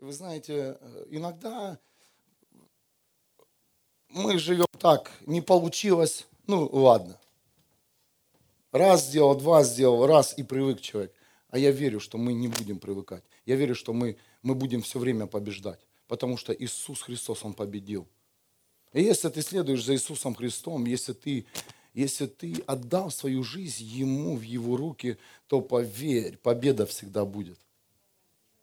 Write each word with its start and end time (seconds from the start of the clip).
Вы 0.00 0.14
знаете, 0.14 0.78
иногда 1.10 1.78
мы 4.08 4.38
живем 4.38 4.66
так, 4.78 5.12
не 5.26 5.42
получилось, 5.42 6.26
ну 6.46 6.66
ладно. 6.72 7.20
Раз 8.72 9.08
сделал, 9.08 9.34
два 9.34 9.62
сделал, 9.62 10.06
раз 10.06 10.38
и 10.38 10.42
привык 10.42 10.80
человек. 10.80 11.12
А 11.50 11.58
я 11.58 11.70
верю, 11.70 12.00
что 12.00 12.16
мы 12.16 12.32
не 12.32 12.48
будем 12.48 12.78
привыкать. 12.78 13.24
Я 13.44 13.56
верю, 13.56 13.74
что 13.74 13.92
мы, 13.92 14.16
мы 14.42 14.54
будем 14.54 14.80
все 14.80 14.98
время 14.98 15.26
побеждать. 15.26 15.80
Потому 16.06 16.38
что 16.38 16.54
Иисус 16.54 17.02
Христос, 17.02 17.44
Он 17.44 17.52
победил. 17.52 18.08
И 18.94 19.02
если 19.02 19.28
ты 19.28 19.42
следуешь 19.42 19.84
за 19.84 19.94
Иисусом 19.94 20.34
Христом, 20.34 20.86
если 20.86 21.12
ты, 21.12 21.44
если 21.92 22.26
ты 22.26 22.62
отдал 22.66 23.10
свою 23.10 23.42
жизнь 23.42 23.84
Ему 23.84 24.36
в 24.36 24.42
Его 24.42 24.76
руки, 24.76 25.18
то 25.46 25.60
поверь, 25.60 26.38
победа 26.38 26.86
всегда 26.86 27.24
будет. 27.24 27.58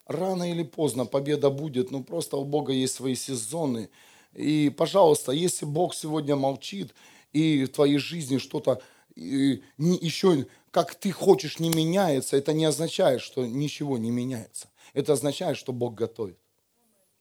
Рано 0.07 0.49
или 0.49 0.63
поздно 0.63 1.05
победа 1.05 1.49
будет, 1.49 1.91
но 1.91 2.01
просто 2.01 2.37
у 2.37 2.45
Бога 2.45 2.71
есть 2.71 2.95
свои 2.95 3.15
сезоны. 3.15 3.89
И, 4.33 4.73
пожалуйста, 4.75 5.31
если 5.31 5.65
Бог 5.65 5.93
сегодня 5.93 6.35
молчит, 6.35 6.93
и 7.33 7.65
в 7.65 7.69
твоей 7.69 7.97
жизни 7.97 8.37
что-то 8.37 8.81
еще 9.15 10.45
как 10.71 10.93
ты 10.93 11.11
хочешь 11.11 11.59
не 11.59 11.69
меняется, 11.69 12.37
это 12.37 12.53
не 12.53 12.65
означает, 12.65 13.21
что 13.21 13.45
ничего 13.45 13.97
не 13.97 14.11
меняется. 14.11 14.69
Это 14.93 15.13
означает, 15.13 15.57
что 15.57 15.73
Бог 15.73 15.95
готовит. 15.95 16.37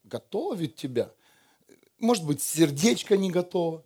Готовит 0.05 0.77
тебя. 0.77 1.11
Может 1.99 2.27
быть, 2.27 2.43
сердечко 2.43 3.16
не 3.16 3.30
готово. 3.30 3.83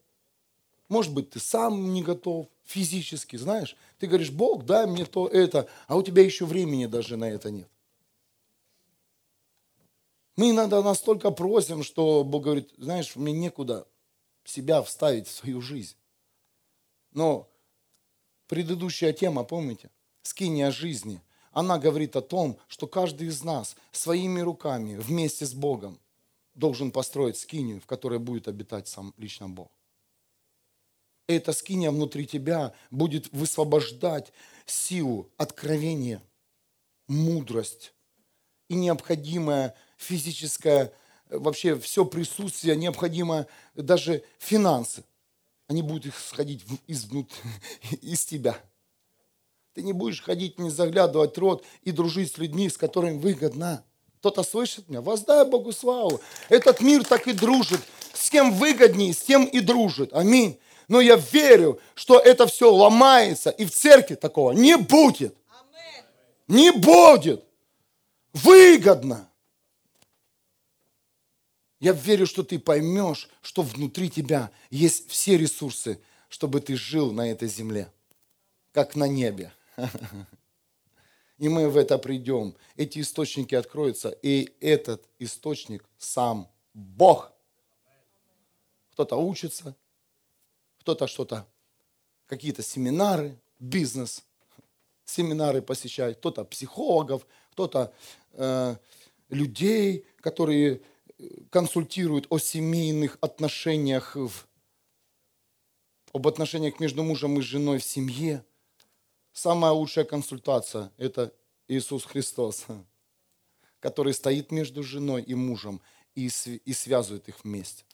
Может 0.88 1.14
быть, 1.14 1.30
ты 1.30 1.38
сам 1.38 1.92
не 1.92 2.02
готов 2.02 2.48
физически, 2.64 3.36
знаешь. 3.36 3.76
Ты 4.00 4.08
говоришь, 4.08 4.32
Бог, 4.32 4.64
дай 4.64 4.86
мне 4.86 5.04
то, 5.04 5.28
это, 5.28 5.68
а 5.86 5.96
у 5.96 6.02
тебя 6.02 6.24
еще 6.24 6.46
времени 6.46 6.86
даже 6.86 7.16
на 7.16 7.30
это 7.30 7.50
нет. 7.52 7.68
Мы 10.40 10.52
иногда 10.52 10.82
настолько 10.82 11.30
просим, 11.32 11.82
что 11.82 12.24
Бог 12.24 12.44
говорит, 12.44 12.72
знаешь, 12.78 13.14
мне 13.14 13.30
некуда 13.30 13.86
себя 14.42 14.80
вставить 14.82 15.28
в 15.28 15.32
свою 15.32 15.60
жизнь. 15.60 15.96
Но 17.10 17.46
предыдущая 18.46 19.12
тема, 19.12 19.44
помните? 19.44 19.90
Скиния 20.22 20.70
жизни. 20.70 21.20
Она 21.52 21.78
говорит 21.78 22.16
о 22.16 22.22
том, 22.22 22.58
что 22.68 22.86
каждый 22.86 23.28
из 23.28 23.44
нас 23.44 23.76
своими 23.92 24.40
руками 24.40 24.96
вместе 24.96 25.44
с 25.44 25.52
Богом 25.52 26.00
должен 26.54 26.90
построить 26.90 27.36
скинию, 27.36 27.78
в 27.78 27.84
которой 27.84 28.18
будет 28.18 28.48
обитать 28.48 28.88
сам 28.88 29.12
лично 29.18 29.46
Бог. 29.46 29.70
Эта 31.26 31.52
скиния 31.52 31.90
внутри 31.90 32.26
тебя 32.26 32.72
будет 32.90 33.30
высвобождать 33.30 34.32
силу, 34.64 35.28
откровение, 35.36 36.22
мудрость 37.08 37.92
и 38.68 38.74
необходимое 38.74 39.76
физическое, 40.00 40.92
вообще 41.28 41.78
все 41.78 42.04
присутствие, 42.04 42.76
необходимое 42.76 43.46
даже 43.74 44.24
финансы 44.38 45.04
они 45.70 45.82
будут 45.82 46.06
их 46.06 46.18
сходить 46.18 46.64
из, 46.88 47.06
из 48.02 48.24
тебя. 48.24 48.58
Ты 49.72 49.82
не 49.82 49.92
будешь 49.92 50.20
ходить, 50.20 50.58
не 50.58 50.68
заглядывать 50.68 51.38
рот 51.38 51.64
и 51.84 51.92
дружить 51.92 52.32
с 52.32 52.38
людьми, 52.38 52.68
с 52.68 52.76
которыми 52.76 53.18
выгодно. 53.18 53.84
Кто-то 54.18 54.42
слышит 54.42 54.88
меня? 54.88 55.00
Воздай 55.00 55.48
Богу 55.48 55.72
славу. 55.72 56.20
Этот 56.48 56.80
мир 56.80 57.04
так 57.04 57.28
и 57.28 57.32
дружит. 57.32 57.80
С 58.12 58.30
кем 58.30 58.52
выгоднее, 58.52 59.14
с 59.14 59.18
тем 59.18 59.44
и 59.44 59.60
дружит. 59.60 60.12
Аминь. 60.12 60.58
Но 60.88 61.00
я 61.00 61.14
верю, 61.14 61.78
что 61.94 62.18
это 62.18 62.48
все 62.48 62.74
ломается, 62.74 63.50
и 63.50 63.64
в 63.64 63.70
церкви 63.70 64.16
такого 64.16 64.50
не 64.50 64.76
будет. 64.76 65.36
Не 66.48 66.72
будет. 66.72 67.44
Выгодно. 68.32 69.29
Я 71.80 71.92
верю, 71.92 72.26
что 72.26 72.42
ты 72.42 72.58
поймешь, 72.58 73.28
что 73.40 73.62
внутри 73.62 74.10
тебя 74.10 74.50
есть 74.68 75.08
все 75.08 75.38
ресурсы, 75.38 75.98
чтобы 76.28 76.60
ты 76.60 76.76
жил 76.76 77.10
на 77.10 77.30
этой 77.30 77.48
земле, 77.48 77.90
как 78.72 78.96
на 78.96 79.08
небе. 79.08 79.52
И 81.38 81.48
мы 81.48 81.70
в 81.70 81.78
это 81.78 81.96
придем. 81.96 82.54
Эти 82.76 83.00
источники 83.00 83.54
откроются, 83.54 84.10
и 84.10 84.54
этот 84.60 85.08
источник 85.18 85.82
сам 85.96 86.50
Бог. 86.74 87.32
Кто-то 88.92 89.16
учится, 89.16 89.74
кто-то 90.80 91.06
что-то, 91.06 91.46
какие-то 92.26 92.62
семинары, 92.62 93.40
бизнес, 93.58 94.22
семинары 95.06 95.62
посещает, 95.62 96.18
кто-то 96.18 96.44
психологов, 96.44 97.26
кто-то 97.52 97.94
э, 98.32 98.76
людей, 99.30 100.04
которые 100.20 100.82
консультируют 101.50 102.26
о 102.30 102.38
семейных 102.38 103.18
отношениях, 103.20 104.16
в, 104.16 104.46
об 106.12 106.26
отношениях 106.26 106.80
между 106.80 107.02
мужем 107.02 107.38
и 107.38 107.42
женой 107.42 107.78
в 107.78 107.84
семье. 107.84 108.44
Самая 109.32 109.72
лучшая 109.72 110.04
консультация– 110.04 110.92
это 110.96 111.34
Иисус 111.68 112.04
Христос, 112.04 112.66
который 113.80 114.14
стоит 114.14 114.50
между 114.50 114.82
женой 114.82 115.22
и 115.22 115.34
мужем 115.34 115.80
и, 116.14 116.28
и 116.64 116.72
связывает 116.72 117.28
их 117.28 117.44
вместе. 117.44 117.84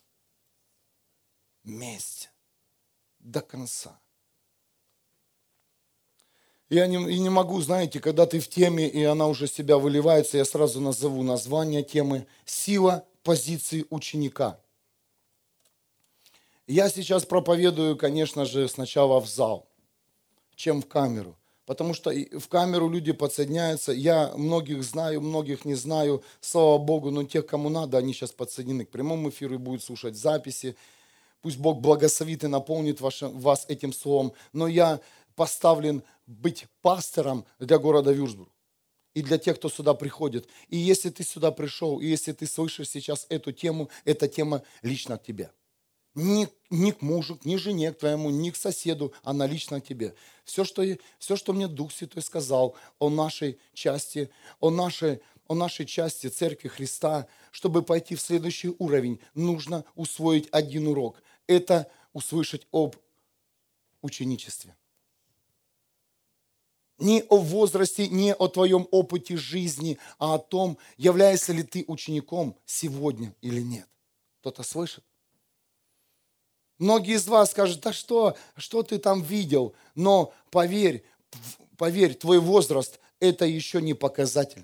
Вместе. 1.63 2.29
До 3.19 3.41
конца. 3.41 3.99
Я 6.69 6.85
не, 6.87 6.97
и 7.09 7.19
не 7.19 7.29
могу, 7.29 7.61
знаете, 7.61 7.99
когда 8.01 8.25
ты 8.25 8.39
в 8.39 8.49
теме, 8.49 8.89
и 8.89 9.01
она 9.03 9.27
уже 9.27 9.47
себя 9.47 9.77
выливается, 9.77 10.37
я 10.37 10.43
сразу 10.43 10.81
назову 10.81 11.23
название 11.23 11.81
темы 11.81 12.27
«Сила 12.45 13.05
позиции 13.27 13.85
ученика. 13.89 14.57
Я 16.65 16.89
сейчас 16.89 17.25
проповедую, 17.25 17.97
конечно 17.97 18.45
же, 18.45 18.69
сначала 18.69 19.19
в 19.19 19.27
зал, 19.27 19.67
чем 20.55 20.81
в 20.81 20.87
камеру. 20.87 21.35
Потому 21.65 21.93
что 21.93 22.09
в 22.09 22.47
камеру 22.47 22.89
люди 22.89 23.11
подсоединяются. 23.11 23.91
Я 23.91 24.31
многих 24.37 24.81
знаю, 24.81 25.19
многих 25.19 25.65
не 25.65 25.75
знаю. 25.75 26.23
Слава 26.39 26.77
Богу, 26.77 27.11
но 27.11 27.25
тех, 27.25 27.45
кому 27.45 27.67
надо, 27.67 27.97
они 27.97 28.13
сейчас 28.13 28.31
подсоединены 28.31 28.85
к 28.85 28.91
прямому 28.91 29.27
эфиру 29.27 29.55
и 29.55 29.57
будут 29.57 29.83
слушать 29.83 30.15
записи. 30.15 30.77
Пусть 31.41 31.57
Бог 31.57 31.81
благословит 31.81 32.45
и 32.45 32.47
наполнит 32.47 33.01
вас 33.01 33.65
этим 33.67 33.91
словом. 33.91 34.31
Но 34.53 34.69
я 34.69 35.01
поставлен 35.35 36.01
быть 36.27 36.67
пастором 36.81 37.43
для 37.59 37.77
города 37.77 38.13
Вюрсбург 38.13 38.49
и 39.17 39.23
для 39.23 39.39
тех, 39.39 39.55
кто 39.57 39.67
сюда 39.67 39.95
приходит. 39.95 40.47
И 40.69 40.77
если 40.77 41.09
ты 41.09 41.23
сюда 41.23 41.51
пришел, 41.51 41.99
и 41.99 42.05
если 42.05 42.33
ты 42.33 42.45
слышишь 42.45 42.89
сейчас 42.89 43.25
эту 43.29 43.51
тему, 43.51 43.89
эта 44.05 44.27
тема 44.27 44.61
лично 44.83 45.17
к 45.17 45.23
тебе. 45.23 45.49
Ни, 46.13 46.47
ни 46.69 46.91
к 46.91 47.01
мужу, 47.01 47.39
ни 47.43 47.55
жене 47.55 47.91
к 47.91 47.97
твоему, 47.97 48.29
ни 48.29 48.51
к 48.51 48.55
соседу, 48.55 49.11
она 49.23 49.47
лично 49.47 49.81
к 49.81 49.87
тебе. 49.87 50.13
Все 50.45 50.63
что, 50.63 50.83
все, 51.17 51.35
что 51.35 51.53
мне 51.53 51.67
Дух 51.67 51.91
Святой 51.93 52.21
сказал 52.21 52.75
о 52.99 53.09
нашей 53.09 53.57
части, 53.73 54.29
о 54.59 54.69
нашей, 54.69 55.19
о 55.47 55.55
нашей 55.55 55.87
части 55.87 56.27
Церкви 56.27 56.67
Христа, 56.67 57.25
чтобы 57.49 57.81
пойти 57.81 58.13
в 58.13 58.21
следующий 58.21 58.75
уровень, 58.77 59.19
нужно 59.33 59.83
усвоить 59.95 60.47
один 60.51 60.85
урок. 60.85 61.23
Это 61.47 61.89
услышать 62.13 62.67
об 62.71 62.95
ученичестве 64.03 64.75
не 66.97 67.23
о 67.29 67.37
возрасте, 67.37 68.07
не 68.07 68.33
о 68.33 68.47
твоем 68.47 68.87
опыте 68.91 69.37
жизни, 69.37 69.99
а 70.17 70.35
о 70.35 70.39
том, 70.39 70.77
являешься 70.97 71.53
ли 71.53 71.63
ты 71.63 71.85
учеником 71.87 72.57
сегодня 72.65 73.35
или 73.41 73.61
нет. 73.61 73.87
Кто-то 74.39 74.63
слышит? 74.63 75.03
Многие 76.79 77.15
из 77.15 77.27
вас 77.27 77.51
скажут, 77.51 77.81
да 77.81 77.91
что, 77.91 78.37
что 78.55 78.83
ты 78.83 78.99
там 78.99 79.21
видел? 79.21 79.73
Но 79.95 80.33
поверь, 80.51 81.03
поверь, 81.75 82.13
твой 82.13 82.39
возраст– 82.39 82.99
это 83.19 83.45
еще 83.45 83.81
не 83.81 83.93
показатель. 83.93 84.63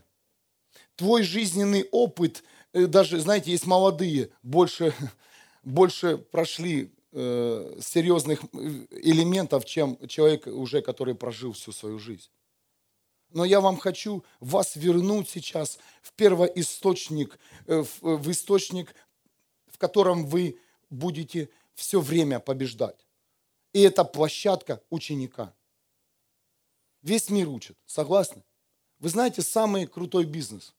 Твой 0.95 1.23
жизненный 1.23 1.87
опыт, 1.91 2.43
э, 2.73 2.85
даже, 2.85 3.19
знаете, 3.19 3.51
есть 3.51 3.65
молодые, 3.65 4.29
больше, 4.43 4.93
больше 5.63 6.17
прошли 6.17 6.93
э, 7.13 7.79
серьезных 7.81 8.43
э, 8.43 8.47
элементов, 8.89 9.65
чем 9.65 9.97
человек 10.07 10.47
уже, 10.47 10.81
который 10.81 11.15
прожил 11.15 11.53
всю 11.53 11.71
свою 11.71 11.99
жизнь. 11.99 12.29
Но 13.29 13.45
я 13.45 13.61
вам 13.61 13.77
хочу 13.77 14.23
вас 14.39 14.75
вернуть 14.75 15.29
сейчас 15.29 15.79
в 16.01 16.13
первоисточник, 16.13 17.39
э, 17.67 17.83
в, 17.83 18.17
в 18.17 18.31
источник, 18.31 18.95
в 19.67 19.77
котором 19.77 20.25
вы 20.25 20.59
будете 20.89 21.49
все 21.73 21.99
время 21.99 22.39
побеждать. 22.39 23.07
И 23.73 23.81
это 23.81 24.03
площадка 24.03 24.81
ученика. 24.89 25.53
Весь 27.01 27.29
мир 27.29 27.49
учит, 27.49 27.77
согласны? 27.85 28.43
Вы 28.99 29.09
знаете, 29.09 29.41
самый 29.41 29.87
крутой 29.87 30.25
бизнес. 30.25 30.73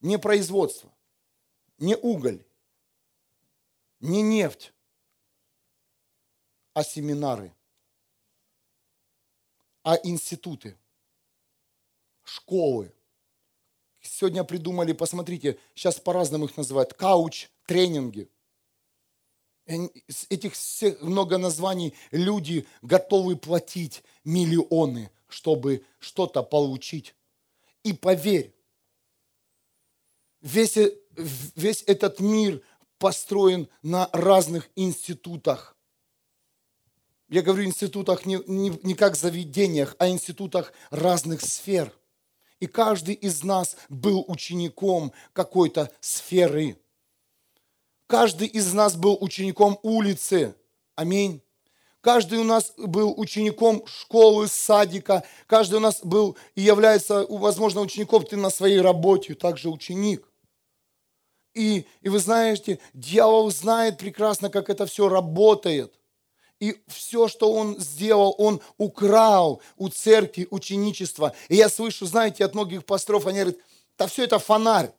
Не 0.00 0.18
производство, 0.18 0.92
не 1.78 1.96
уголь, 1.96 2.44
не 4.04 4.20
нефть, 4.20 4.72
а 6.74 6.84
семинары, 6.84 7.54
а 9.82 9.96
институты, 10.02 10.76
школы, 12.22 12.92
сегодня 14.02 14.44
придумали, 14.44 14.92
посмотрите, 14.92 15.58
сейчас 15.74 15.98
по-разному 15.98 16.44
их 16.44 16.56
называют, 16.56 16.92
кауч-тренинги. 16.92 18.28
Этих 19.66 20.52
всех 20.52 21.00
много 21.00 21.38
названий 21.38 21.94
люди 22.10 22.66
готовы 22.82 23.36
платить 23.36 24.04
миллионы, 24.22 25.10
чтобы 25.28 25.86
что-то 25.98 26.42
получить. 26.42 27.14
И 27.82 27.94
поверь, 27.94 28.54
весь, 30.42 30.76
э, 30.76 30.94
весь 31.56 31.82
этот 31.86 32.20
мир 32.20 32.62
построен 33.04 33.68
на 33.82 34.08
разных 34.14 34.70
институтах. 34.76 35.76
Я 37.28 37.42
говорю 37.42 37.64
институтах 37.64 38.24
не, 38.24 38.40
не, 38.46 38.70
не 38.82 38.94
как 38.94 39.14
заведениях, 39.14 39.94
а 39.98 40.08
институтах 40.08 40.72
разных 40.88 41.42
сфер. 41.42 41.92
И 42.60 42.66
каждый 42.66 43.14
из 43.14 43.42
нас 43.42 43.76
был 43.90 44.24
учеником 44.26 45.12
какой-то 45.34 45.90
сферы. 46.00 46.78
Каждый 48.06 48.46
из 48.46 48.72
нас 48.72 48.96
был 48.96 49.18
учеником 49.20 49.78
улицы. 49.82 50.54
Аминь. 50.94 51.42
Каждый 52.00 52.38
у 52.38 52.44
нас 52.44 52.72
был 52.78 53.12
учеником 53.20 53.86
школы, 53.86 54.48
садика. 54.48 55.24
Каждый 55.46 55.74
у 55.74 55.80
нас 55.80 56.00
был 56.02 56.38
и 56.54 56.62
является, 56.62 57.26
возможно, 57.28 57.82
учеником 57.82 58.24
ты 58.24 58.38
на 58.38 58.48
своей 58.48 58.80
работе, 58.80 59.34
также 59.34 59.68
ученик. 59.68 60.26
И, 61.54 61.86
и 62.00 62.08
вы 62.08 62.18
знаете, 62.18 62.80
дьявол 62.92 63.50
знает 63.50 63.96
прекрасно, 63.96 64.50
как 64.50 64.68
это 64.68 64.86
все 64.86 65.08
работает. 65.08 65.94
И 66.60 66.80
все, 66.88 67.28
что 67.28 67.52
он 67.52 67.78
сделал, 67.78 68.34
он 68.38 68.60
украл 68.76 69.60
у 69.76 69.88
церкви 69.88 70.48
ученичество. 70.50 71.34
И 71.48 71.56
я 71.56 71.68
слышу, 71.68 72.06
знаете, 72.06 72.44
от 72.44 72.54
многих 72.54 72.84
пасторов, 72.84 73.26
они 73.26 73.40
говорят, 73.40 73.60
да 73.98 74.06
все 74.06 74.24
это 74.24 74.38
фонарь. 74.38 74.90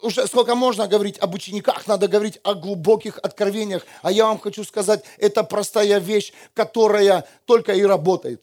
Уже 0.00 0.26
сколько 0.26 0.54
можно 0.54 0.88
говорить 0.88 1.18
об 1.18 1.34
учениках, 1.34 1.86
надо 1.86 2.08
говорить 2.08 2.40
о 2.42 2.54
глубоких 2.54 3.18
откровениях. 3.18 3.86
А 4.02 4.10
я 4.10 4.26
вам 4.26 4.38
хочу 4.38 4.64
сказать, 4.64 5.04
это 5.18 5.44
простая 5.44 5.98
вещь, 5.98 6.32
которая 6.54 7.26
только 7.44 7.72
и 7.72 7.82
работает. 7.82 8.42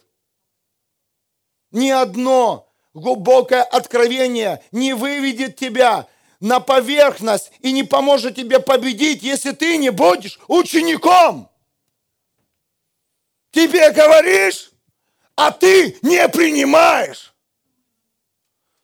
Ни 1.71 1.89
одно 1.89 2.71
глубокое 2.93 3.63
откровение 3.63 4.63
не 4.71 4.93
выведет 4.93 5.55
тебя 5.55 6.07
на 6.43 6.59
поверхность 6.59 7.53
и 7.61 7.71
не 7.71 7.83
поможет 7.83 8.35
тебе 8.35 8.59
победить, 8.59 9.23
если 9.23 9.51
ты 9.51 9.77
не 9.77 9.91
будешь 9.91 10.37
учеником. 10.49 11.49
Тебе 13.51 13.91
говоришь, 13.91 14.71
а 15.37 15.51
ты 15.51 15.97
не 16.01 16.27
принимаешь. 16.27 17.33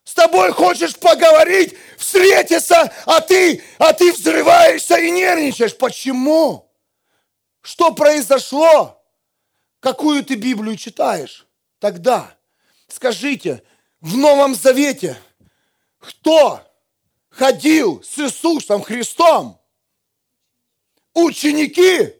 С 0.05 0.13
тобой 0.13 0.53
хочешь 0.53 0.95
поговорить, 0.95 1.75
встретиться, 1.97 2.93
а 3.05 3.19
ты, 3.19 3.61
а 3.77 3.91
ты 3.91 4.13
взрываешься 4.13 4.97
и 4.97 5.11
нервничаешь. 5.11 5.75
Почему? 5.75 6.71
Что 7.61 7.93
произошло? 7.93 9.03
Какую 9.81 10.23
ты 10.23 10.35
Библию 10.35 10.77
читаешь? 10.77 11.45
Тогда 11.79 12.33
скажите, 12.87 13.61
в 13.99 14.15
Новом 14.15 14.55
Завете 14.55 15.17
кто 15.99 16.65
ходил 17.39 18.03
с 18.03 18.19
Иисусом 18.19 18.81
Христом? 18.83 19.57
Ученики. 21.13 22.13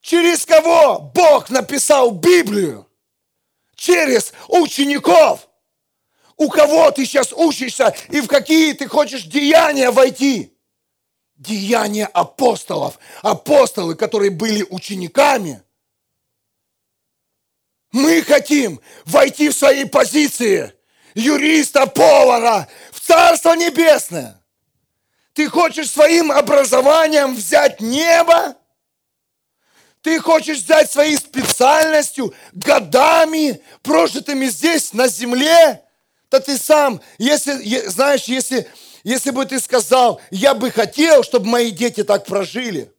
Через 0.00 0.46
кого 0.46 1.00
Бог 1.00 1.50
написал 1.50 2.12
Библию? 2.12 2.88
Через 3.74 4.32
учеников. 4.46 5.48
У 6.36 6.48
кого 6.48 6.92
ты 6.92 7.04
сейчас 7.04 7.32
учишься 7.32 7.92
и 8.08 8.20
в 8.20 8.28
какие 8.28 8.72
ты 8.72 8.86
хочешь 8.86 9.24
деяния 9.24 9.90
войти? 9.90 10.56
Деяния 11.34 12.06
апостолов. 12.06 13.00
Апостолы, 13.22 13.96
которые 13.96 14.30
были 14.30 14.64
учениками. 14.70 15.60
Мы 17.90 18.22
хотим 18.22 18.80
войти 19.06 19.48
в 19.48 19.56
свои 19.56 19.86
позиции 19.86 20.72
юриста, 21.16 21.86
повара, 21.86 22.68
Царство 23.06 23.54
Небесное. 23.54 24.42
Ты 25.32 25.48
хочешь 25.48 25.90
своим 25.90 26.32
образованием 26.32 27.36
взять 27.36 27.80
небо? 27.80 28.56
Ты 30.02 30.18
хочешь 30.18 30.58
взять 30.58 30.90
своей 30.90 31.16
специальностью, 31.16 32.34
годами, 32.52 33.60
прожитыми 33.82 34.46
здесь, 34.46 34.92
на 34.92 35.06
земле? 35.06 35.84
Да 36.30 36.40
ты 36.40 36.56
сам, 36.58 37.00
если, 37.18 37.86
знаешь, 37.86 38.24
если, 38.24 38.68
если 39.04 39.30
бы 39.30 39.46
ты 39.46 39.60
сказал, 39.60 40.20
я 40.30 40.54
бы 40.54 40.70
хотел, 40.72 41.22
чтобы 41.22 41.46
мои 41.46 41.70
дети 41.70 42.02
так 42.02 42.24
прожили, 42.26 42.92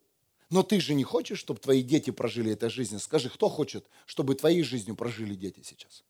но 0.50 0.64
ты 0.64 0.80
же 0.80 0.94
не 0.94 1.04
хочешь, 1.04 1.40
чтобы 1.40 1.60
твои 1.60 1.82
дети 1.82 2.12
прожили 2.12 2.54
этой 2.54 2.70
жизнью. 2.70 3.02
Скажи, 3.02 3.30
кто 3.30 3.50
хочет, 3.50 3.86
чтобы 4.06 4.36
твоей 4.36 4.64
жизнью 4.64 4.96
прожили 4.96 5.36
дети 5.36 5.62
сейчас? 5.66 6.04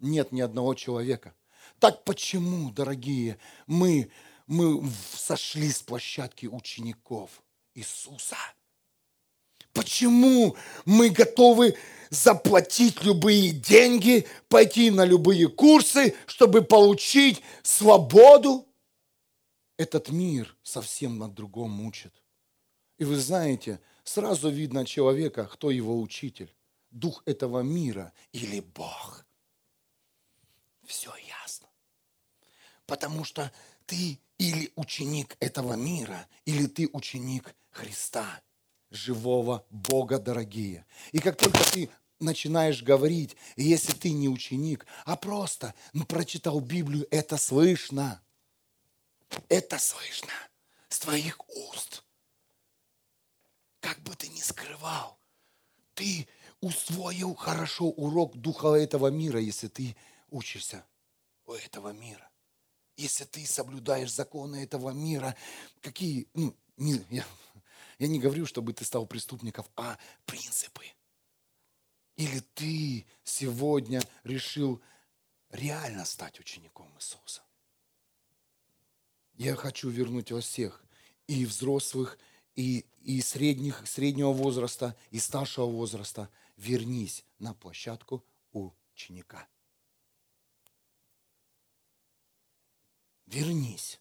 Нет 0.00 0.32
ни 0.32 0.42
одного 0.42 0.74
человека. 0.74 1.34
Так 1.82 2.04
почему, 2.04 2.70
дорогие, 2.70 3.38
мы, 3.66 4.08
мы 4.46 4.88
сошли 5.16 5.68
с 5.68 5.82
площадки 5.82 6.46
учеников 6.46 7.42
Иисуса? 7.74 8.36
Почему 9.72 10.54
мы 10.84 11.10
готовы 11.10 11.76
заплатить 12.08 13.02
любые 13.02 13.50
деньги, 13.50 14.28
пойти 14.48 14.92
на 14.92 15.04
любые 15.04 15.48
курсы, 15.48 16.14
чтобы 16.26 16.62
получить 16.62 17.42
свободу? 17.64 18.68
Этот 19.76 20.08
мир 20.10 20.56
совсем 20.62 21.18
на 21.18 21.28
другом 21.28 21.84
учит. 21.84 22.14
И 22.98 23.04
вы 23.04 23.16
знаете, 23.16 23.80
сразу 24.04 24.50
видно 24.50 24.86
человека, 24.86 25.46
кто 25.46 25.72
его 25.72 26.00
учитель. 26.00 26.54
Дух 26.92 27.24
этого 27.26 27.62
мира 27.62 28.12
или 28.30 28.60
Бог. 28.60 29.26
Все 30.86 31.10
ясно. 31.26 31.71
Потому 32.86 33.24
что 33.24 33.52
ты 33.86 34.18
или 34.38 34.72
ученик 34.74 35.36
этого 35.40 35.74
мира, 35.74 36.26
или 36.44 36.66
ты 36.66 36.88
ученик 36.92 37.54
Христа, 37.70 38.42
живого 38.90 39.64
Бога, 39.70 40.18
дорогие. 40.18 40.84
И 41.12 41.18
как 41.18 41.36
только 41.36 41.62
ты 41.70 41.90
начинаешь 42.18 42.82
говорить, 42.82 43.36
если 43.56 43.92
ты 43.92 44.10
не 44.10 44.28
ученик, 44.28 44.86
а 45.04 45.16
просто 45.16 45.74
ну, 45.92 46.04
прочитал 46.04 46.60
Библию, 46.60 47.06
это 47.10 47.36
слышно. 47.36 48.20
Это 49.48 49.78
слышно 49.78 50.32
с 50.88 50.98
твоих 50.98 51.38
уст. 51.48 52.04
Как 53.80 53.98
бы 54.00 54.14
ты 54.14 54.28
ни 54.28 54.40
скрывал, 54.40 55.18
ты 55.94 56.28
усвоил 56.60 57.34
хорошо 57.34 57.86
урок 57.86 58.36
духа 58.36 58.74
этого 58.74 59.08
мира, 59.08 59.40
если 59.40 59.68
ты 59.68 59.96
учишься 60.30 60.84
у 61.46 61.54
этого 61.54 61.92
мира 61.92 62.31
если 63.02 63.24
ты 63.24 63.44
соблюдаешь 63.46 64.12
законы 64.12 64.62
этого 64.62 64.90
мира, 64.90 65.36
какие, 65.80 66.28
ну, 66.34 66.56
не, 66.76 67.04
я, 67.10 67.24
я 67.98 68.08
не 68.08 68.20
говорю, 68.20 68.46
чтобы 68.46 68.72
ты 68.72 68.84
стал 68.84 69.06
преступником, 69.06 69.66
а 69.76 69.98
принципы. 70.24 70.84
Или 72.16 72.40
ты 72.54 73.06
сегодня 73.24 74.00
решил 74.22 74.80
реально 75.50 76.04
стать 76.04 76.38
учеником 76.38 76.88
Иисуса. 76.96 77.42
Я 79.34 79.56
хочу 79.56 79.88
вернуть 79.88 80.30
вас 80.30 80.44
всех, 80.44 80.84
и 81.26 81.44
взрослых, 81.44 82.18
и, 82.54 82.84
и 83.00 83.20
средних, 83.20 83.86
среднего 83.86 84.32
возраста, 84.32 84.96
и 85.10 85.18
старшего 85.18 85.66
возраста. 85.66 86.28
Вернись 86.56 87.24
на 87.38 87.54
площадку 87.54 88.24
ученика. 88.52 89.48
Вернись. 93.32 94.00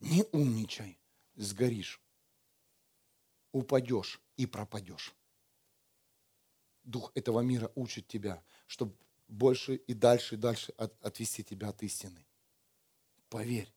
Не 0.00 0.24
умничай, 0.32 0.98
сгоришь. 1.34 2.00
Упадешь 3.52 4.20
и 4.36 4.46
пропадешь. 4.46 5.14
Дух 6.84 7.12
этого 7.14 7.40
мира 7.40 7.70
учит 7.74 8.08
тебя, 8.08 8.42
чтобы 8.66 8.96
больше 9.28 9.74
и 9.76 9.94
дальше 9.94 10.36
и 10.36 10.38
дальше 10.38 10.72
от, 10.78 11.04
отвести 11.04 11.44
тебя 11.44 11.68
от 11.68 11.82
истины. 11.82 12.26
Поверь, 13.28 13.72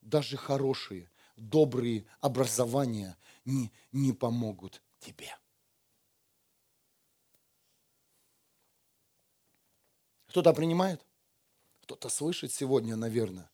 даже 0.00 0.36
хорошие, 0.36 1.10
добрые 1.36 2.04
образования 2.20 3.16
не, 3.44 3.72
не 3.92 4.12
помогут 4.12 4.82
тебе. 4.98 5.36
Кто-то 10.26 10.52
принимает? 10.52 11.04
Кто-то 11.82 12.08
слышит 12.08 12.52
сегодня, 12.52 12.96
наверное. 12.96 13.51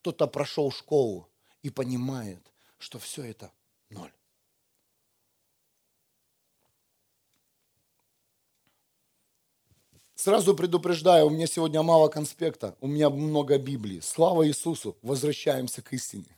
Кто-то 0.00 0.26
прошел 0.26 0.70
школу 0.70 1.28
и 1.62 1.68
понимает, 1.68 2.40
что 2.78 2.98
все 2.98 3.22
это 3.22 3.52
ноль. 3.90 4.10
Сразу 10.14 10.56
предупреждаю, 10.56 11.26
у 11.26 11.30
меня 11.30 11.46
сегодня 11.46 11.82
мало 11.82 12.08
конспекта, 12.08 12.76
у 12.80 12.86
меня 12.86 13.10
много 13.10 13.58
Библии. 13.58 14.00
Слава 14.00 14.48
Иисусу, 14.48 14.96
возвращаемся 15.02 15.82
к 15.82 15.92
истине. 15.92 16.34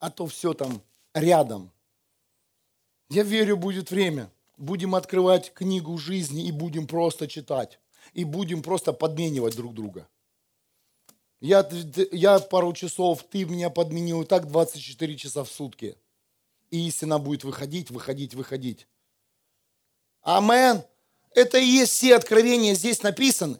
А 0.00 0.10
то 0.10 0.26
все 0.26 0.52
там 0.52 0.82
рядом. 1.12 1.70
Я 3.08 3.22
верю, 3.22 3.56
будет 3.56 3.92
время. 3.92 4.32
Будем 4.56 4.96
открывать 4.96 5.52
книгу 5.54 5.96
жизни 5.96 6.46
и 6.48 6.52
будем 6.52 6.88
просто 6.88 7.28
читать. 7.28 7.78
И 8.12 8.24
будем 8.24 8.62
просто 8.62 8.92
подменивать 8.92 9.56
друг 9.56 9.74
друга. 9.74 10.08
Я, 11.40 11.68
я 12.12 12.38
пару 12.38 12.72
часов, 12.72 13.22
ты 13.24 13.44
меня 13.44 13.70
подменил, 13.70 14.22
и 14.22 14.26
так 14.26 14.48
24 14.48 15.16
часа 15.16 15.44
в 15.44 15.50
сутки. 15.50 15.96
И 16.70 16.88
истина 16.88 17.18
будет 17.18 17.44
выходить, 17.44 17.90
выходить, 17.90 18.34
выходить. 18.34 18.86
Амен. 20.22 20.82
Это 21.34 21.58
и 21.58 21.66
есть 21.66 21.92
все 21.92 22.16
откровения 22.16 22.74
здесь 22.74 23.02
написаны. 23.02 23.58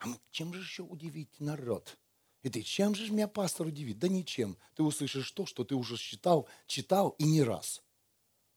А 0.00 0.06
чем 0.30 0.54
же 0.54 0.60
еще 0.60 0.82
удивить 0.82 1.40
народ? 1.40 1.96
И 2.42 2.50
ты, 2.50 2.62
чем 2.62 2.94
же 2.94 3.10
меня 3.10 3.26
пастор 3.26 3.66
удивит? 3.66 3.98
Да 3.98 4.08
ничем. 4.08 4.56
Ты 4.76 4.82
услышишь 4.82 5.30
то, 5.32 5.44
что 5.44 5.64
ты 5.64 5.74
уже 5.74 5.96
читал, 5.96 6.46
читал 6.66 7.10
и 7.18 7.24
не 7.24 7.42
раз. 7.42 7.82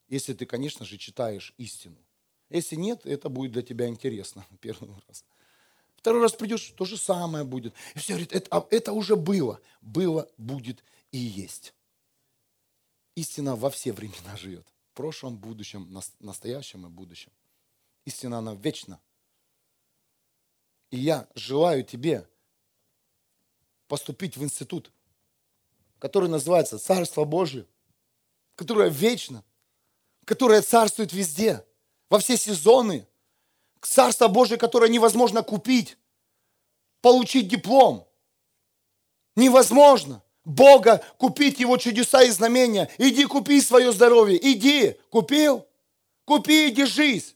Если 0.08 0.34
ты, 0.34 0.46
конечно 0.46 0.86
же, 0.86 0.98
читаешь 0.98 1.54
истину. 1.58 1.98
Если 2.50 2.76
нет, 2.76 3.06
это 3.06 3.30
будет 3.30 3.54
для 3.54 3.62
тебя 3.62 3.88
интересно 3.88 4.46
первый 4.60 4.92
раз. 5.08 5.26
Второй 6.02 6.24
раз 6.24 6.34
придешь, 6.34 6.74
то 6.76 6.84
же 6.84 6.98
самое 6.98 7.44
будет. 7.44 7.76
И 7.94 8.00
все 8.00 8.14
говорит, 8.14 8.34
это, 8.34 8.48
а, 8.50 8.68
это 8.72 8.92
уже 8.92 9.16
было. 9.16 9.62
Было, 9.82 10.28
будет 10.36 10.84
и 11.12 11.20
есть. 11.20 11.76
Истина 13.14 13.56
во 13.56 13.70
все 13.70 13.94
времена 13.94 14.36
живет. 14.36 14.66
В 14.92 14.96
прошлом, 14.96 15.38
будущем, 15.38 15.88
настоящем 16.20 16.88
и 16.88 16.90
будущем. 16.90 17.32
Истина, 18.06 18.40
она 18.40 18.56
вечна. 18.56 19.00
И 20.90 20.98
я 20.98 21.28
желаю 21.36 21.84
тебе 21.84 22.28
поступить 23.88 24.38
в 24.38 24.44
институт, 24.44 24.92
который 26.00 26.30
называется 26.30 26.80
Царство 26.80 27.26
Божие, 27.26 27.68
которое 28.56 28.90
вечно, 28.90 29.44
которое 30.26 30.64
царствует 30.64 31.14
везде, 31.14 31.64
во 32.10 32.18
все 32.18 32.38
сезоны. 32.38 33.08
Царство 33.82 34.28
Божие, 34.28 34.58
которое 34.58 34.90
невозможно 34.90 35.44
купить, 35.44 35.98
получить 37.02 37.48
диплом. 37.48 38.08
Невозможно. 39.36 40.24
Бога 40.44 41.04
купить 41.18 41.60
Его 41.60 41.78
чудеса 41.78 42.24
и 42.24 42.32
знамения. 42.32 42.90
Иди 42.98 43.26
купи 43.26 43.62
свое 43.62 43.92
здоровье. 43.92 44.40
Иди. 44.42 44.98
Купил? 45.10 45.68
Купи 46.26 46.68
и 46.68 46.72
держись. 46.72 47.36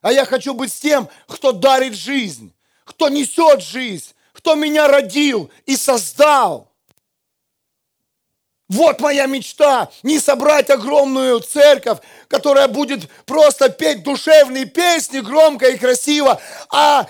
А 0.00 0.12
я 0.12 0.24
хочу 0.24 0.54
быть 0.54 0.72
с 0.72 0.80
тем, 0.80 1.08
кто 1.28 1.52
дарит 1.52 1.94
жизнь, 1.94 2.54
кто 2.84 3.08
несет 3.08 3.62
жизнь, 3.62 4.12
кто 4.32 4.54
меня 4.54 4.88
родил 4.88 5.50
и 5.64 5.76
создал. 5.76 6.71
Вот 8.68 9.00
моя 9.00 9.26
мечта, 9.26 9.90
не 10.02 10.18
собрать 10.18 10.70
огромную 10.70 11.40
церковь, 11.40 11.98
которая 12.28 12.68
будет 12.68 13.10
просто 13.26 13.68
петь 13.68 14.02
душевные 14.02 14.64
песни 14.64 15.20
громко 15.20 15.68
и 15.68 15.76
красиво, 15.76 16.40
а 16.70 17.06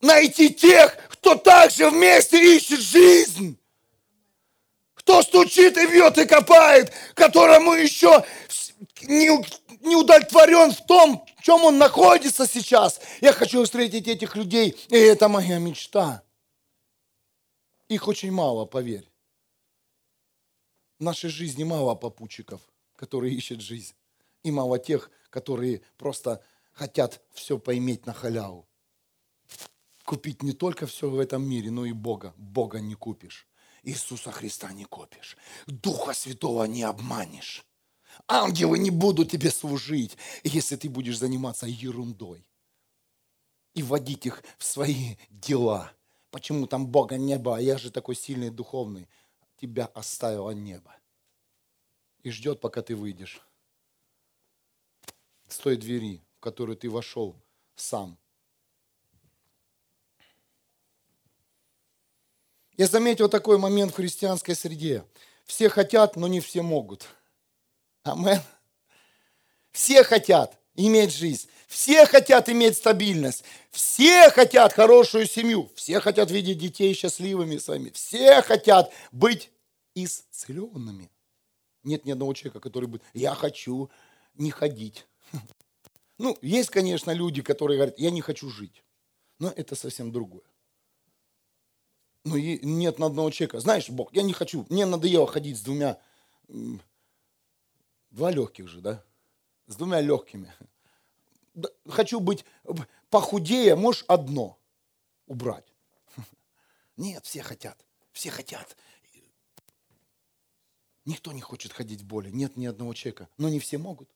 найти 0.00 0.50
тех, 0.50 0.96
кто 1.08 1.34
также 1.34 1.90
вместе 1.90 2.56
ищет 2.56 2.80
жизнь. 2.80 3.58
Кто 4.94 5.22
стучит 5.22 5.76
и 5.76 5.86
бьет 5.86 6.18
и 6.18 6.26
копает, 6.26 6.92
которому 7.14 7.72
еще 7.72 8.24
не, 9.02 9.30
удовлетворен 9.96 10.72
в 10.72 10.84
том, 10.86 11.24
чем 11.42 11.64
он 11.64 11.78
находится 11.78 12.46
сейчас. 12.46 13.00
Я 13.20 13.32
хочу 13.32 13.64
встретить 13.64 14.08
этих 14.08 14.36
людей, 14.36 14.76
и 14.88 14.96
это 14.96 15.28
моя 15.28 15.58
мечта. 15.58 16.22
Их 17.88 18.08
очень 18.08 18.32
мало, 18.32 18.66
поверь. 18.66 19.08
В 20.98 21.02
нашей 21.02 21.30
жизни 21.30 21.64
мало 21.64 21.94
попутчиков, 21.94 22.60
которые 22.96 23.34
ищут 23.34 23.60
жизнь. 23.60 23.94
И 24.42 24.50
мало 24.50 24.78
тех, 24.78 25.10
которые 25.30 25.82
просто 25.98 26.42
хотят 26.72 27.22
все 27.32 27.58
поиметь 27.58 28.06
на 28.06 28.12
халяву. 28.12 28.66
Купить 30.04 30.42
не 30.42 30.52
только 30.52 30.86
все 30.86 31.10
в 31.10 31.18
этом 31.18 31.46
мире, 31.46 31.70
но 31.70 31.84
и 31.84 31.92
Бога. 31.92 32.32
Бога 32.36 32.80
не 32.80 32.94
купишь. 32.94 33.46
Иисуса 33.82 34.30
Христа 34.30 34.72
не 34.72 34.84
купишь. 34.84 35.36
Духа 35.66 36.14
Святого 36.14 36.64
не 36.64 36.82
обманешь. 36.82 37.66
Ангелы 38.28 38.78
не 38.78 38.90
будут 38.90 39.30
тебе 39.30 39.50
служить, 39.50 40.16
если 40.42 40.76
ты 40.76 40.88
будешь 40.88 41.18
заниматься 41.18 41.66
ерундой 41.66 42.46
и 43.76 43.82
вводить 43.82 44.24
их 44.24 44.42
в 44.58 44.64
свои 44.64 45.16
дела. 45.28 45.92
Почему 46.30 46.66
там 46.66 46.86
Бога 46.86 47.18
неба, 47.18 47.58
а 47.58 47.60
я 47.60 47.76
же 47.76 47.90
такой 47.90 48.16
сильный 48.16 48.50
духовный. 48.50 49.06
Тебя 49.56 49.86
оставило 49.86 50.50
небо. 50.50 50.94
И 52.22 52.30
ждет, 52.30 52.60
пока 52.60 52.82
ты 52.82 52.94
выйдешь 52.94 53.40
с 55.48 55.58
той 55.58 55.76
двери, 55.76 56.20
в 56.36 56.40
которую 56.40 56.76
ты 56.76 56.90
вошел 56.90 57.36
сам. 57.76 58.18
Я 62.76 62.86
заметил 62.86 63.28
такой 63.28 63.56
момент 63.58 63.92
в 63.92 63.96
христианской 63.96 64.54
среде. 64.54 65.04
Все 65.44 65.68
хотят, 65.68 66.16
но 66.16 66.26
не 66.26 66.40
все 66.40 66.62
могут. 66.62 67.06
Амен. 68.02 68.40
Все 69.72 70.02
хотят 70.02 70.60
иметь 70.76 71.12
жизнь. 71.12 71.48
Все 71.66 72.06
хотят 72.06 72.48
иметь 72.48 72.76
стабильность. 72.76 73.44
Все 73.70 74.30
хотят 74.30 74.72
хорошую 74.72 75.26
семью. 75.26 75.70
Все 75.74 76.00
хотят 76.00 76.30
видеть 76.30 76.58
детей 76.58 76.94
счастливыми 76.94 77.58
своими. 77.58 77.90
Все 77.90 78.40
хотят 78.42 78.92
быть 79.12 79.50
исцеленными. 79.94 81.10
Нет 81.82 82.04
ни 82.04 82.12
одного 82.12 82.34
человека, 82.34 82.60
который 82.60 82.86
будет, 82.88 83.02
я 83.14 83.34
хочу 83.34 83.90
не 84.34 84.50
ходить. 84.50 85.06
Ну, 86.18 86.34
есть, 86.40 86.70
конечно, 86.70 87.10
люди, 87.10 87.42
которые 87.42 87.76
говорят, 87.76 87.98
я 87.98 88.10
не 88.10 88.22
хочу 88.22 88.48
жить. 88.48 88.82
Но 89.38 89.52
это 89.54 89.74
совсем 89.74 90.12
другое. 90.12 90.44
Ну, 92.24 92.38
нет 92.38 92.62
ни 92.64 92.86
одного 92.86 93.30
человека. 93.30 93.60
Знаешь, 93.60 93.90
Бог, 93.90 94.14
я 94.14 94.22
не 94.22 94.32
хочу, 94.32 94.64
мне 94.70 94.86
надоело 94.86 95.26
ходить 95.26 95.58
с 95.58 95.60
двумя 95.60 95.98
Два 98.10 98.30
легких 98.30 98.68
же, 98.68 98.80
да? 98.80 99.04
С 99.66 99.76
двумя 99.76 100.00
легкими. 100.00 100.52
Хочу 101.88 102.20
быть 102.20 102.44
похудее, 103.10 103.74
можешь 103.76 104.04
одно 104.08 104.58
убрать. 105.26 105.72
Нет, 106.96 107.24
все 107.24 107.42
хотят. 107.42 107.84
Все 108.12 108.30
хотят. 108.30 108.76
Никто 111.04 111.32
не 111.32 111.40
хочет 111.40 111.72
ходить 111.72 112.02
в 112.02 112.06
боли. 112.06 112.30
Нет 112.30 112.56
ни 112.56 112.66
одного 112.66 112.92
человека. 112.92 113.28
Но 113.38 113.48
не 113.48 113.60
все 113.60 113.78
могут. 113.78 114.10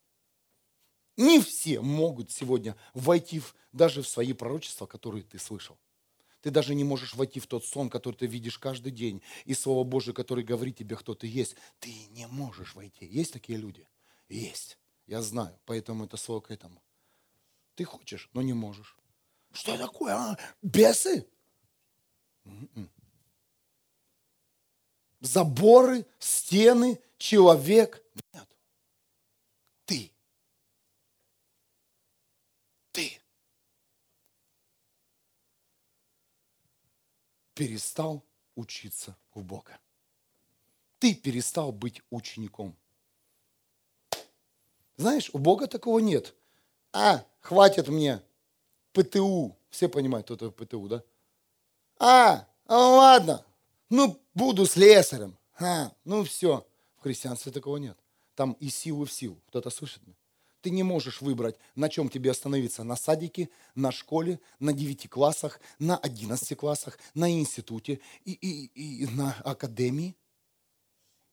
Не 1.17 1.41
все 1.41 1.81
могут 1.81 2.31
сегодня 2.33 2.77
войти 2.95 3.41
в, 3.41 3.55
даже 3.73 4.03
в 4.03 4.09
свои 4.09 4.33
пророчества, 4.33 4.87
которые 4.87 5.23
ты 5.23 5.39
слышал. 5.39 5.79
Ты 6.41 6.51
даже 6.51 6.75
не 6.75 6.85
можешь 6.85 7.15
войти 7.15 7.39
в 7.39 7.47
тот 7.47 7.65
сон, 7.65 7.91
который 7.91 8.15
ты 8.15 8.27
видишь 8.27 8.59
каждый 8.59 8.91
день, 8.91 9.23
и 9.45 9.55
Слово 9.55 9.85
Божие, 9.85 10.15
которое 10.15 10.43
говорит 10.43 10.79
тебе, 10.79 10.97
кто 10.97 11.15
ты 11.15 11.27
есть. 11.27 11.57
Ты 11.79 11.93
не 12.11 12.27
можешь 12.27 12.75
войти. 12.75 13.05
Есть 13.05 13.35
такие 13.35 13.59
люди? 13.59 13.87
Есть. 14.29 14.79
Я 15.11 15.23
знаю. 15.23 15.59
Поэтому 15.67 16.05
это 16.05 16.17
слово 16.17 16.41
к 16.41 16.53
этому. 16.53 16.81
Ты 17.75 17.85
хочешь, 17.85 18.31
но 18.33 18.43
не 18.43 18.53
можешь. 18.53 18.97
Что 19.53 19.77
такое? 19.77 20.15
А? 20.15 20.39
Бесы? 20.63 21.27
М-м. 22.45 22.89
Заборы, 25.19 26.07
стены, 26.21 27.01
человек. 27.19 28.05
Нет. 28.33 28.57
Ты. 29.85 30.13
Ты. 32.93 33.21
перестал 37.55 38.25
учиться 38.55 39.17
у 39.35 39.43
Бога. 39.43 39.77
Ты 41.01 41.17
перестал 41.17 41.73
быть 41.73 42.01
учеником. 42.11 42.77
Знаешь, 45.01 45.31
у 45.33 45.39
Бога 45.39 45.67
такого 45.67 45.99
нет. 45.99 46.35
А, 46.93 47.25
хватит 47.41 47.89
мне 47.89 48.21
ПТУ. 48.93 49.57
Все 49.71 49.89
понимают, 49.89 50.27
кто 50.27 50.35
это 50.35 50.51
ПТУ, 50.51 50.89
да? 50.89 51.03
А, 51.99 52.47
а 52.67 52.77
ладно, 52.77 53.43
ну 53.89 54.21
буду 54.35 54.67
слесарем. 54.67 55.39
А, 55.59 55.91
ну 56.05 56.23
все. 56.25 56.67
В 56.99 57.03
христианстве 57.03 57.51
такого 57.51 57.79
нет. 57.79 57.97
Там 58.35 58.53
и 58.61 58.69
силы 58.69 59.07
в 59.07 59.13
силу. 59.13 59.41
Кто-то 59.47 59.71
слышит 59.71 60.07
меня? 60.07 60.17
Ты 60.61 60.69
не 60.69 60.83
можешь 60.83 61.23
выбрать, 61.23 61.57
на 61.75 61.89
чем 61.89 62.11
тебе 62.11 62.31
остановиться. 62.31 62.85
На 62.85 62.95
садике, 62.95 63.49
на 63.75 63.93
школе, 63.93 64.39
на 64.59 64.75
9 64.75 65.09
классах, 65.09 65.61
на 65.79 65.97
11 65.97 66.59
классах, 66.59 66.99
на 67.15 67.33
институте 67.33 68.01
и, 68.27 68.33
и, 68.33 68.67
и 68.75 69.07
на 69.07 69.35
академии. 69.45 70.15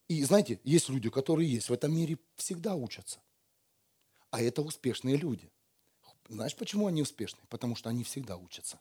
И 0.08 0.24
знаете, 0.24 0.62
есть 0.64 0.88
люди, 0.88 1.10
которые 1.10 1.52
есть 1.52 1.68
в 1.68 1.74
этом 1.74 1.94
мире, 1.94 2.18
всегда 2.38 2.74
учатся. 2.74 3.20
А 4.38 4.42
это 4.44 4.62
успешные 4.62 5.18
люди. 5.18 5.50
Знаешь, 6.30 6.56
почему 6.56 6.86
они 6.86 7.02
успешны? 7.02 7.40
Потому 7.50 7.76
что 7.76 7.90
они 7.90 8.04
всегда 8.04 8.38
учатся. 8.38 8.80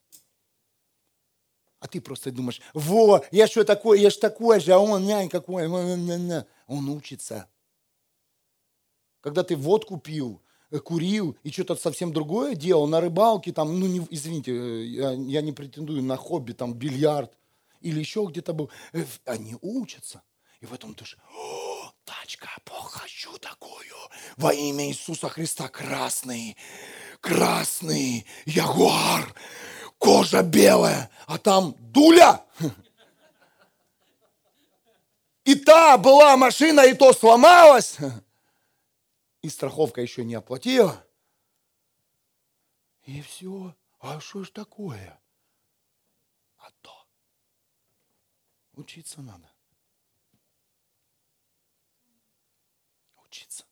А 1.81 1.89
ты 1.89 2.03
просто 2.03 2.31
думаешь, 2.31 2.61
во, 2.75 3.25
я 3.31 3.47
что 3.47 3.65
такой, 3.65 4.03
я 4.03 4.11
ж 4.11 4.17
такой 4.17 4.61
же, 4.61 4.75
а 4.75 4.79
он 4.79 5.07
нянь 5.07 5.31
какой. 5.31 5.67
Он 5.67 6.89
учится. 6.91 7.49
Когда 9.23 9.43
ты 9.45 9.57
водку 9.57 9.97
пил, 9.97 10.43
э, 10.71 10.79
курил 10.79 11.39
и 11.43 11.51
что-то 11.51 11.77
совсем 11.77 12.13
другое 12.13 12.55
делал, 12.55 12.87
на 12.87 13.01
рыбалке, 13.01 13.51
там, 13.51 13.81
ну, 13.81 13.87
не, 13.87 14.07
извините, 14.11 14.53
э, 14.53 14.85
я, 14.85 15.13
я 15.13 15.41
не 15.41 15.53
претендую 15.53 16.03
на 16.03 16.19
хобби, 16.19 16.53
там, 16.53 16.75
бильярд 16.75 17.33
или 17.81 17.99
еще 17.99 18.27
где-то 18.29 18.53
был, 18.53 18.71
э, 18.93 19.07
они 19.25 19.57
учатся. 19.63 20.23
И 20.61 20.67
в 20.67 20.73
этом 20.73 20.95
ты 20.95 21.05
же, 21.05 21.19
тачка, 22.05 22.49
хочу 22.67 23.37
такую, 23.39 23.95
во 24.37 24.53
имя 24.53 24.89
Иисуса 24.89 25.29
Христа, 25.29 25.69
красный, 25.69 26.57
красный, 27.21 28.27
ягуар, 28.47 29.35
кожа 29.99 30.43
белая, 30.43 31.11
а 31.27 31.39
там 31.39 31.75
дуля. 31.79 32.45
И 35.45 35.55
та 35.55 35.97
была 35.99 36.37
машина, 36.37 36.81
и 36.81 36.95
то 36.95 37.13
сломалась. 37.13 37.99
И 39.43 39.49
страховка 39.49 40.01
еще 40.01 40.25
не 40.25 40.35
оплатила. 40.35 41.05
И 43.05 43.23
все. 43.23 43.77
А 44.01 44.19
что 44.21 44.43
ж 44.43 44.51
такое? 44.51 45.21
А 46.57 46.71
то. 46.81 47.07
Учиться 48.73 49.21
надо. 49.23 49.49
Учиться. 53.37 53.67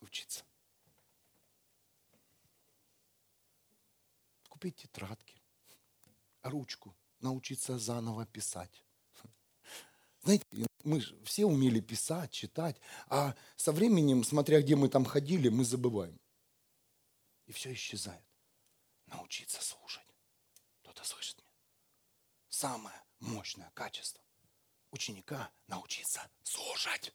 Учиться. 0.00 0.44
Купить 4.48 4.76
тетрадки, 4.76 5.42
ручку, 6.42 6.96
научиться 7.18 7.76
заново 7.78 8.24
писать. 8.24 8.84
Знаете, 10.22 10.44
мы 10.84 11.00
все 11.24 11.44
умели 11.44 11.80
писать, 11.80 12.30
читать, 12.30 12.80
а 13.08 13.34
со 13.56 13.72
временем, 13.72 14.22
смотря 14.22 14.62
где 14.62 14.76
мы 14.76 14.88
там 14.88 15.04
ходили, 15.04 15.48
мы 15.48 15.64
забываем. 15.64 16.20
И 17.46 17.52
все 17.52 17.72
исчезает. 17.72 18.24
Научиться 19.06 19.60
слушать. 19.60 20.06
Кто-то 20.82 21.02
слышит 21.02 21.38
меня? 21.38 21.50
Самое 22.48 23.04
мощное 23.18 23.70
качество 23.74 24.25
ученика 24.90 25.50
научиться 25.66 26.20
слушать. 26.42 27.12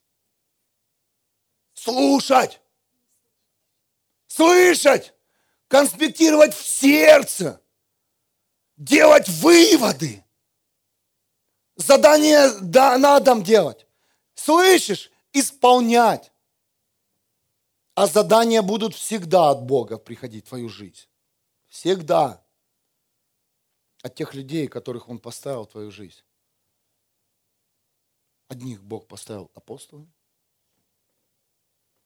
Слушать! 1.74 2.62
Слышать! 4.28 5.14
Конспектировать 5.68 6.54
в 6.54 6.66
сердце! 6.66 7.62
Делать 8.78 9.28
выводы! 9.30 10.24
Задание 11.76 12.52
да, 12.62 12.98
на 12.98 13.20
дом 13.20 13.44
делать. 13.44 13.88
Слышишь? 14.36 15.12
Исполнять. 15.34 16.32
А 17.96 18.06
задания 18.08 18.62
будут 18.62 18.96
всегда 18.96 19.50
от 19.50 19.64
Бога 19.64 19.98
приходить 19.98 20.46
в 20.46 20.50
твою 20.50 20.70
жизнь. 20.70 21.08
Всегда. 21.68 22.44
От 24.04 24.16
тех 24.16 24.34
людей, 24.34 24.68
которых 24.68 25.10
Он 25.10 25.20
поставил 25.20 25.64
в 25.64 25.72
твою 25.72 25.92
жизнь. 25.92 26.22
Одних 28.52 28.84
Бог 28.84 29.08
поставил 29.08 29.50
апостолами, 29.56 30.12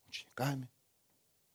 учениками, 0.06 0.70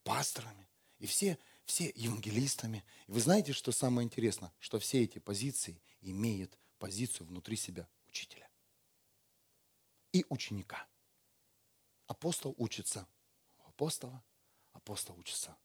пасторами 0.03 0.69
и 0.99 1.07
все, 1.07 1.39
все 1.65 1.93
евангелистами. 1.95 2.85
И 3.07 3.13
вы 3.13 3.21
знаете, 3.21 3.53
что 3.53 3.71
самое 3.71 4.05
интересное? 4.05 4.53
Что 4.59 4.81
все 4.81 5.05
эти 5.05 5.21
позиции 5.21 5.81
имеют 6.01 6.59
позицию 6.81 7.29
внутри 7.29 7.55
себя 7.55 7.89
учителя 8.09 8.51
и 10.11 10.27
ученика. 10.29 10.89
Апостол 12.09 12.57
учится 12.59 13.07
у 13.59 13.69
апостола, 13.69 14.25
апостол 14.73 15.17
учится 15.21 15.57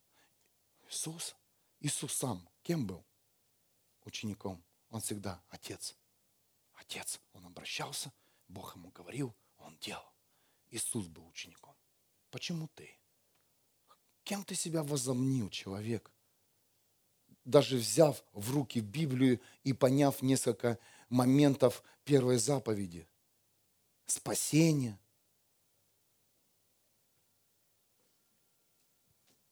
Иисус. 0.88 1.36
Иисус 1.80 2.14
сам 2.14 2.48
кем 2.62 2.86
был? 2.86 3.04
Учеником. 4.04 4.64
Он 4.92 5.02
всегда 5.02 5.44
отец. 5.50 5.96
Отец. 6.76 7.20
Он 7.34 7.48
обращался– 7.48 8.14
Бог 8.48 8.76
ему 8.76 8.92
говорил, 8.92 9.36
он 9.58 9.78
делал. 9.80 10.06
Иисус 10.70 11.08
был 11.08 11.28
учеником. 11.28 11.76
Почему 12.32 12.68
ты? 12.76 12.98
Кем 14.24 14.44
ты 14.44 14.56
себя 14.56 14.84
возомнил, 14.84 15.50
человек? 15.50 16.12
Даже 17.44 17.78
взяв 17.78 18.24
в 18.34 18.52
руки 18.52 18.80
Библию 18.80 19.40
и 19.64 19.74
поняв 19.74 20.22
несколько 20.22 20.80
моментов 21.10 21.84
первой 22.04 22.38
заповеди. 22.38 23.08
Спасение. 24.08 25.00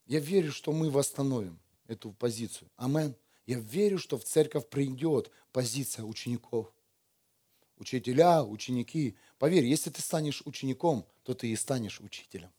Я 0.06 0.20
верю, 0.20 0.52
что 0.52 0.72
мы 0.72 0.90
восстановим 0.90 1.60
эту 1.88 2.12
позицию. 2.12 2.70
Амен. 2.76 3.16
Я 3.46 3.60
верю, 3.60 4.00
что 4.00 4.18
в 4.18 4.24
церковь 4.24 4.70
придет 4.70 5.32
позиция 5.52 6.06
учеников 6.06 6.73
учителя, 7.78 8.44
ученики. 8.44 9.18
Поверь, 9.38 9.66
если 9.66 9.90
ты 9.90 10.02
станешь 10.02 10.42
учеником, 10.46 11.08
то 11.24 11.34
ты 11.34 11.50
и 11.50 11.56
станешь 11.56 12.00
учителем. 12.02 12.52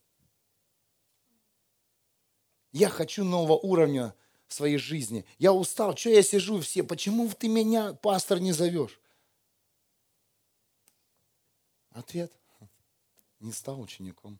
Я 2.72 2.88
хочу 2.88 3.24
нового 3.24 3.56
уровня 3.56 4.14
в 4.48 4.54
своей 4.54 4.78
жизни. 4.78 5.24
Я 5.38 5.52
устал. 5.52 5.96
Что 5.96 6.10
я 6.10 6.22
сижу 6.22 6.60
все? 6.60 6.82
Почему 6.82 7.28
ты 7.30 7.48
меня, 7.48 7.94
пастор, 7.94 8.40
не 8.40 8.52
зовешь? 8.52 9.00
Ответ. 11.90 12.32
Не 13.38 13.52
стал 13.52 13.80
учеником. 13.80 14.38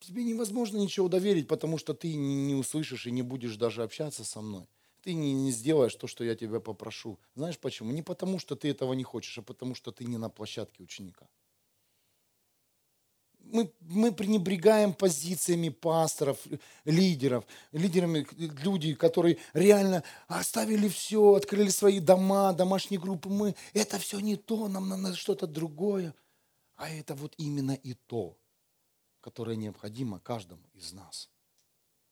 Тебе 0.00 0.24
невозможно 0.24 0.78
ничего 0.78 1.08
доверить, 1.08 1.46
потому 1.46 1.78
что 1.78 1.94
ты 1.94 2.12
не 2.14 2.54
услышишь 2.54 3.06
и 3.06 3.12
не 3.12 3.22
будешь 3.22 3.56
даже 3.56 3.84
общаться 3.84 4.24
со 4.24 4.40
мной 4.40 4.66
ты 5.02 5.14
не, 5.14 5.34
не 5.34 5.50
сделаешь 5.50 5.94
то, 5.94 6.06
что 6.06 6.24
я 6.24 6.34
тебя 6.34 6.60
попрошу. 6.60 7.18
Знаешь 7.34 7.58
почему? 7.58 7.92
Не 7.92 8.02
потому, 8.02 8.38
что 8.38 8.56
ты 8.56 8.70
этого 8.70 8.94
не 8.94 9.02
хочешь, 9.02 9.36
а 9.38 9.42
потому, 9.42 9.74
что 9.74 9.90
ты 9.90 10.04
не 10.04 10.16
на 10.16 10.30
площадке 10.30 10.82
ученика. 10.82 11.28
Мы, 13.40 13.72
мы 13.80 14.12
пренебрегаем 14.12 14.94
позициями 14.94 15.68
пасторов, 15.68 16.38
лидеров, 16.84 17.44
лидерами, 17.72 18.26
люди, 18.62 18.94
которые 18.94 19.38
реально 19.52 20.04
оставили 20.28 20.88
все, 20.88 21.34
открыли 21.34 21.68
свои 21.68 21.98
дома, 21.98 22.52
домашние 22.52 23.00
группы. 23.00 23.28
Мы, 23.28 23.56
это 23.74 23.98
все 23.98 24.20
не 24.20 24.36
то, 24.36 24.68
нам 24.68 24.88
надо 24.88 25.16
что-то 25.16 25.46
другое. 25.48 26.14
А 26.76 26.88
это 26.88 27.14
вот 27.14 27.34
именно 27.36 27.72
и 27.72 27.94
то, 27.94 28.38
которое 29.20 29.56
необходимо 29.56 30.20
каждому 30.20 30.62
из 30.72 30.92
нас. 30.92 31.28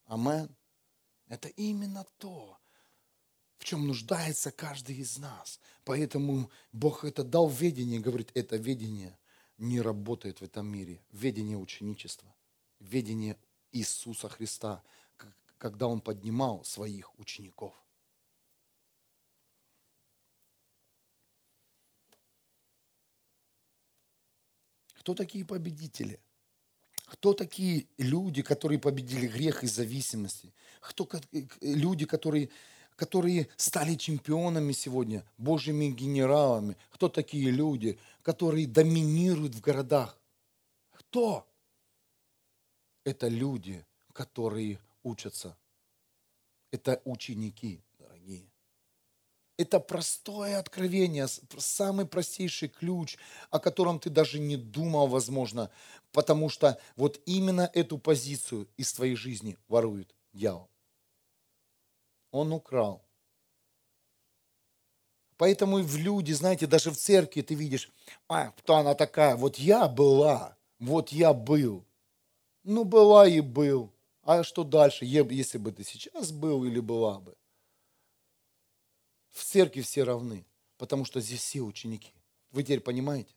Амен. 0.07 0.55
Это 1.29 1.47
именно 1.49 2.05
то, 2.19 2.60
в 3.61 3.65
чем 3.65 3.87
нуждается 3.87 4.51
каждый 4.51 4.97
из 4.97 5.19
нас. 5.19 5.61
Поэтому 5.85 6.51
Бог 6.73 7.05
это 7.05 7.23
дал 7.23 7.47
ведение, 7.47 8.01
говорит, 8.01 8.31
это 8.33 8.57
ведение 8.57 9.19
не 9.59 9.83
работает 9.83 10.41
в 10.41 10.45
этом 10.45 10.67
мире. 10.67 11.03
Ведение 11.13 11.59
ученичества, 11.59 12.35
ведение 12.81 13.37
Иисуса 13.71 14.31
Христа, 14.31 14.83
когда 15.59 15.89
Он 15.89 16.01
поднимал 16.01 16.65
своих 16.65 17.17
учеников. 17.19 17.75
Кто 24.95 25.15
такие 25.15 25.45
победители? 25.45 26.19
Кто 27.05 27.35
такие 27.35 27.89
люди, 27.99 28.41
которые 28.41 28.79
победили 28.79 29.27
грех 29.27 29.65
и 29.65 29.67
зависимости? 29.67 30.55
Кто 30.81 31.07
люди, 31.61 32.07
которые 32.07 32.49
которые 33.01 33.49
стали 33.57 33.95
чемпионами 33.95 34.73
сегодня, 34.73 35.25
божьими 35.39 35.87
генералами. 35.87 36.77
Кто 36.91 37.09
такие 37.09 37.51
люди, 37.51 37.99
которые 38.21 38.67
доминируют 38.67 39.55
в 39.55 39.63
городах? 39.63 40.21
Кто? 40.93 41.47
Это 43.05 43.29
люди, 43.29 43.87
которые 44.13 44.79
учатся. 45.03 45.57
Это 46.73 47.01
ученики, 47.07 47.81
дорогие. 47.99 48.45
Это 49.57 49.81
простое 49.81 50.59
откровение, 50.59 51.27
самый 51.57 52.05
простейший 52.05 52.69
ключ, 52.69 53.17
о 53.49 53.61
котором 53.61 53.99
ты 53.99 54.11
даже 54.11 54.39
не 54.39 54.59
думал, 54.59 55.07
возможно, 55.07 55.71
потому 56.13 56.51
что 56.51 56.79
вот 56.97 57.19
именно 57.25 57.71
эту 57.73 57.97
позицию 57.97 58.69
из 58.77 58.93
твоей 58.93 59.17
жизни 59.17 59.57
ворует 59.69 60.15
дьявол 60.35 60.71
он 62.31 62.53
украл. 62.53 63.05
Поэтому 65.37 65.79
и 65.79 65.83
в 65.83 65.97
люди, 65.97 66.33
знаете, 66.33 66.67
даже 66.67 66.91
в 66.91 66.97
церкви 66.97 67.41
ты 67.41 67.55
видишь, 67.55 67.91
а, 68.29 68.51
кто 68.51 68.77
она 68.77 68.95
такая? 68.95 69.37
Вот 69.37 69.57
я 69.57 69.89
была, 69.89 70.57
Вот 70.79 71.11
я 71.13 71.33
был. 71.33 71.87
Ну, 72.63 72.85
была 72.85 73.27
и 73.27 73.41
был. 73.41 73.93
А 74.23 74.45
что 74.45 74.65
дальше, 74.65 75.05
если 75.05 75.59
бы 75.59 75.73
ты 75.73 75.83
сейчас 75.83 76.31
был 76.31 76.65
или 76.65 76.81
была 76.81 77.21
бы? 77.21 77.37
В 79.31 79.45
церкви 79.45 79.81
все 79.81 80.05
равны, 80.05 80.47
потому 80.77 81.05
что 81.05 81.21
здесь 81.21 81.41
все 81.41 81.61
ученики. 81.61 82.13
Вы 82.51 82.63
теперь 82.63 82.81
понимаете? 82.81 83.35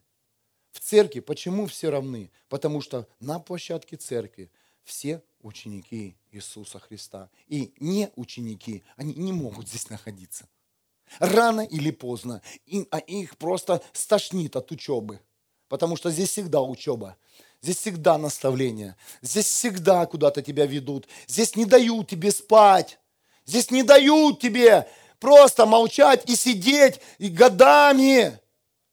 В 0.72 0.80
церкви 0.80 1.20
почему 1.20 1.68
все 1.68 1.90
равны? 1.90 2.32
Потому 2.50 2.82
что 2.82 3.08
на 3.20 3.40
площадке 3.40 3.96
церкви 3.96 4.52
все 4.84 5.24
ученики 5.44 6.16
Иисуса 6.32 6.80
Христа. 6.80 7.30
И 7.48 7.74
не 7.80 8.10
ученики, 8.16 8.84
они 8.96 9.14
не 9.14 9.32
могут 9.32 9.68
здесь 9.68 9.90
находиться. 9.90 10.48
Рано 11.20 11.62
или 11.62 11.92
поздно 11.92 12.42
а 12.90 12.98
их 12.98 13.38
просто 13.38 13.84
стошнит 13.92 14.56
от 14.56 14.72
учебы. 14.72 15.20
Потому 15.68 15.96
что 15.96 16.10
здесь 16.10 16.30
всегда 16.30 16.62
учеба. 16.62 17.18
Здесь 17.62 17.78
всегда 17.78 18.18
наставление. 18.18 18.96
Здесь 19.22 19.46
всегда 19.46 20.06
куда-то 20.06 20.42
тебя 20.42 20.66
ведут. 20.66 21.08
Здесь 21.28 21.56
не 21.56 21.66
дают 21.66 22.10
тебе 22.10 22.32
спать. 22.32 23.00
Здесь 23.46 23.72
не 23.72 23.84
дают 23.84 24.40
тебе 24.40 24.88
просто 25.20 25.66
молчать 25.66 26.30
и 26.30 26.36
сидеть 26.36 27.00
и 27.18 27.30
годами. 27.30 28.40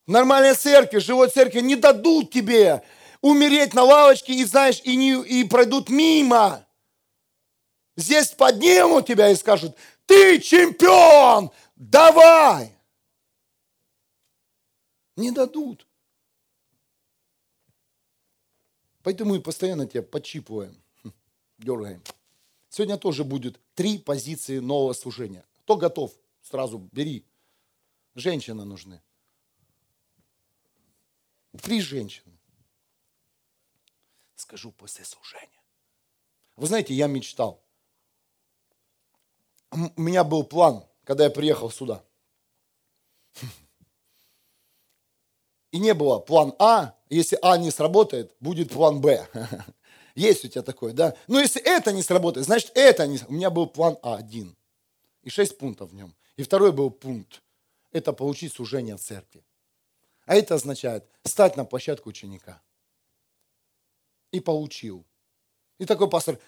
В 0.07 0.11
нормальной 0.11 0.55
церкви, 0.55 0.99
живой 0.99 1.29
церкви 1.29 1.61
не 1.61 1.77
дадут 1.77 2.31
тебе 2.31 2.83
умереть 3.21 3.75
на 3.75 3.83
лавочке 3.83 4.35
и, 4.35 4.45
знаешь, 4.45 4.81
и, 4.85 4.97
не, 4.97 5.23
и 5.25 5.45
пройдут 5.45 5.89
мимо. 5.89 6.67
Здесь 7.97 8.29
поднимут 8.29 9.07
тебя 9.07 9.31
и 9.31 9.37
скажут, 9.37 9.77
ты 10.07 10.41
чемпион, 10.41 11.51
давай. 11.77 12.75
Не 15.17 15.31
дадут. 15.31 15.87
Поэтому 19.03 19.31
мы 19.35 19.41
постоянно 19.41 19.87
тебя 19.87 20.03
подчипываем, 20.03 20.77
дергаем. 21.59 22.03
Сегодня 22.69 22.97
тоже 22.97 23.25
будет 23.25 23.61
три 23.75 23.99
позиции 23.99 24.59
нового 24.59 24.93
служения. 24.93 25.45
Кто 25.65 25.77
готов? 25.77 26.13
Сразу 26.43 26.79
бери. 26.93 27.25
Женщины 28.15 28.65
нужны. 28.65 29.03
Три 31.63 31.81
женщины. 31.81 32.40
Скажу 34.41 34.73
после 34.73 35.05
служения. 35.05 35.63
Вы 36.57 36.67
знаете, 36.67 36.95
я 36.95 37.09
мечтал. 37.09 37.63
У 39.71 40.01
меня 40.01 40.25
был 40.25 40.45
план, 40.45 40.83
когда 41.05 41.25
я 41.25 41.31
приехал 41.31 41.71
сюда. 41.71 42.03
И 45.73 45.79
не 45.79 45.93
было 45.93 46.21
план 46.21 46.55
А, 46.59 46.97
если 47.11 47.39
А 47.43 47.59
не 47.59 47.71
сработает, 47.71 48.35
будет 48.41 48.73
план 48.73 49.03
Б. 49.03 49.29
Есть 50.15 50.47
у 50.47 50.49
тебя 50.49 50.63
такое, 50.63 50.95
да? 50.95 51.15
Но 51.27 51.39
если 51.39 51.61
это 51.61 51.93
не 51.93 52.03
сработает, 52.03 52.47
значит 52.47 52.73
это 52.75 53.07
не... 53.07 53.19
У 53.29 53.33
меня 53.33 53.51
был 53.51 53.67
план 53.67 53.99
А 54.03 54.17
один. 54.17 54.57
И 55.23 55.29
шесть 55.29 55.59
пунктов 55.59 55.91
в 55.91 55.95
нем. 55.95 56.17
И 56.37 56.43
второй 56.43 56.73
был 56.73 56.91
пункт. 56.91 57.43
Это 57.93 58.15
получить 58.15 58.55
служение 58.55 58.97
в 58.97 59.03
церкви. 59.03 59.45
А 60.25 60.35
это 60.35 60.55
означает 60.55 61.05
стать 61.25 61.59
на 61.59 61.67
площадку 61.67 62.09
ученика. 62.09 62.63
И 64.33 64.41
получил. 64.41 65.05
И 65.79 65.87
такой 65.87 66.09
пастор, 66.09 66.39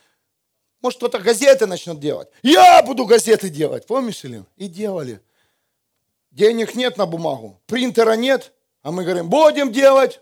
может, 0.81 0.99
кто-то 0.99 1.19
газеты 1.21 1.67
начнет 1.67 2.01
делать. 2.01 2.29
Я 2.43 2.83
буду 2.83 3.07
газеты 3.07 3.49
делать. 3.49 3.87
Помнишь, 3.87 4.25
Илин? 4.25 4.47
И 4.57 4.69
делали. 4.69 5.21
Денег 6.33 6.75
нет 6.75 6.97
на 6.97 7.07
бумагу, 7.07 7.61
принтера 7.67 8.13
нет, 8.17 8.55
а 8.81 8.91
мы 8.91 9.05
говорим, 9.05 9.29
будем 9.29 9.71
делать. 9.71 10.21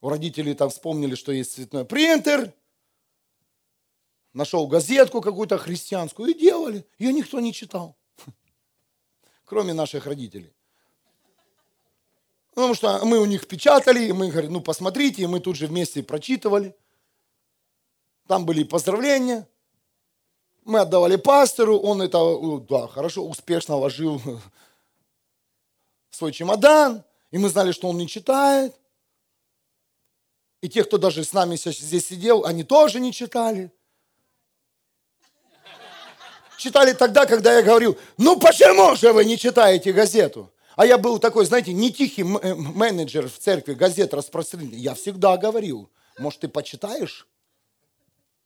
У 0.00 0.08
родителей 0.08 0.54
там 0.54 0.70
вспомнили, 0.70 1.14
что 1.14 1.32
есть 1.32 1.52
цветной 1.52 1.84
принтер. 1.84 2.52
Нашел 4.32 4.66
газетку 4.66 5.20
какую-то 5.20 5.58
христианскую 5.58 6.30
и 6.30 6.38
делали. 6.38 6.86
Ее 6.98 7.12
никто 7.12 7.40
не 7.40 7.52
читал. 7.52 7.96
Кроме 9.44 9.74
наших 9.74 10.06
родителей. 10.06 10.54
Потому 12.58 12.74
что 12.74 13.04
мы 13.04 13.20
у 13.20 13.24
них 13.24 13.46
печатали, 13.46 14.06
и 14.06 14.12
мы 14.12 14.32
говорим, 14.32 14.54
ну 14.54 14.60
посмотрите, 14.60 15.22
и 15.22 15.26
мы 15.28 15.38
тут 15.38 15.54
же 15.54 15.68
вместе 15.68 16.02
прочитывали. 16.02 16.74
Там 18.26 18.44
были 18.46 18.64
поздравления. 18.64 19.46
Мы 20.64 20.80
отдавали 20.80 21.14
пастору, 21.14 21.78
он 21.78 22.02
это, 22.02 22.18
да, 22.68 22.88
хорошо, 22.88 23.24
успешно 23.24 23.76
ложил 23.76 24.20
в 26.10 26.16
свой 26.16 26.32
чемодан. 26.32 27.04
И 27.30 27.38
мы 27.38 27.48
знали, 27.48 27.70
что 27.70 27.90
он 27.90 27.96
не 27.96 28.08
читает. 28.08 28.74
И 30.60 30.68
те, 30.68 30.82
кто 30.82 30.98
даже 30.98 31.22
с 31.22 31.32
нами 31.32 31.54
здесь 31.54 32.08
сидел, 32.08 32.44
они 32.44 32.64
тоже 32.64 32.98
не 32.98 33.12
читали. 33.12 33.70
Читали 36.56 36.92
тогда, 36.92 37.24
когда 37.24 37.54
я 37.54 37.62
говорил, 37.62 37.96
ну 38.16 38.36
почему 38.36 38.96
же 38.96 39.12
вы 39.12 39.24
не 39.26 39.38
читаете 39.38 39.92
газету? 39.92 40.50
А 40.78 40.86
я 40.86 40.96
был 40.96 41.18
такой, 41.18 41.44
знаете, 41.44 41.72
не 41.72 41.92
тихий 41.92 42.22
э, 42.22 42.54
менеджер 42.54 43.28
в 43.28 43.36
церкви, 43.36 43.74
газет 43.74 44.14
распространитель. 44.14 44.78
Я 44.78 44.94
всегда 44.94 45.36
говорил, 45.36 45.90
может, 46.20 46.38
ты 46.38 46.48
почитаешь? 46.48 47.26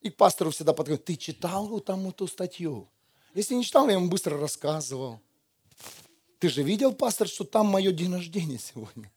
И 0.01 0.09
к 0.09 0.17
пастору 0.17 0.51
всегда 0.51 0.73
подходил, 0.73 0.97
ты 0.97 1.17
читал 1.17 1.79
там 1.81 2.09
эту 2.09 2.27
статью? 2.27 2.89
Если 3.35 3.53
не 3.53 3.63
читал, 3.63 3.87
я 3.87 3.97
ему 3.97 4.09
быстро 4.09 4.39
рассказывал. 4.39 5.21
Ты 6.39 6.49
же 6.49 6.63
видел, 6.63 6.95
пастор, 6.95 7.29
что 7.29 7.45
там 7.45 7.67
мое 7.67 7.93
день 7.93 8.15
рождения 8.15 8.59
сегодня? 8.59 9.13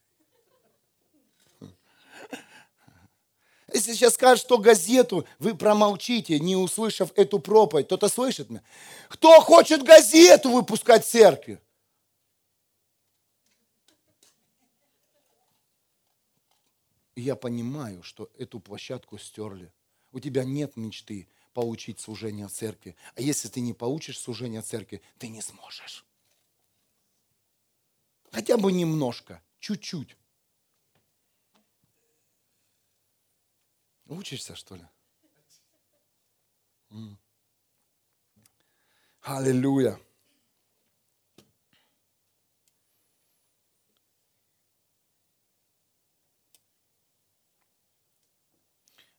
Если 3.74 3.94
сейчас 3.94 4.16
скажешь, 4.16 4.44
что 4.44 4.58
газету, 4.58 5.26
вы 5.40 5.56
промолчите, 5.56 6.38
не 6.42 6.58
услышав 6.58 7.14
эту 7.16 7.40
проповедь. 7.40 7.86
Кто-то 7.86 8.10
слышит 8.10 8.50
меня? 8.50 8.62
Кто 9.08 9.40
хочет 9.40 9.84
газету 9.84 10.50
выпускать 10.50 11.06
в 11.06 11.10
церкви? 11.10 11.62
И 17.16 17.22
я 17.22 17.36
понимаю, 17.36 18.04
что 18.04 18.30
эту 18.38 18.60
площадку 18.60 19.18
стерли. 19.18 19.72
У 20.12 20.20
тебя 20.20 20.44
нет 20.44 20.76
мечты 20.76 21.28
получить 21.54 22.00
служение 22.00 22.50
церкви. 22.50 22.96
А 23.16 23.22
если 23.22 23.48
ты 23.48 23.62
не 23.62 23.74
получишь 23.74 24.20
служение 24.20 24.62
церкви, 24.62 25.02
ты 25.18 25.30
не 25.30 25.42
сможешь. 25.42 26.06
Хотя 28.32 28.58
бы 28.58 28.72
немножко, 28.72 29.42
чуть-чуть. 29.60 30.18
Учишься, 34.08 34.56
что 34.56 34.76
ли? 34.76 34.86
Аллилуйя. 39.22 40.00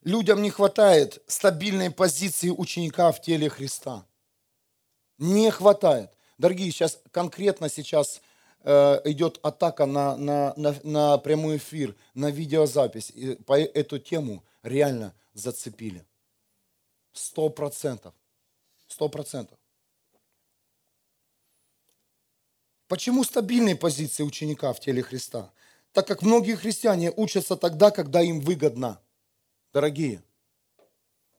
Людям 0.07 0.41
не 0.41 0.49
хватает 0.49 1.23
стабильной 1.27 1.91
позиции 1.91 2.49
ученика 2.49 3.13
в 3.13 3.21
теле 3.21 3.51
Христа. 3.51 4.07
Не 5.19 5.51
хватает. 5.51 6.17
Дорогие, 6.39 6.71
сейчас 6.71 6.99
конкретно 7.11 7.69
сейчас 7.69 8.23
Э, 8.69 9.01
идет 9.05 9.39
атака 9.43 9.87
на, 9.87 10.17
на, 10.17 10.53
на, 10.57 10.75
на 10.83 11.19
прямой 11.19 11.59
эфир, 11.59 11.95
на 12.15 12.33
видеозапись. 12.33 13.11
И 13.11 13.37
по 13.37 13.57
эту 13.61 14.01
тему 14.01 14.45
реально 14.65 15.15
зацепили. 15.35 16.05
Сто 17.13 17.49
процентов. 17.49 18.13
Сто 18.89 19.09
процентов. 19.09 19.57
Почему 22.89 23.23
стабильные 23.23 23.77
позиции 23.77 24.25
ученика 24.25 24.73
в 24.73 24.81
теле 24.81 25.01
Христа? 25.01 25.53
Так 25.93 26.09
как 26.09 26.23
многие 26.23 26.57
христиане 26.57 27.13
учатся 27.17 27.57
тогда, 27.57 27.93
когда 27.93 28.21
им 28.21 28.41
выгодно. 28.41 29.01
Дорогие, 29.77 30.23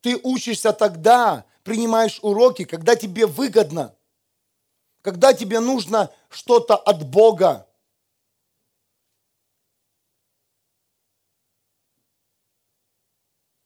ты 0.02 0.16
учишься 0.22 0.72
тогда, 0.72 1.44
принимаешь 1.64 2.20
уроки, 2.22 2.66
когда 2.66 2.96
тебе 2.96 3.26
выгодно 3.26 3.96
когда 5.02 5.34
тебе 5.34 5.60
нужно 5.60 6.12
что-то 6.30 6.76
от 6.76 7.10
Бога. 7.10 7.68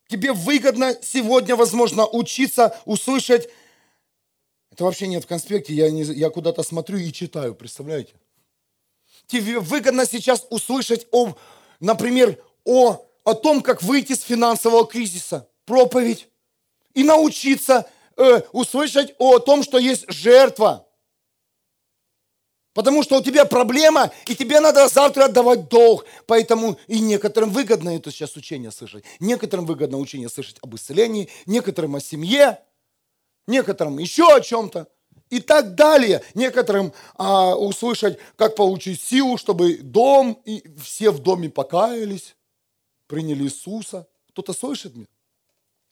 Тебе 0.07 0.31
выгодно 0.31 0.95
сегодня, 1.01 1.57
возможно, 1.57 2.07
учиться, 2.07 2.79
услышать. 2.86 3.49
Это 4.71 4.86
вообще 4.86 5.07
нет 5.07 5.25
в 5.25 5.27
конспекте, 5.27 5.73
я, 5.73 5.91
не, 5.91 6.03
я 6.03 6.29
куда-то 6.29 6.63
смотрю 6.63 6.97
и 6.97 7.12
читаю, 7.12 7.55
представляете? 7.55 8.13
Тебе 9.27 9.60
выгодно 9.60 10.05
сейчас 10.05 10.47
услышать, 10.49 11.07
о, 11.12 11.36
например, 11.81 12.41
о, 12.63 13.05
о 13.23 13.34
том, 13.34 13.62
как 13.62 13.84
выйти 13.84 14.13
с 14.13 14.21
финансового 14.21 14.86
кризиса, 14.86 15.47
проповедь, 15.65 16.27
и 16.93 17.03
научиться 17.03 17.89
э, 18.17 18.41
услышать 18.51 19.13
о 19.17 19.39
том, 19.39 19.63
что 19.63 19.77
есть 19.77 20.05
жертва– 20.12 20.88
Потому 22.73 23.03
что 23.03 23.17
у 23.17 23.21
тебя 23.21 23.43
проблема, 23.45 24.12
и 24.27 24.36
тебе 24.36 24.62
надо 24.62 24.88
завтра 24.88 25.25
отдавать 25.25 25.67
долг. 25.67 26.05
Поэтому 26.25 26.77
и 26.88 26.99
некоторым 26.99 27.49
выгодно 27.49 27.95
это 27.97 28.12
сейчас 28.12 28.36
учение 28.38 28.71
слышать. 28.71 29.03
Некоторым 29.19 29.65
выгодно 29.65 29.97
учение 29.97 30.29
слышать 30.29 30.57
об 30.62 30.75
исцелении, 30.75 31.29
некоторым 31.45 31.95
о 31.95 31.99
семье, 31.99 32.60
некоторым 33.45 33.99
еще 33.99 34.34
о 34.34 34.39
чем-то. 34.39 34.88
И 35.29 35.39
так 35.39 35.75
далее. 35.75 36.23
Некоторым 36.34 36.93
а, 37.15 37.55
услышать, 37.55 38.17
как 38.36 38.55
получить 38.55 39.01
силу, 39.01 39.38
чтобы 39.38 39.77
дом, 39.77 40.41
и 40.45 40.63
все 40.81 41.12
в 41.12 41.19
доме 41.19 41.49
покаялись, 41.49 42.36
приняли 43.12 43.43
Иисуса. 43.43 44.08
Кто-то 44.30 44.54
слышит 44.54 44.95
меня? 44.95 45.08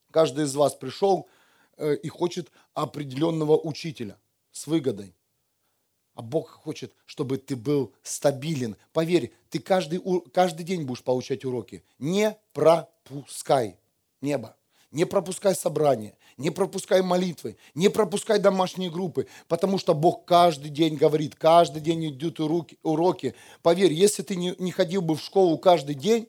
Каждый 0.09 0.45
из 0.45 0.55
вас 0.55 0.73
пришел 0.73 1.27
э, 1.75 1.95
и 1.95 2.07
хочет 2.07 2.49
определенного 2.73 3.57
учителя 3.57 4.17
с 4.53 4.67
выгодой. 4.67 5.13
А 6.15 6.21
Бог 6.21 6.49
хочет, 6.49 6.93
чтобы 7.05 7.37
ты 7.37 7.57
был 7.57 7.93
стабилен. 8.03 8.77
Поверь, 8.93 9.33
ты 9.49 9.59
каждый, 9.59 10.01
каждый 10.31 10.63
день 10.63 10.83
будешь 10.83 11.03
получать 11.03 11.43
уроки. 11.43 11.83
Не 11.99 12.37
пропускай 12.53 13.77
небо. 14.21 14.55
Не 14.91 15.05
пропускай 15.05 15.53
собрания, 15.53 16.17
не 16.37 16.49
пропускай 16.49 17.03
молитвы, 17.03 17.57
не 17.75 17.89
пропускай 17.89 18.39
домашние 18.39 18.89
группы, 18.89 19.27
потому 19.47 19.77
что 19.77 19.93
Бог 19.93 20.25
каждый 20.25 20.71
день 20.71 20.95
говорит, 20.95 21.35
каждый 21.35 21.79
день 21.79 22.07
идут 22.07 22.39
уроки. 22.39 23.35
Поверь, 23.61 23.93
если 23.93 24.23
ты 24.23 24.35
не, 24.35 24.55
не 24.57 24.71
ходил 24.71 25.03
бы 25.03 25.15
в 25.15 25.21
школу 25.21 25.59
каждый 25.59 25.93
день, 25.93 26.27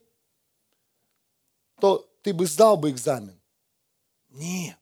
то 1.80 2.08
ты 2.22 2.32
бы 2.32 2.46
сдал 2.46 2.76
бы 2.76 2.90
экзамен. 2.90 3.38
Нет. 4.30 4.76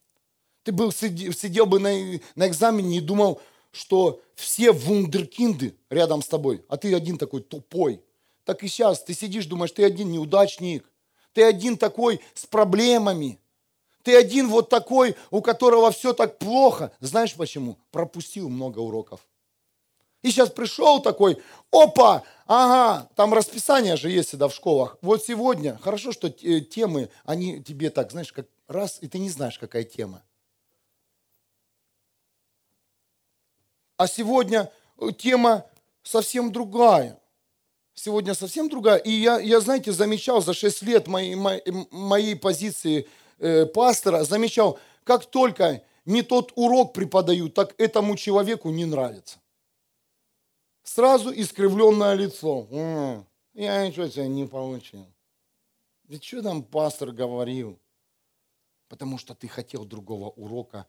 Ты 0.63 0.71
был, 0.71 0.91
сидел, 0.91 1.33
сидел 1.33 1.65
бы 1.65 1.79
на, 1.79 1.89
на 2.35 2.47
экзамене 2.47 2.97
и 2.97 3.01
думал, 3.01 3.41
что 3.71 4.21
все 4.35 4.71
вундеркинды 4.71 5.75
рядом 5.89 6.21
с 6.21 6.27
тобой, 6.27 6.63
а 6.69 6.77
ты 6.77 6.93
один 6.93 7.17
такой 7.17 7.41
тупой. 7.41 8.01
Так 8.43 8.63
и 8.63 8.67
сейчас 8.67 9.03
ты 9.03 9.13
сидишь, 9.13 9.45
думаешь, 9.45 9.71
ты 9.71 9.83
один 9.83 10.11
неудачник, 10.11 10.85
ты 11.33 11.43
один 11.43 11.77
такой 11.77 12.19
с 12.33 12.45
проблемами, 12.45 13.39
ты 14.03 14.15
один 14.15 14.49
вот 14.49 14.69
такой, 14.69 15.15
у 15.29 15.41
которого 15.41 15.91
все 15.91 16.13
так 16.13 16.39
плохо. 16.39 16.91
Знаешь 16.99 17.35
почему? 17.35 17.77
Пропустил 17.91 18.49
много 18.49 18.79
уроков. 18.79 19.19
И 20.21 20.31
сейчас 20.31 20.49
пришел 20.49 21.01
такой, 21.01 21.41
опа, 21.71 22.23
ага, 22.45 23.09
там 23.15 23.33
расписание 23.33 23.95
же 23.95 24.09
есть 24.09 24.29
всегда 24.29 24.49
в 24.49 24.53
школах. 24.53 24.97
Вот 25.01 25.23
сегодня, 25.23 25.77
хорошо, 25.81 26.11
что 26.11 26.29
темы, 26.29 27.09
они 27.23 27.63
тебе 27.63 27.89
так, 27.89 28.11
знаешь, 28.11 28.33
как 28.33 28.47
раз, 28.67 28.97
и 29.01 29.07
ты 29.07 29.17
не 29.19 29.29
знаешь, 29.29 29.57
какая 29.57 29.83
тема. 29.83 30.23
А 33.95 34.07
сегодня 34.07 34.71
э, 34.97 35.09
тема 35.17 35.65
совсем 36.03 36.51
другая. 36.51 37.19
Сегодня 37.93 38.33
совсем 38.33 38.69
другая. 38.69 38.97
И 38.97 39.11
я, 39.11 39.39
я 39.39 39.59
знаете, 39.59 39.91
замечал 39.91 40.41
за 40.41 40.53
6 40.53 40.83
лет 40.83 41.07
моей, 41.07 41.35
моей, 41.35 41.61
моей 41.91 42.35
позиции 42.35 43.07
э, 43.39 43.65
пастора, 43.65 44.23
замечал, 44.23 44.79
как 45.03 45.25
только 45.25 45.81
не 46.05 46.21
тот 46.21 46.53
урок 46.55 46.93
преподают, 46.93 47.53
так 47.53 47.75
этому 47.77 48.15
человеку 48.15 48.69
не 48.69 48.85
нравится. 48.85 49.38
Сразу 50.91 51.29
искривленное 51.31 52.15
лицо. 52.15 52.67
Я 53.53 53.87
ничего 53.87 54.07
себе 54.07 54.27
не 54.27 54.47
получил. 54.47 55.05
Да 56.05 56.17
что 56.19 56.41
там 56.41 56.63
пастор 56.63 57.11
говорил? 57.11 57.79
Потому 58.87 59.19
что 59.19 59.35
ты 59.35 59.47
хотел 59.47 59.85
другого 59.85 60.31
урока, 60.31 60.87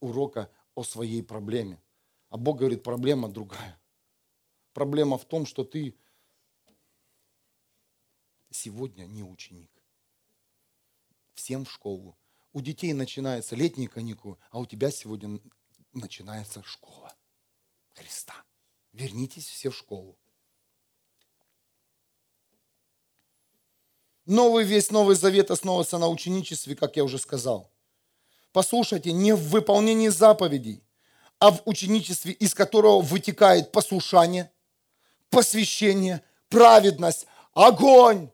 урока 0.00 0.50
о 0.74 0.82
своей 0.84 1.22
проблеме. 1.22 1.82
А 2.28 2.36
Бог 2.36 2.58
говорит, 2.58 2.82
проблема 2.82 3.30
другая. 3.30 3.80
Проблема 4.74 5.16
в 5.16 5.24
том, 5.24 5.46
что 5.46 5.64
ты 5.64 5.98
сегодня 8.50 9.06
не 9.06 9.22
ученик. 9.22 9.70
Всем 11.32 11.64
в 11.64 11.72
школу. 11.72 12.18
У 12.52 12.60
детей 12.60 12.92
начинаются 12.92 13.56
летние 13.56 13.88
каникулы, 13.88 14.36
а 14.50 14.58
у 14.58 14.66
тебя 14.66 14.90
сегодня 14.90 15.40
начинается 15.94 16.62
школа 16.64 17.16
Христа. 17.94 18.44
Вернитесь 18.98 19.46
все 19.46 19.70
в 19.70 19.76
школу. 19.76 20.18
Новый 24.26 24.64
весь 24.64 24.90
Новый 24.90 25.14
Завет 25.14 25.52
основывается 25.52 25.98
на 25.98 26.08
ученичестве, 26.08 26.74
как 26.74 26.96
я 26.96 27.04
уже 27.04 27.18
сказал. 27.18 27.70
Послушайте, 28.50 29.12
не 29.12 29.36
в 29.36 29.50
выполнении 29.50 30.08
заповедей, 30.08 30.82
а 31.38 31.52
в 31.52 31.62
ученичестве, 31.64 32.32
из 32.32 32.54
которого 32.54 33.00
вытекает 33.00 33.70
послушание, 33.70 34.50
посвящение, 35.30 36.24
праведность, 36.48 37.28
огонь. 37.54 38.32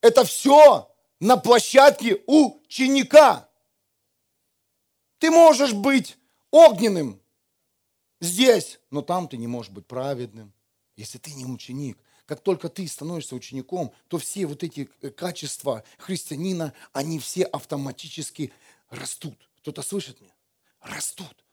Это 0.00 0.24
все 0.24 0.92
на 1.20 1.36
площадке 1.36 2.24
ученика. 2.26 3.48
Ты 5.20 5.30
можешь 5.30 5.74
быть 5.74 6.18
огненным 6.50 7.22
здесь, 8.20 8.80
но 8.90 9.02
там 9.02 9.28
ты 9.28 9.36
не 9.36 9.46
можешь 9.46 9.72
быть 9.72 9.86
праведным, 9.86 10.52
если 10.96 11.18
ты 11.18 11.32
не 11.32 11.44
ученик. 11.46 11.98
Как 12.26 12.40
только 12.40 12.68
ты 12.68 12.86
становишься 12.86 13.34
учеником, 13.34 13.92
то 14.08 14.18
все 14.18 14.46
вот 14.46 14.62
эти 14.62 14.90
э, 15.00 15.10
качества 15.10 15.82
христианина, 15.96 16.74
они 16.92 17.18
все 17.18 17.44
автоматически 17.44 18.52
растут. 18.90 19.38
Кто-то 19.60 19.82
слышит 19.82 20.20
меня? 20.20 20.34
Растут. 20.80 21.44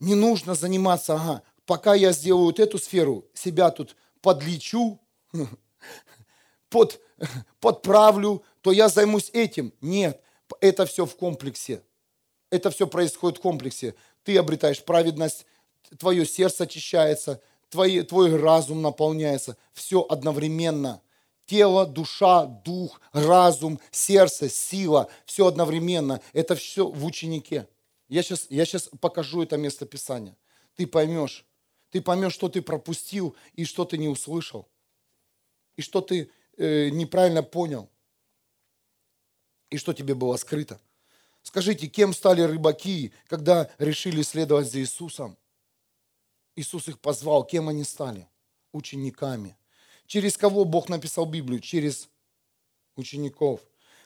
Не 0.00 0.14
нужно 0.14 0.54
заниматься, 0.54 1.14
ага, 1.14 1.42
пока 1.64 1.94
я 1.94 2.12
сделаю 2.12 2.46
вот 2.46 2.60
эту 2.60 2.78
сферу, 2.78 3.24
себя 3.32 3.70
тут 3.70 3.96
подлечу, 4.20 5.00
под, 6.68 7.00
подправлю, 7.60 8.44
то 8.60 8.72
я 8.72 8.88
займусь 8.88 9.30
этим. 9.32 9.72
Нет, 9.80 10.20
это 10.60 10.86
все 10.86 11.06
в 11.06 11.16
комплексе. 11.16 11.82
Это 12.50 12.70
все 12.70 12.86
происходит 12.86 13.38
в 13.38 13.42
комплексе. 13.42 13.94
Ты 14.24 14.36
обретаешь 14.38 14.82
праведность, 14.82 15.46
твое 15.98 16.26
сердце 16.26 16.64
очищается, 16.64 17.40
твой, 17.68 18.02
твой 18.02 18.36
разум 18.36 18.82
наполняется. 18.82 19.56
Все 19.72 20.00
одновременно. 20.00 21.00
Тело, 21.46 21.86
душа, 21.86 22.46
дух, 22.46 23.00
разум, 23.12 23.78
сердце, 23.90 24.48
сила. 24.48 25.10
Все 25.26 25.46
одновременно. 25.46 26.22
Это 26.32 26.54
все 26.54 26.88
в 26.88 27.04
ученике. 27.04 27.68
Я 28.08 28.22
сейчас, 28.22 28.46
я 28.48 28.64
сейчас 28.64 28.88
покажу 29.00 29.42
это 29.42 29.58
место 29.58 29.84
Писания. 29.84 30.36
Ты 30.74 30.86
поймешь. 30.86 31.44
Ты 31.90 32.00
поймешь, 32.00 32.32
что 32.32 32.48
ты 32.48 32.62
пропустил 32.62 33.36
и 33.52 33.64
что 33.64 33.84
ты 33.84 33.98
не 33.98 34.08
услышал. 34.08 34.66
И 35.76 35.82
что 35.82 36.00
ты 36.00 36.30
э, 36.56 36.88
неправильно 36.88 37.42
понял. 37.42 37.90
И 39.68 39.76
что 39.76 39.92
тебе 39.92 40.14
было 40.14 40.36
скрыто. 40.36 40.80
Скажите, 41.44 41.86
кем 41.86 42.12
стали 42.12 42.40
рыбаки, 42.42 43.12
когда 43.28 43.70
решили 43.78 44.22
следовать 44.22 44.68
за 44.68 44.80
Иисусом? 44.80 45.38
Иисус 46.56 46.88
их 46.88 46.98
позвал. 46.98 47.44
Кем 47.44 47.68
они 47.68 47.84
стали? 47.84 48.28
Учениками. 48.72 49.56
Через 50.06 50.36
кого 50.36 50.64
Бог 50.64 50.88
написал 50.88 51.26
Библию? 51.26 51.60
Через 51.60 52.08
учеников. 52.96 53.60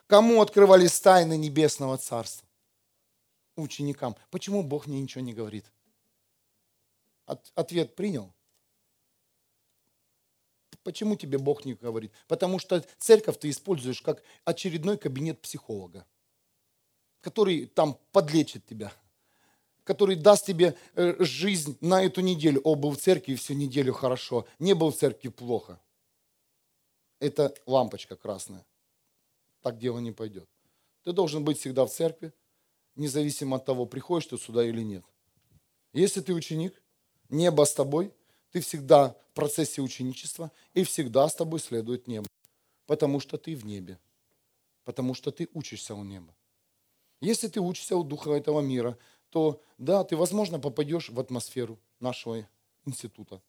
Кому 0.07 0.43
открывались 0.43 1.01
тайны 1.01 1.39
Небесного 1.39 1.97
Царства? 1.97 2.47
ученикам. 3.63 4.17
Почему 4.31 4.63
Бог 4.63 4.87
мне 4.87 5.01
ничего 5.01 5.23
не 5.23 5.35
говорит? 5.35 5.65
От, 7.27 7.51
ответ 7.55 7.95
принял? 7.95 8.33
Почему 10.83 11.17
тебе 11.17 11.39
Бог 11.39 11.65
не 11.65 11.75
говорит? 11.75 12.13
Потому 12.29 12.59
что 12.59 12.85
церковь 12.99 13.39
ты 13.39 13.51
используешь 13.51 14.01
как 14.01 14.23
очередной 14.45 14.97
кабинет 14.97 15.41
психолога, 15.41 16.07
который 17.29 17.67
там 17.67 17.99
подлечит 18.11 18.65
тебя, 18.65 18.91
который 19.85 20.17
даст 20.17 20.47
тебе 20.47 20.75
э, 20.95 21.23
жизнь 21.23 21.77
на 21.83 22.03
эту 22.03 22.23
неделю. 22.23 22.63
О, 22.65 22.75
был 22.75 22.93
в 22.93 22.97
церкви 22.97 23.35
всю 23.35 23.53
неделю 23.53 23.93
хорошо, 23.93 24.47
не 24.59 24.75
был 24.75 24.91
в 24.91 24.97
церкви 24.97 25.29
плохо. 25.29 25.79
Это 27.21 27.55
лампочка 27.67 28.17
красная. 28.17 28.65
Так 29.61 29.77
дело 29.77 29.99
не 29.99 30.11
пойдет. 30.11 30.49
Ты 31.05 31.13
должен 31.13 31.45
быть 31.45 31.59
всегда 31.59 31.85
в 31.85 31.91
церкви, 31.91 32.33
независимо 32.97 33.57
от 33.57 33.67
того, 33.67 33.85
приходишь 33.85 34.29
ты 34.29 34.39
сюда 34.39 34.65
или 34.65 34.81
нет. 34.81 35.05
Если 35.93 36.23
ты 36.23 36.33
ученик, 36.33 36.83
небо 37.29 37.67
с 37.67 37.75
тобой, 37.75 38.15
ты 38.53 38.61
всегда 38.61 39.15
в 39.33 39.35
процессе 39.35 39.83
ученичества, 39.83 40.51
и 40.73 40.83
всегда 40.83 41.29
с 41.29 41.35
тобой 41.35 41.61
следует 41.61 42.07
небо. 42.07 42.27
Потому 42.87 43.21
что 43.21 43.37
ты 43.37 43.55
в 43.55 43.67
небе. 43.67 43.99
Потому 44.85 45.13
что 45.13 45.31
ты 45.31 45.47
учишься 45.53 45.95
у 45.95 46.05
неба. 46.05 46.35
Если 47.21 47.49
ты 47.49 47.61
учишься 47.61 47.97
у 47.97 48.05
духа 48.05 48.33
этого 48.33 48.61
мира, 48.61 48.97
то 49.31 49.63
да, 49.77 50.05
ты, 50.05 50.17
возможно, 50.17 50.59
попадешь 50.59 51.11
в 51.11 51.19
атмосферу 51.21 51.79
нашего 52.01 52.49
института, 52.85 53.43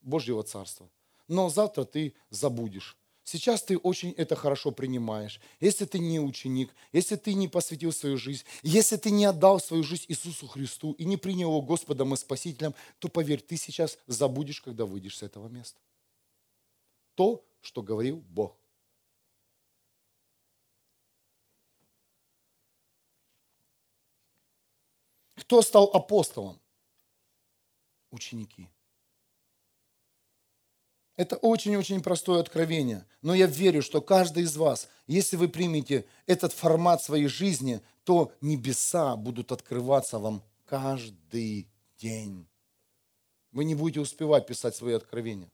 Божьего 0.00 0.42
Царства. 0.42 0.88
Но 1.28 1.48
завтра 1.48 1.84
ты 1.84 2.14
забудешь. 2.30 2.96
Сейчас 3.24 3.62
ты 3.62 3.78
очень 3.78 4.10
это 4.12 4.36
хорошо 4.36 4.70
принимаешь. 4.70 5.40
Если 5.58 5.86
ты 5.86 5.98
не 5.98 6.20
ученик, 6.20 6.74
если 6.92 7.16
ты 7.16 7.32
не 7.32 7.48
посвятил 7.48 7.90
свою 7.90 8.18
жизнь, 8.18 8.44
если 8.62 8.96
ты 8.96 9.10
не 9.10 9.24
отдал 9.24 9.60
свою 9.60 9.82
жизнь 9.82 10.04
Иисусу 10.08 10.46
Христу 10.46 10.92
и 10.92 11.06
не 11.06 11.16
принял 11.16 11.48
его 11.48 11.62
Господом 11.62 12.12
и 12.12 12.18
Спасителем, 12.18 12.74
то 12.98 13.08
поверь, 13.08 13.40
ты 13.40 13.56
сейчас 13.56 13.98
забудешь, 14.06 14.60
когда 14.60 14.84
выйдешь 14.84 15.16
с 15.16 15.22
этого 15.22 15.48
места. 15.48 15.80
То, 17.14 17.42
что 17.62 17.82
говорил 17.82 18.22
Бог. 18.28 18.58
Кто 25.44 25.60
стал 25.60 25.90
апостолом? 25.92 26.58
Ученики. 28.10 28.70
Это 31.16 31.36
очень-очень 31.36 32.02
простое 32.02 32.40
откровение. 32.40 33.06
Но 33.20 33.34
я 33.34 33.46
верю, 33.46 33.82
что 33.82 34.00
каждый 34.00 34.44
из 34.44 34.56
вас, 34.56 34.88
если 35.06 35.36
вы 35.36 35.48
примете 35.48 36.06
этот 36.24 36.54
формат 36.54 37.02
своей 37.02 37.26
жизни, 37.26 37.82
то 38.04 38.32
небеса 38.40 39.16
будут 39.16 39.52
открываться 39.52 40.18
вам 40.18 40.42
каждый 40.64 41.68
день. 41.98 42.48
Вы 43.52 43.64
не 43.64 43.74
будете 43.74 44.00
успевать 44.00 44.46
писать 44.46 44.74
свои 44.74 44.94
откровения. 44.94 45.52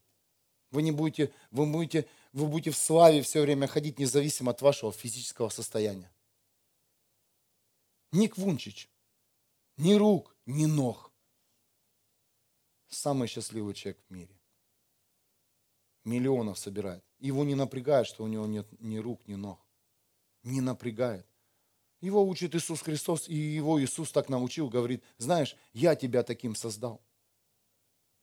Вы 0.71 0.83
не 0.83 0.93
будете, 0.93 1.33
вы 1.51 1.67
будете, 1.67 2.07
вы 2.33 2.47
будете 2.47 2.71
в 2.71 2.79
славе 2.79 3.23
все 3.23 3.43
время 3.43 3.67
ходить, 3.67 3.99
независимо 3.99 4.53
от 4.53 4.63
вашего 4.63 4.93
физического 4.93 5.49
состояния. 5.49 6.13
Ник 8.13 8.39
Вунчич, 8.39 8.89
ни 9.81 9.95
рук, 9.95 10.37
ни 10.47 10.67
ног. 10.67 11.13
Самый 12.89 13.29
счастливый 13.29 13.75
человек 13.75 14.03
в 14.09 14.13
мире 14.13 14.41
миллионов 16.05 16.59
собирает. 16.59 17.05
Его 17.19 17.45
не 17.45 17.55
напрягает, 17.55 18.07
что 18.07 18.25
у 18.25 18.27
него 18.27 18.47
нет 18.47 18.67
ни 18.81 18.99
рук, 18.99 19.27
ни 19.27 19.35
ног. 19.35 19.61
Не 20.43 20.61
напрягает. 20.61 21.27
Его 22.01 22.27
учит 22.27 22.55
Иисус 22.55 22.81
Христос, 22.81 23.29
и 23.29 23.35
его 23.35 23.83
Иисус 23.83 24.11
так 24.11 24.29
научил, 24.31 24.71
говорит, 24.71 25.05
знаешь, 25.19 25.55
я 25.73 25.95
тебя 25.95 26.23
таким 26.23 26.55
создал. 26.55 27.03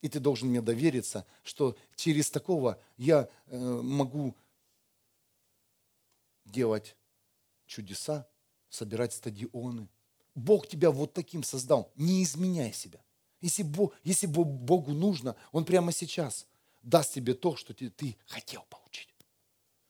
И 0.00 0.08
ты 0.08 0.20
должен 0.20 0.48
мне 0.48 0.60
довериться, 0.60 1.26
что 1.44 1.76
через 1.94 2.30
такого 2.30 2.80
я 2.96 3.28
э, 3.46 3.56
могу 3.56 4.36
делать 6.44 6.96
чудеса, 7.66 8.28
собирать 8.68 9.12
стадионы. 9.12 9.88
Бог 10.38 10.66
тебя 10.66 10.90
вот 10.90 11.12
таким 11.12 11.42
создал. 11.42 11.92
Не 11.96 12.22
изменяй 12.22 12.72
себя. 12.72 13.00
Если, 13.40 13.62
Бог, 13.62 13.92
если 14.02 14.26
Богу 14.26 14.92
нужно, 14.92 15.36
Он 15.52 15.64
прямо 15.64 15.92
сейчас– 15.92 16.46
даст 16.82 17.14
тебе 17.14 17.34
то, 17.34 17.56
что 17.56 17.74
ты, 17.74 17.90
ты 17.90 18.16
хотел 18.26 18.64
получить. 18.68 19.14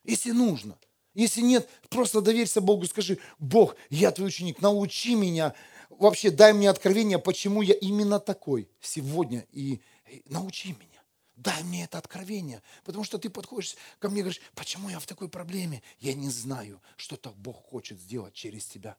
Если 0.05 0.31
нужно. 0.33 0.79
Если 1.15 1.41
нет, 1.41 1.69
просто 1.89 2.21
доверься 2.21 2.61
Богу, 2.61 2.87
скажи, 2.87 3.19
Бог, 3.39 3.75
я 3.91 4.11
твой 4.13 4.29
ученик, 4.29 4.61
научи 4.61 5.15
меня, 5.15 5.55
вообще 5.91 6.31
дай 6.31 6.53
мне 6.53 6.71
откровение, 6.71 7.19
почему 7.19 7.63
я 7.63 7.75
именно 7.75 8.21
такой 8.21 8.69
сегодня, 8.81 9.47
и, 9.51 9.81
и 10.07 10.23
научи 10.27 10.69
меня. 10.69 11.03
Дай 11.35 11.63
мне 11.65 11.85
это 11.85 11.99
откровение, 11.99 12.63
потому 12.85 13.05
что 13.05 13.19
ты 13.19 13.31
подходишь 13.31 13.77
ко 13.99 14.09
мне 14.09 14.21
и 14.21 14.23
говоришь, 14.23 14.43
почему 14.55 14.89
я 14.89 14.99
в 14.99 15.07
такой 15.07 15.29
проблеме? 15.29 15.83
Я 15.99 16.15
не 16.15 16.31
знаю, 16.31 16.81
что 16.97 17.17
так 17.17 17.37
Бог 17.37 17.65
хочет 17.65 18.01
сделать 18.01 18.35
через 18.35 18.67
тебя. 18.67 18.97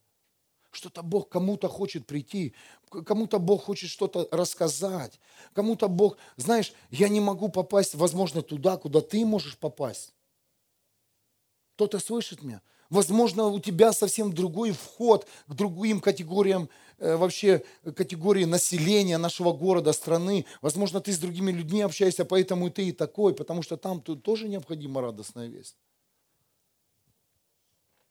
Что-то 0.71 1.01
Бог 1.01 1.29
кому-то 1.29 1.67
хочет 1.67 2.05
прийти, 2.05 2.53
кому-то 2.89 3.39
Бог 3.39 3.63
хочет 3.63 3.89
что-то 3.89 4.27
рассказать, 4.31 5.19
кому-то 5.53 5.87
Бог, 5.87 6.17
знаешь, 6.37 6.73
я 6.91 7.09
не 7.09 7.19
могу 7.19 7.49
попасть, 7.49 7.95
возможно, 7.95 8.41
туда, 8.41 8.77
куда 8.77 9.01
ты 9.01 9.25
можешь 9.25 9.57
попасть. 9.57 10.13
Кто-то 11.75 11.99
слышит 11.99 12.43
меня? 12.43 12.61
Возможно, 12.89 13.45
у 13.45 13.59
тебя 13.59 13.93
совсем 13.93 14.33
другой 14.33 14.71
вход 14.71 15.27
к 15.47 15.53
другим 15.53 16.01
категориям, 16.01 16.69
э, 16.97 17.15
вообще 17.15 17.63
категории 17.95 18.45
населения 18.45 19.17
нашего 19.17 19.53
города, 19.53 19.93
страны. 19.93 20.45
Возможно, 20.61 20.99
ты 20.99 21.13
с 21.13 21.19
другими 21.19 21.51
людьми 21.51 21.81
общаешься, 21.81 22.25
поэтому 22.25 22.67
и 22.67 22.71
ты 22.71 22.89
и 22.89 22.91
такой, 22.91 23.35
потому 23.35 23.61
что 23.61 23.77
там 23.77 24.01
тоже 24.01 24.49
необходима 24.49 25.01
радостная 25.01 25.47
весть. 25.47 25.77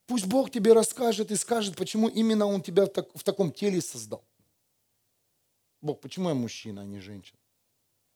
Пусть 0.09 0.27
Бог 0.27 0.51
тебе 0.51 0.73
расскажет 0.73 1.31
и 1.31 1.37
скажет, 1.37 1.77
почему 1.77 2.09
именно 2.09 2.47
Он 2.47 2.63
тебя 2.63 2.87
в, 2.87 2.89
так, 2.89 3.09
в 3.15 3.23
таком 3.23 3.53
теле 3.53 3.83
создал. 3.83 4.25
Бог, 5.83 6.01
почему 6.01 6.31
я 6.31 6.35
мужчина, 6.35 6.81
а 6.81 6.85
не 6.87 6.99
женщина? 6.99 7.39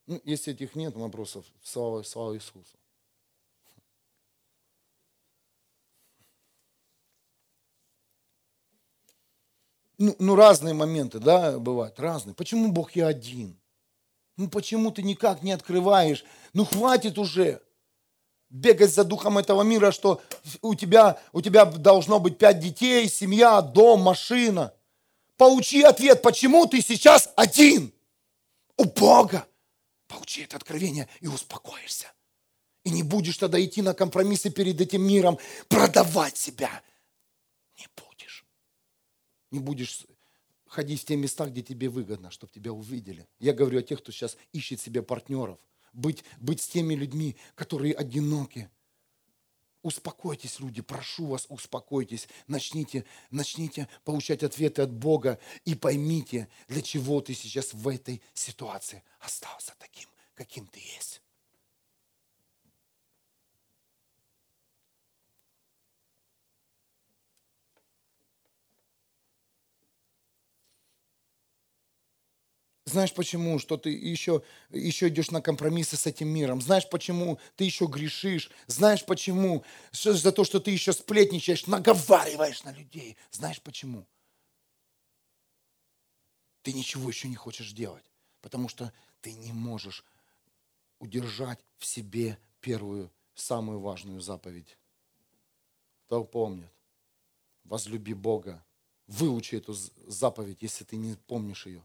Ну, 0.07 0.19
если 0.25 0.55
этих 0.55 0.75
нет 0.75 0.97
вопросов, 0.97 1.45
слава, 1.63 2.03
слава 2.03 2.35
Иисусу. 2.35 2.65
Ну, 9.99 10.17
ну, 10.19 10.35
разные 10.35 10.73
моменты, 10.73 11.19
да, 11.19 11.59
бывают, 11.59 12.01
разные. 12.01 12.35
Почему 12.35 12.73
Бог 12.73 12.93
я 12.93 13.09
один? 13.09 13.61
Ну, 14.39 14.49
почему 14.49 14.91
ты 14.93 15.03
никак 15.03 15.43
не 15.43 15.53
открываешь? 15.53 16.25
Ну, 16.55 16.65
хватит 16.65 17.19
уже 17.19 17.61
бегать 18.53 18.93
за 18.93 19.03
духом 19.03 19.39
этого 19.39 19.63
мира, 19.63 19.91
что 19.91 20.21
у 20.61 20.75
тебя, 20.75 21.19
у 21.33 21.41
тебя 21.41 21.65
должно 21.65 22.21
быть 22.21 22.39
пять 22.39 22.61
детей, 22.61 23.09
семья, 23.09 23.63
дом, 23.63 24.03
машина. 24.03 24.73
Получи 25.37 25.83
ответ, 25.83 26.23
почему 26.23 26.67
ты 26.67 26.83
сейчас 26.83 27.31
один 27.35 27.93
у 28.77 28.85
Бога. 28.85 29.49
Получи 30.07 30.43
это 30.43 30.57
откровение 30.57 31.09
и 31.21 31.27
успокоишься. 31.27 32.13
И 32.85 32.91
не 32.91 33.03
будешь 33.03 33.39
тогда 33.39 33.63
идти 33.63 33.81
на 33.81 33.95
компромиссы 33.95 34.51
перед 34.51 34.81
этим 34.81 35.03
миром, 35.03 35.39
продавать 35.69 36.37
себя. 36.37 36.83
Не 37.79 37.87
будешь. 37.97 38.45
Не 39.51 39.61
будешь 39.61 40.05
ходить 40.67 41.01
в 41.01 41.05
те 41.07 41.17
места, 41.17 41.47
где 41.47 41.63
тебе 41.63 41.89
выгодно, 41.89 42.31
чтобы 42.31 42.53
тебя 42.53 42.73
увидели. 42.73 43.27
Я 43.39 43.55
говорю 43.55 43.79
о 43.79 43.83
тех, 43.83 44.01
кто 44.01 44.13
сейчас 44.13 44.37
ищет 44.53 44.81
себе 44.81 45.03
партнеров– 45.03 45.59
быть, 45.93 46.25
быть 46.39 46.61
с 46.61 46.69
теми 46.69 46.95
людьми, 46.95 47.37
которые 47.55 47.95
одиноки. 47.95 48.69
Успокойтесь, 49.83 50.61
люди, 50.61 50.81
прошу 50.81 51.27
вас, 51.27 51.47
успокойтесь. 51.49 52.29
Начните, 52.47 53.05
начните 53.31 53.89
получать 54.05 54.43
ответы 54.45 54.83
от 54.83 54.93
Бога 54.93 55.41
и 55.65 55.75
поймите, 55.75 56.49
для 56.69 56.83
чего 56.83 57.21
ты 57.21 57.35
сейчас 57.35 57.75
в 57.75 57.89
этой 57.89 58.23
ситуации 58.35 59.03
остался 59.19 59.75
таким, 59.79 60.09
каким 60.35 60.67
ты 60.67 60.79
есть. 60.79 61.22
Знаешь 72.93 73.15
почему? 73.15 73.59
Что 73.59 73.79
ты 73.79 73.89
еще, 73.89 74.43
еще 74.69 75.09
идешь 75.09 75.31
на 75.31 75.41
компромиссы 75.41 75.97
с 75.97 76.07
этим 76.07 76.29
миром. 76.29 76.61
Знаешь 76.61 76.87
почему? 76.89 77.39
Ты 77.57 77.65
еще 77.65 77.87
грешишь. 77.87 78.51
Знаешь 78.67 79.03
почему? 79.07 79.65
За 79.93 80.31
то, 80.31 80.45
что 80.45 80.61
ты 80.61 80.73
еще 80.73 80.93
сплетничаешь, 80.93 81.67
наговариваешь 81.67 82.63
на 82.65 82.73
людей. 82.73 83.17
Знаешь 83.31 83.63
почему? 83.63 84.07
Ты 86.63 86.75
ничего 86.75 87.09
еще 87.09 87.29
не 87.29 87.35
хочешь 87.35 87.73
делать. 87.73 88.05
Потому 88.43 88.69
что 88.69 88.93
ты 89.23 89.33
не 89.33 89.53
можешь 89.53 90.05
удержать 90.99 91.61
в 91.79 91.87
себе 91.87 92.39
первую, 92.61 93.11
самую 93.35 93.81
важную 93.81 94.21
заповедь. 94.21 94.77
Кто 96.05 96.25
помнит? 96.25 96.71
Возлюби 97.65 98.13
Бога. 98.13 98.63
Выучи 99.07 99.55
эту 99.55 99.73
заповедь, 100.07 100.59
если 100.61 100.85
ты 100.85 100.97
не 100.97 101.15
помнишь 101.15 101.65
ее. 101.65 101.83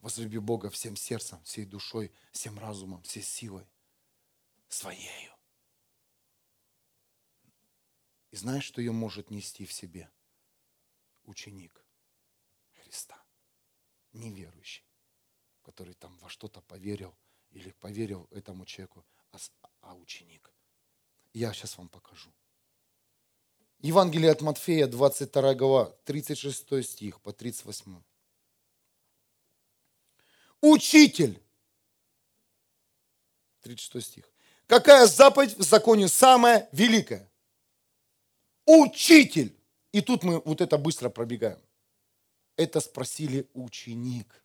Возлюби 0.00 0.38
Бога 0.38 0.70
всем 0.70 0.96
сердцем, 0.96 1.42
всей 1.44 1.66
душой, 1.66 2.10
всем 2.32 2.58
разумом, 2.58 3.02
всей 3.02 3.22
силой 3.22 3.66
своею. 4.68 5.32
И 8.30 8.36
знаешь, 8.36 8.64
что 8.64 8.80
ее 8.80 8.92
может 8.92 9.30
нести 9.30 9.66
в 9.66 9.72
себе? 9.72 10.10
Ученик 11.24 11.84
Христа, 12.82 13.22
неверующий, 14.12 14.84
который 15.62 15.94
там 15.94 16.16
во 16.18 16.28
что-то 16.28 16.62
поверил 16.62 17.14
или 17.50 17.70
поверил 17.72 18.26
этому 18.30 18.64
человеку, 18.64 19.04
а, 19.32 19.38
а 19.80 19.94
ученик. 19.96 20.52
Я 21.32 21.52
сейчас 21.52 21.76
вам 21.76 21.88
покажу. 21.88 22.32
Евангелие 23.80 24.30
от 24.30 24.40
Матфея, 24.40 24.86
22 24.86 25.54
глава, 25.54 25.90
36 26.04 26.84
стих 26.84 27.20
по 27.20 27.32
38 27.32 28.02
учитель. 30.60 31.40
36 33.62 34.06
стих. 34.06 34.24
Какая 34.66 35.06
заповедь 35.06 35.56
в 35.56 35.62
законе 35.62 36.08
самая 36.08 36.68
великая? 36.72 37.30
Учитель. 38.66 39.56
И 39.92 40.00
тут 40.00 40.22
мы 40.22 40.40
вот 40.40 40.60
это 40.60 40.78
быстро 40.78 41.10
пробегаем. 41.10 41.60
Это 42.56 42.80
спросили 42.80 43.48
ученик. 43.54 44.44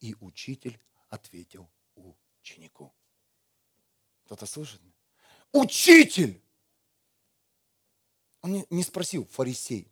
И 0.00 0.14
учитель 0.20 0.78
ответил 1.08 1.68
ученику. 1.94 2.92
Кто-то 4.24 4.44
слышит? 4.46 4.80
учитель. 5.56 6.40
Он 8.42 8.64
не, 8.70 8.82
спросил 8.82 9.26
фарисей 9.26 9.90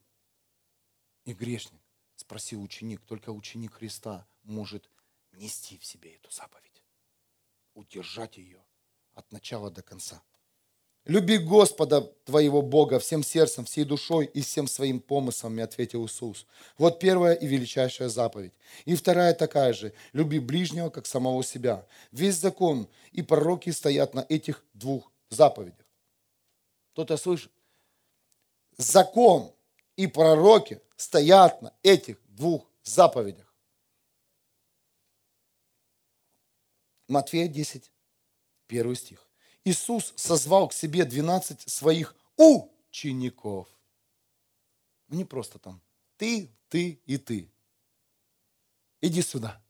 и 1.24 1.32
грешник, 1.32 1.80
спросил 2.26 2.62
ученик. 2.62 3.00
Только 3.02 3.30
ученик 3.30 3.74
Христа 3.74 4.26
может 4.42 4.88
нести 5.32 5.78
в 5.78 5.84
себе 5.84 6.14
эту 6.14 6.30
заповедь, 6.30 6.82
удержать 7.74 8.36
ее 8.36 8.62
от 9.14 9.30
начала 9.32 9.70
до 9.70 9.82
конца. 9.82 10.22
Люби 11.06 11.36
Господа 11.36 12.00
твоего 12.24 12.62
Бога 12.62 12.98
всем 12.98 13.22
сердцем, 13.22 13.66
всей 13.66 13.84
душой 13.84 14.24
и 14.24 14.40
всем 14.40 14.66
своим 14.66 15.00
помыслами, 15.00 15.62
ответил 15.62 16.06
Иисус. 16.06 16.46
Вот 16.78 16.98
первая 16.98 17.34
и 17.34 17.46
величайшая 17.46 18.08
заповедь. 18.08 18.54
И 18.86 18.94
вторая 18.94 19.34
такая 19.34 19.74
же. 19.74 19.92
Люби 20.14 20.38
ближнего, 20.38 20.88
как 20.88 21.06
самого 21.06 21.44
себя. 21.44 21.86
Весь 22.10 22.36
закон 22.36 22.88
и 23.12 23.20
пророки 23.20 23.68
стоят 23.68 24.14
на 24.14 24.24
этих 24.30 24.64
двух 24.72 25.12
заповедях. 25.28 25.86
Кто-то 26.92 27.18
слышит? 27.18 27.52
Закон 28.78 29.52
и 29.96 30.06
пророки 30.06 30.80
стоят 30.96 31.62
на 31.62 31.72
этих 31.82 32.18
двух 32.28 32.66
заповедях. 32.82 33.52
Матфея 37.08 37.48
10, 37.48 37.90
первый 38.66 38.96
стих. 38.96 39.26
Иисус 39.64 40.12
созвал 40.16 40.68
к 40.68 40.72
себе 40.72 41.04
12 41.04 41.68
своих 41.68 42.14
учеников. 42.36 43.68
Не 45.08 45.24
просто 45.24 45.58
там 45.58 45.80
ты, 46.16 46.50
ты 46.68 47.00
и 47.06 47.18
ты. 47.18 47.50
Иди 49.00 49.22
сюда. 49.22 49.60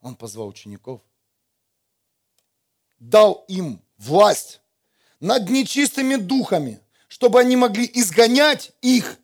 Он 0.00 0.16
позвал 0.16 0.48
учеников. 0.48 1.00
Дал 2.98 3.44
им 3.48 3.82
власть 3.96 4.60
над 5.20 5.48
нечистыми 5.48 6.16
духами, 6.16 6.80
чтобы 7.08 7.40
они 7.40 7.56
могли 7.56 7.88
изгонять 7.94 8.72
их 8.82 9.18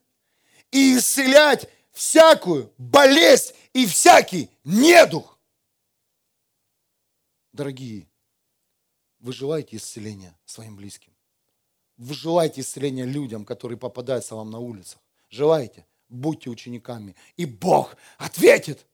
и 0.72 0.96
исцелять 0.96 1.68
всякую 1.92 2.72
болезнь 2.78 3.54
и 3.72 3.86
всякий 3.86 4.50
недух. 4.64 5.38
Дорогие, 7.52 8.08
вы 9.20 9.32
желаете 9.32 9.76
исцеления 9.76 10.36
своим 10.44 10.74
близким? 10.74 11.12
Вы 11.98 12.14
желаете 12.14 12.62
исцеления 12.62 13.04
людям, 13.04 13.44
которые 13.44 13.78
попадаются 13.78 14.34
вам 14.34 14.50
на 14.50 14.58
улицах? 14.58 15.00
Желаете? 15.28 15.86
Будьте 16.08 16.50
учениками. 16.50 17.14
И 17.36 17.44
Бог 17.44 17.96
ответит. 18.18 18.86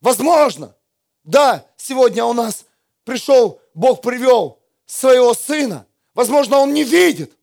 Возможно. 0.00 0.74
Да, 1.22 1.66
сегодня 1.76 2.24
у 2.24 2.32
нас 2.32 2.66
пришел, 3.04 3.60
Бог 3.74 4.02
привел 4.02 4.62
своего 4.86 5.34
сына. 5.34 5.86
Возможно, 6.14 6.58
он 6.58 6.72
не 6.72 6.84
видит. 6.84 7.36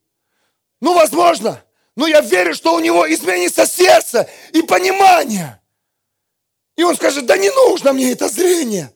Ну, 0.81 0.95
возможно. 0.95 1.63
Но 1.95 2.07
я 2.07 2.21
верю, 2.21 2.55
что 2.55 2.73
у 2.73 2.79
него 2.79 3.11
изменится 3.11 3.67
сердце 3.67 4.29
и 4.51 4.61
понимание. 4.63 5.61
И 6.75 6.83
он 6.83 6.95
скажет, 6.95 7.25
да 7.25 7.37
не 7.37 7.49
нужно 7.49 7.93
мне 7.93 8.11
это 8.11 8.29
зрение. 8.29 8.93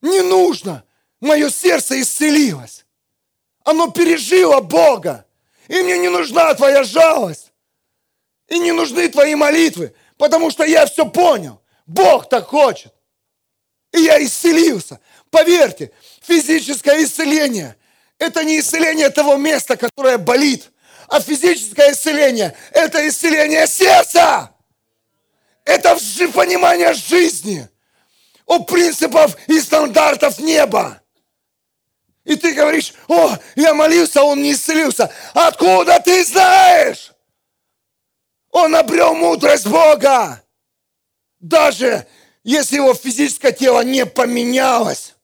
Не 0.00 0.20
нужно 0.22 0.84
мое 1.20 1.50
сердце 1.50 2.00
исцелилось. 2.00 2.84
Оно 3.64 3.90
пережило 3.90 4.60
Бога. 4.60 5.24
И 5.68 5.80
мне 5.82 5.98
не 5.98 6.08
нужна 6.08 6.52
твоя 6.54 6.82
жалость. 6.82 7.52
И 8.48 8.58
не 8.58 8.72
нужны 8.72 9.08
твои 9.08 9.34
молитвы, 9.34 9.94
потому 10.18 10.50
что 10.50 10.64
я 10.64 10.84
все 10.86 11.08
понял. 11.08 11.62
Бог 11.86 12.28
так 12.28 12.48
хочет. 12.48 12.92
И 13.92 14.00
я 14.00 14.22
исцелился. 14.22 15.00
Поверьте, 15.30 15.92
физическое 16.20 17.04
исцеление– 17.04 17.76
это 18.18 18.44
не 18.44 18.58
исцеление 18.58 19.10
того 19.10 19.36
места, 19.36 19.76
которое 19.76 20.18
болит, 20.18 20.70
а 21.08 21.20
физическое 21.20 21.92
исцеление– 21.92 22.56
это 22.72 23.06
исцеление 23.06 23.66
сердца. 23.66 24.54
Это 25.64 25.96
понимание 26.34 26.92
жизни, 26.92 27.68
о 28.46 28.60
принципах 28.64 29.36
и 29.46 29.60
стандартов 29.60 30.38
неба. 30.38 31.00
И 32.24 32.36
ты 32.36 32.54
говоришь, 32.54 32.94
о, 33.08 33.36
я 33.56 33.74
молился, 33.74 34.20
а 34.20 34.24
он 34.24 34.42
не 34.42 34.52
исцелился. 34.52 35.12
Откуда 35.34 36.00
ты 36.00 36.24
знаешь? 36.24 37.12
Он 38.50 38.76
обрел 38.76 39.14
мудрость 39.14 39.66
Бога. 39.66 40.42
Даже 41.40 42.06
если 42.44 42.76
его 42.76 42.94
физическое 42.94 43.52
тело 43.52 43.82
не 43.82 44.06
поменялось. 44.06 45.14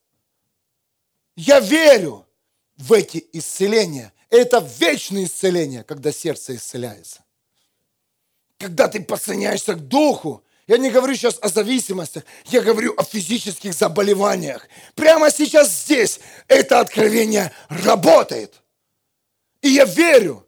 Я 1.37 1.61
верю 1.61 2.27
в 2.77 2.93
эти 2.93 3.25
исцеления. 3.33 4.13
Это 4.31 4.59
вечное 4.79 5.25
исцеление, 5.25 5.85
когда 5.85 6.13
сердце 6.13 6.57
исцеляется. 6.57 7.25
Когда 8.59 8.89
ты 8.89 9.01
подсоединяешься 9.03 9.75
к 9.75 9.89
духу, 9.89 10.45
я 10.67 10.77
не 10.77 10.91
говорю 10.91 11.15
сейчас 11.15 11.39
о 11.41 11.49
зависимостях, 11.49 12.25
я 12.47 12.61
говорю 12.61 12.95
о 12.97 13.05
физических 13.05 13.73
заболеваниях. 13.73 14.69
Прямо 14.95 15.31
сейчас 15.31 15.85
здесь 15.85 16.21
это 16.47 16.81
откровение 16.81 17.53
работает. 17.69 18.63
И 19.63 19.71
я 19.71 19.85
верю, 19.85 20.48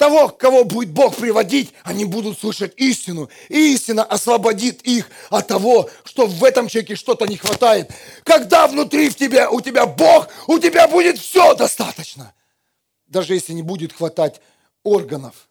того, 0.00 0.30
кого 0.30 0.64
будет 0.64 0.92
Бог 0.92 1.14
приводить, 1.14 1.74
они 1.82 2.06
будут 2.06 2.38
слышать 2.38 2.72
истину. 2.78 3.28
И 3.50 3.74
истина 3.74 4.02
освободит 4.02 4.80
их 4.80 5.10
от 5.28 5.48
того, 5.48 5.90
что 6.04 6.26
в 6.26 6.42
этом 6.42 6.68
человеке 6.68 6.96
что-то 6.96 7.26
не 7.26 7.36
хватает. 7.36 7.92
Когда 8.24 8.66
внутри 8.66 9.10
в 9.10 9.14
тебя, 9.14 9.50
у 9.50 9.60
тебя 9.60 9.84
Бог, 9.84 10.28
у 10.46 10.58
тебя 10.58 10.88
будет 10.88 11.18
все 11.18 11.54
достаточно. 11.54 12.32
Даже 13.08 13.34
если 13.34 13.52
не 13.52 13.60
будет 13.60 13.92
хватать 13.92 14.40
органов, 14.84 15.50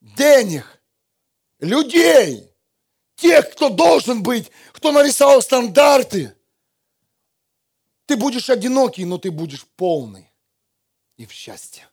денег, 0.00 0.80
людей, 1.60 2.50
тех, 3.16 3.50
кто 3.52 3.68
должен 3.68 4.22
быть, 4.22 4.50
кто 4.72 4.90
нарисовал 4.90 5.42
стандарты. 5.42 6.34
Ты 8.06 8.16
будешь 8.16 8.48
одинокий, 8.48 9.04
но 9.04 9.18
ты 9.18 9.30
будешь 9.30 9.66
полный 9.76 10.32
и 11.18 11.26
в 11.26 11.32
счастье. 11.32 11.86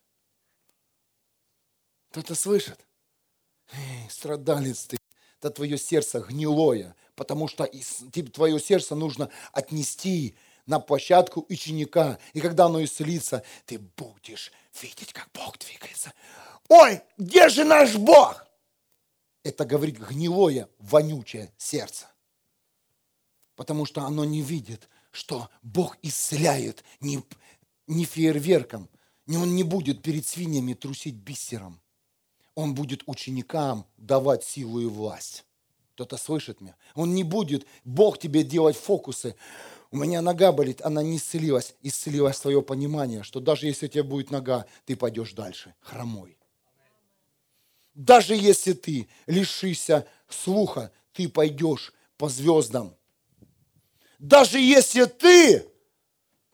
Кто-то 2.14 2.36
слышит? 2.36 2.80
Эй, 3.72 4.08
страдалец 4.08 4.86
ты, 4.86 5.00
это 5.40 5.50
твое 5.50 5.80
сердце 5.80 6.20
гнилое, 6.20 6.96
потому 7.16 7.48
что 7.48 7.66
твое 7.66 8.60
сердце 8.60 8.94
нужно 8.94 9.32
отнести 9.52 10.36
на 10.68 10.80
площадку 10.80 11.44
ученика. 11.50 12.20
И 12.34 12.40
когда 12.40 12.66
оно 12.66 12.84
исцелится, 12.84 13.44
ты 13.66 13.80
будешь 13.80 14.52
видеть, 14.80 15.12
как 15.12 15.28
Бог 15.34 15.58
двигается. 15.58 16.14
Ой, 16.68 17.02
где 17.18 17.50
же 17.50 17.64
наш 17.64 17.96
Бог? 17.96 18.46
это 19.42 19.66
говорит 19.66 19.98
гнилое, 19.98 20.70
вонючее 20.78 21.52
сердце. 21.58 22.06
Потому 23.56 23.88
что 23.88 24.04
оно 24.04 24.24
не 24.24 24.44
видит, 24.44 24.88
что 25.10 25.50
Бог 25.64 25.98
исцеляет 26.04 26.84
не, 27.00 27.24
не 27.88 28.06
фейерверком, 28.06 28.88
не 29.26 29.38
он 29.38 29.56
не 29.56 29.64
будет 29.64 30.04
перед 30.04 30.28
свиньями 30.28 30.76
трусить 30.76 31.16
бисером. 31.16 31.83
Он 32.56 32.76
будет 32.76 33.04
ученикам 33.08 33.86
давать 33.98 34.44
силу 34.44 34.80
и 34.80 34.86
власть. 34.86 35.46
Кто-то 35.94 36.18
слышит 36.18 36.62
меня? 36.62 36.76
Он 36.96 37.14
не 37.14 37.24
будет, 37.24 37.66
Бог 37.84 38.18
тебе 38.18 38.44
делать 38.44 38.76
фокусы. 38.76 39.36
У 39.92 39.98
меня 39.98 40.22
нога 40.22 40.52
болит, 40.52 40.82
она 40.82 41.04
не 41.04 41.18
исцелилась. 41.18 41.76
Исцелилось 41.82 42.40
твое 42.40 42.62
понимание, 42.64 43.24
что 43.24 43.40
даже 43.40 43.68
если 43.68 43.86
у 43.86 43.90
тебя 43.90 44.04
будет 44.04 44.32
нога, 44.32 44.66
ты 44.86 44.96
пойдешь 44.96 45.34
дальше, 45.34 45.76
хромой. 45.82 46.38
Даже 47.94 48.36
если 48.36 48.74
ты 48.74 49.08
лишишься 49.28 50.08
слуха, 50.28 50.92
ты 51.14 51.30
пойдешь 51.30 51.94
по 52.18 52.28
звездам. 52.28 52.96
Даже 54.18 54.60
если 54.60 55.06
ты 55.06 55.68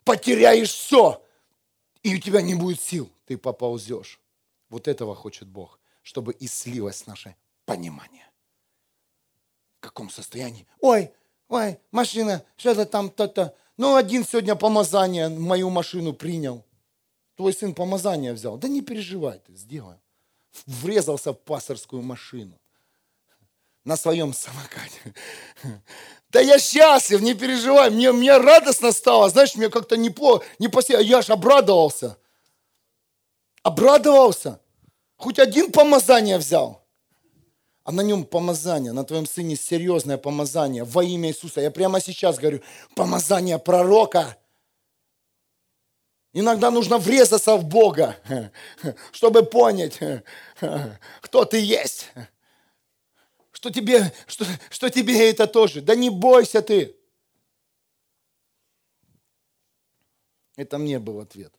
потеряешь 0.04 0.72
все, 0.72 1.24
и 2.04 2.16
у 2.16 2.20
тебя 2.20 2.41
не 2.41 2.56
будет 2.56 2.82
сил, 2.82 3.10
ты 3.26 3.38
поползешь. 3.38 4.20
Вот 4.70 4.88
этого 4.88 5.16
хочет 5.16 5.47
Бог, 5.47 5.79
чтобы 6.02 6.34
и 6.34 6.47
слилось 6.47 7.08
наше 7.08 7.36
понимание. 7.66 8.26
В 9.78 9.82
каком 9.82 10.10
состоянии? 10.10 10.68
Ой, 10.82 11.12
ой, 11.47 11.80
машина, 11.91 12.43
что-то 12.58 12.86
там, 12.86 13.10
то-то. 13.10 13.56
Ну, 13.78 13.95
один 13.95 14.26
сегодня 14.26 14.56
помазание 14.56 15.30
мою 15.30 15.70
машину 15.70 16.14
принял. 16.14 16.66
Твой 17.36 17.54
сын 17.54 17.74
помазание 17.74 18.34
взял. 18.34 18.58
Да 18.58 18.68
не 18.68 18.82
переживай 18.82 19.39
ты, 19.39 19.56
сделаем 19.56 20.00
врезался 20.66 21.34
в 21.34 21.38
пасторскую 21.38 22.02
машину 22.02 22.60
на 23.84 23.97
своем 23.97 24.34
самокате. 24.34 25.16
Да 26.30 26.39
я 26.39 26.60
счастлив, 26.60 27.22
не 27.22 27.34
переживай, 27.34 27.89
мне, 27.89 28.12
мне 28.12 28.38
радостно 28.38 28.91
стало, 28.91 29.30
знаешь, 29.30 29.56
мне 29.56 29.68
как-то 29.70 29.97
не 29.97 30.12
по, 30.12 30.43
не 30.60 30.68
по 30.68 30.84
себе, 30.84 31.02
я 31.04 31.24
ж 31.24 31.32
обрадовался. 31.32 32.18
Обрадовался. 33.64 34.62
Хоть 35.20 35.38
один 35.38 35.70
помазание 35.70 36.38
взял. 36.38 36.82
А 37.84 37.92
на 37.92 38.02
нем 38.02 38.24
помазание, 38.24 38.94
на 38.94 39.04
твоем 39.04 39.26
сыне 39.26 39.58
серьезное 39.58 40.18
помазание 40.18 40.86
во 40.86 41.04
имя 41.04 41.30
Иисуса. 41.30 41.60
Я 41.60 41.72
прямо 41.72 42.00
сейчас 42.00 42.38
говорю, 42.38 42.62
помазание 42.96 43.60
пророка. 43.60 44.38
Иногда 46.32 46.72
нужно 46.72 46.98
врезаться 46.98 47.58
в 47.58 47.66
Бога, 47.66 48.16
чтобы 49.12 49.44
понять, 49.44 50.00
кто 51.22 51.44
ты 51.44 51.60
есть. 51.60 52.12
Что 53.52 53.72
тебе, 53.72 54.14
что, 54.26 54.46
что 54.70 54.90
тебе 54.90 55.30
это 55.30 55.48
тоже. 55.48 55.82
Да 55.82 55.96
не 55.96 56.10
бойся 56.10 56.62
ты. 56.62 56.96
Это 60.56 60.78
мне 60.78 60.98
был 60.98 61.20
ответ. 61.20 61.59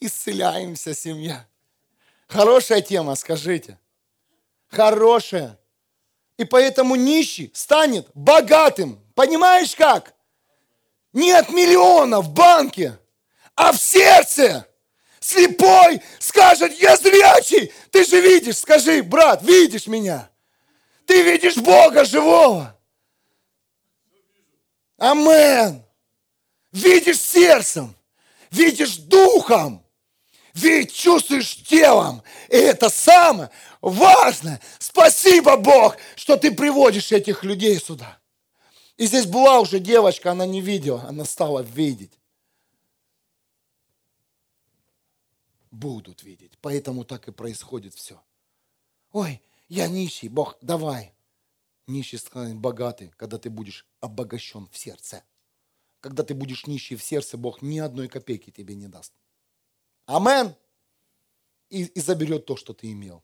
Исцеляемся, 0.00 0.94
семья. 0.94 1.46
Хорошая 2.28 2.80
тема, 2.82 3.14
скажите. 3.14 3.78
Хорошая. 4.68 5.58
И 6.36 6.44
поэтому 6.44 6.96
нищий 6.96 7.50
станет 7.54 8.08
богатым. 8.14 9.00
Понимаешь 9.14 9.74
как? 9.74 10.14
Не 11.12 11.32
от 11.32 11.48
миллиона 11.50 12.20
в 12.20 12.30
банке, 12.30 12.98
а 13.54 13.72
в 13.72 13.78
сердце. 13.78 14.68
Слепой 15.18 16.02
скажет, 16.18 16.78
я 16.78 16.96
зрячий. 16.96 17.72
Ты 17.90 18.04
же 18.04 18.20
видишь, 18.20 18.58
скажи, 18.58 19.02
брат, 19.02 19.42
видишь 19.42 19.86
меня. 19.86 20.30
Ты 21.06 21.22
видишь 21.22 21.56
Бога 21.56 22.04
живого. 22.04 22.78
Амен. 24.98 25.86
Видишь 26.72 27.20
сердцем, 27.20 27.96
видишь 28.50 28.96
духом, 28.98 29.85
ведь 30.56 30.92
чувствуешь 30.92 31.56
телом. 31.56 32.22
И 32.48 32.56
это 32.56 32.88
самое 32.88 33.50
важное. 33.80 34.60
Спасибо, 34.78 35.56
Бог, 35.56 35.96
что 36.16 36.36
ты 36.36 36.50
приводишь 36.50 37.12
этих 37.12 37.44
людей 37.44 37.78
сюда. 37.78 38.18
И 38.96 39.06
здесь 39.06 39.26
была 39.26 39.60
уже 39.60 39.78
девочка, 39.78 40.32
она 40.32 40.46
не 40.46 40.62
видела, 40.62 41.02
она 41.02 41.24
стала 41.24 41.60
видеть. 41.60 42.18
Будут 45.70 46.22
видеть. 46.22 46.52
Поэтому 46.62 47.04
так 47.04 47.28
и 47.28 47.32
происходит 47.32 47.94
все. 47.94 48.22
Ой, 49.12 49.42
я 49.68 49.88
нищий, 49.88 50.28
Бог, 50.28 50.56
давай. 50.62 51.12
Нищий 51.86 52.16
станет 52.16 52.56
богатый, 52.56 53.12
когда 53.16 53.38
ты 53.38 53.50
будешь 53.50 53.86
обогащен 54.00 54.66
в 54.72 54.78
сердце. 54.78 55.22
Когда 56.00 56.22
ты 56.22 56.34
будешь 56.34 56.66
нищий 56.66 56.96
в 56.96 57.02
сердце, 57.02 57.36
Бог 57.36 57.60
ни 57.60 57.78
одной 57.78 58.08
копейки 58.08 58.50
тебе 58.50 58.74
не 58.74 58.88
даст. 58.88 59.12
Амен. 60.06 60.54
И, 61.68 61.84
и 61.84 62.00
заберет 62.00 62.46
то, 62.46 62.56
что 62.56 62.72
ты 62.72 62.92
имел. 62.92 63.22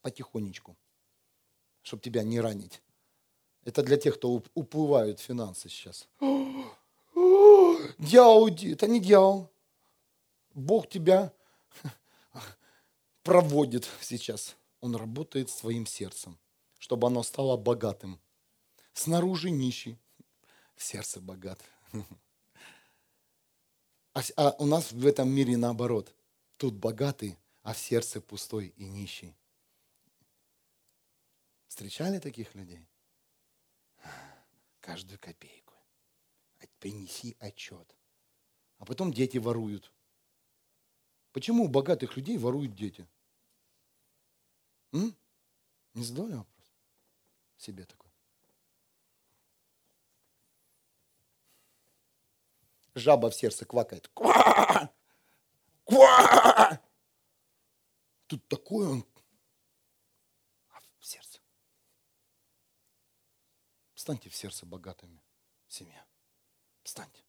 Потихонечку. 0.00 0.76
Чтобы 1.82 2.02
тебя 2.02 2.22
не 2.22 2.40
ранить. 2.40 2.82
Это 3.64 3.82
для 3.82 3.96
тех, 3.96 4.16
кто 4.16 4.42
уплывают 4.54 5.20
финансы 5.20 5.68
сейчас. 5.68 6.08
Дьявол, 7.98 8.48
это 8.48 8.86
не 8.86 9.00
дьявол. 9.00 9.50
Бог 10.54 10.88
тебя 10.88 11.32
проводит 13.22 13.88
сейчас. 14.00 14.56
Он 14.80 14.96
работает 14.96 15.50
своим 15.50 15.86
сердцем, 15.86 16.38
чтобы 16.78 17.06
оно 17.06 17.22
стало 17.22 17.56
богатым. 17.56 18.20
Снаружи 18.92 19.50
нищий, 19.50 19.98
в 20.76 20.82
сердце 20.82 21.20
богат. 21.20 21.60
А, 24.14 24.20
а 24.36 24.50
у 24.58 24.66
нас 24.66 24.92
в 24.92 25.06
этом 25.06 25.28
мире 25.28 25.56
наоборот. 25.56 26.14
Тут 26.56 26.74
богатый, 26.74 27.36
а 27.62 27.74
в 27.74 27.78
сердце 27.78 28.20
пустой 28.20 28.68
и 28.76 28.88
нищий. 28.88 29.34
Встречали 31.66 32.18
таких 32.18 32.54
людей? 32.54 32.86
каждую 34.84 35.18
копейку. 35.18 35.74
Принеси 36.78 37.36
отчет. 37.40 37.96
А 38.76 38.84
потом 38.84 39.10
дети 39.10 39.38
воруют. 39.38 39.90
Почему 41.32 41.64
у 41.64 41.68
богатых 41.68 42.16
людей 42.16 42.36
воруют 42.36 42.74
дети? 42.74 43.08
М? 44.92 45.16
Не 45.94 46.04
задавали 46.04 46.34
вопрос? 46.34 46.74
Себе 47.56 47.84
такой. 47.86 48.03
Жаба 52.94 53.30
в 53.30 53.34
сердце 53.34 53.64
квакает. 53.64 54.08
Ква! 54.14 54.90
Ква! 55.84 56.80
Тут 58.26 58.46
такой 58.48 58.86
он 58.86 59.04
Станьте 64.04 64.28
в 64.28 64.36
сердце 64.36 64.66
богатыми, 64.66 65.22
семья. 65.66 66.04
Встаньте. 66.82 67.24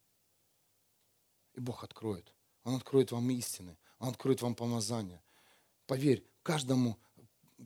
И 1.54 1.62
Бог 1.62 1.86
откроет. 1.86 2.36
Он 2.66 2.76
откроет 2.76 3.14
вам 3.14 3.30
истины. 3.30 3.78
Он 3.98 4.10
откроет 4.10 4.42
вам 4.42 4.56
помазание. 4.56 5.24
Поверь, 5.88 6.30
каждому, 6.44 7.00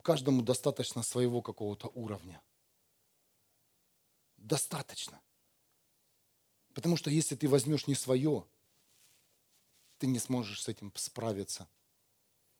каждому 0.04 0.42
достаточно 0.42 1.02
своего 1.02 1.42
какого-то 1.42 1.88
уровня. 1.88 2.40
Достаточно. 4.36 5.20
Потому 6.80 6.96
что 6.96 7.10
если 7.10 7.36
ты 7.36 7.46
возьмешь 7.46 7.86
не 7.86 7.94
свое, 7.94 8.46
ты 9.98 10.06
не 10.06 10.18
сможешь 10.18 10.62
с 10.62 10.68
этим 10.68 10.90
справиться. 10.96 11.68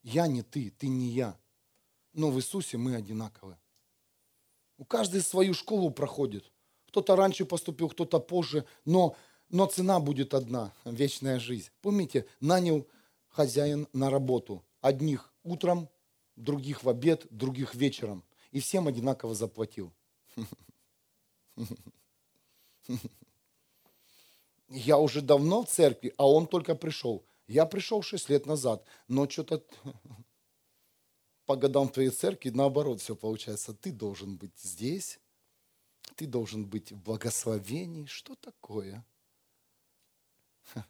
Я 0.02 0.26
не 0.26 0.42
ты, 0.42 0.70
ты 0.70 0.88
не 0.88 1.08
я. 1.08 1.40
Но 2.12 2.30
в 2.30 2.36
Иисусе 2.36 2.76
мы 2.76 2.96
одинаковы. 2.96 3.56
У 4.76 4.84
каждой 4.84 5.22
свою 5.22 5.54
школу 5.54 5.90
проходит. 5.90 6.52
Кто-то 6.88 7.16
раньше 7.16 7.46
поступил, 7.46 7.88
кто-то 7.88 8.20
позже, 8.20 8.66
но, 8.84 9.16
но 9.48 9.64
цена 9.64 10.00
будет 10.00 10.34
одна– 10.34 10.74
вечная 10.84 11.40
жизнь. 11.40 11.70
Помните, 11.80 12.26
нанял 12.40 12.86
хозяин 13.30 13.88
на 13.94 14.10
работу. 14.10 14.62
Одних 14.82 15.32
утром, 15.44 15.88
других 16.36 16.84
в 16.84 16.90
обед, 16.90 17.26
других 17.30 17.74
вечером. 17.74 18.22
И 18.50 18.60
всем 18.60 18.86
одинаково 18.86 19.34
заплатил. 19.34 19.94
Я 24.70 24.98
уже 24.98 25.20
давно 25.20 25.64
в 25.64 25.68
церкви, 25.68 26.14
а 26.16 26.30
он 26.30 26.46
только 26.46 26.76
пришел. 26.76 27.26
Я 27.48 27.66
пришел 27.66 28.02
6 28.02 28.28
лет 28.28 28.46
назад, 28.46 28.86
но 29.08 29.28
что-то 29.28 29.64
по 31.44 31.56
годам 31.56 31.88
твоей 31.88 32.10
церкви 32.10 32.50
наоборот 32.50 33.00
все 33.00 33.16
получается. 33.16 33.74
Ты 33.74 33.90
должен 33.90 34.36
быть 34.36 34.56
здесь, 34.60 35.18
ты 36.14 36.26
должен 36.26 36.64
быть 36.64 36.92
в 36.92 37.02
благословении. 37.02 38.06
Что 38.06 38.36
такое? 38.36 39.04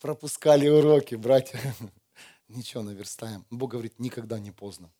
Пропускали 0.00 0.66
уроки, 0.66 1.14
братья. 1.14 1.60
Ничего, 2.48 2.82
наверстаем. 2.82 3.44
Бог 3.50 3.72
говорит, 3.72 3.98
никогда 3.98 4.38
не 4.38 4.52
поздно. 4.52 4.90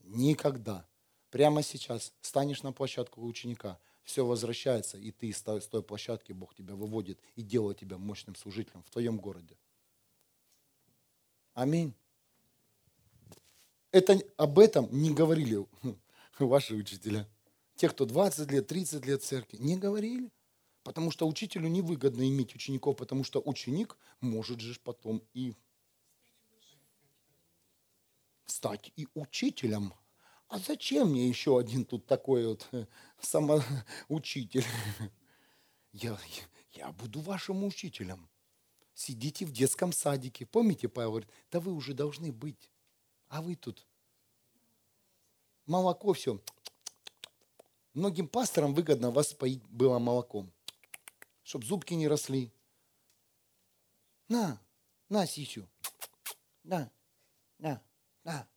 Никогда. 0.00 0.88
Прямо 1.30 1.62
сейчас 1.62 2.12
станешь 2.20 2.64
на 2.64 2.72
площадку 2.72 3.24
ученика, 3.24 3.78
все 4.10 4.26
возвращается, 4.26 4.98
и 4.98 5.10
ты 5.10 5.32
с 5.32 5.42
той 5.42 5.82
площадки 5.82 6.32
Бог 6.32 6.54
тебя 6.54 6.74
выводит 6.74 7.18
и 7.36 7.42
делает 7.42 7.78
тебя 7.78 7.96
мощным 7.98 8.34
служителем 8.34 8.82
в 8.82 8.90
твоем 8.90 9.18
городе. 9.18 9.56
Аминь 11.54 11.94
это, 13.92 14.20
об 14.36 14.58
этом 14.58 14.88
не 14.90 15.12
говорили 15.12 15.66
ваши 16.38 16.74
учителя. 16.74 17.28
Те, 17.76 17.88
кто 17.88 18.04
20 18.04 18.50
лет, 18.50 18.66
30 18.66 19.04
лет 19.06 19.22
в 19.22 19.26
церкви, 19.26 19.56
не 19.58 19.76
говорили. 19.76 20.30
Потому 20.82 21.10
что 21.10 21.28
учителю 21.28 21.68
невыгодно 21.68 22.26
иметь 22.26 22.54
учеников, 22.54 22.96
потому 22.96 23.22
что 23.22 23.42
ученик 23.44 23.98
может 24.20 24.60
же 24.60 24.78
потом 24.82 25.22
и 25.34 25.54
стать 28.46 28.90
и 28.96 29.06
учителем. 29.14 29.92
А 30.50 30.58
зачем 30.58 31.10
мне 31.10 31.28
еще 31.28 31.56
один 31.56 31.84
тут 31.84 32.06
такой 32.06 32.44
вот 32.44 32.68
э, 32.72 32.86
самоучитель? 33.20 34.64
Я, 35.92 36.18
я 36.72 36.90
буду 36.90 37.20
вашим 37.20 37.62
учителем. 37.62 38.28
Сидите 38.92 39.46
в 39.46 39.52
детском 39.52 39.92
садике. 39.92 40.46
Помните, 40.46 40.88
Павел 40.88 41.10
говорит, 41.10 41.30
да 41.52 41.60
вы 41.60 41.72
уже 41.72 41.94
должны 41.94 42.32
быть. 42.32 42.72
А 43.28 43.42
вы 43.42 43.54
тут 43.54 43.86
молоко 45.66 46.14
все. 46.14 46.42
Многим 47.94 48.26
пасторам 48.26 48.74
выгодно 48.74 49.12
вас 49.12 49.32
поить 49.32 49.62
было 49.68 50.00
молоком, 50.00 50.52
чтобы 51.44 51.64
зубки 51.64 51.94
не 51.94 52.08
росли. 52.08 52.52
На, 54.26 54.60
на, 55.08 55.26
сисю. 55.26 55.68
На, 56.64 56.90
на, 57.58 57.80
на, 58.24 58.49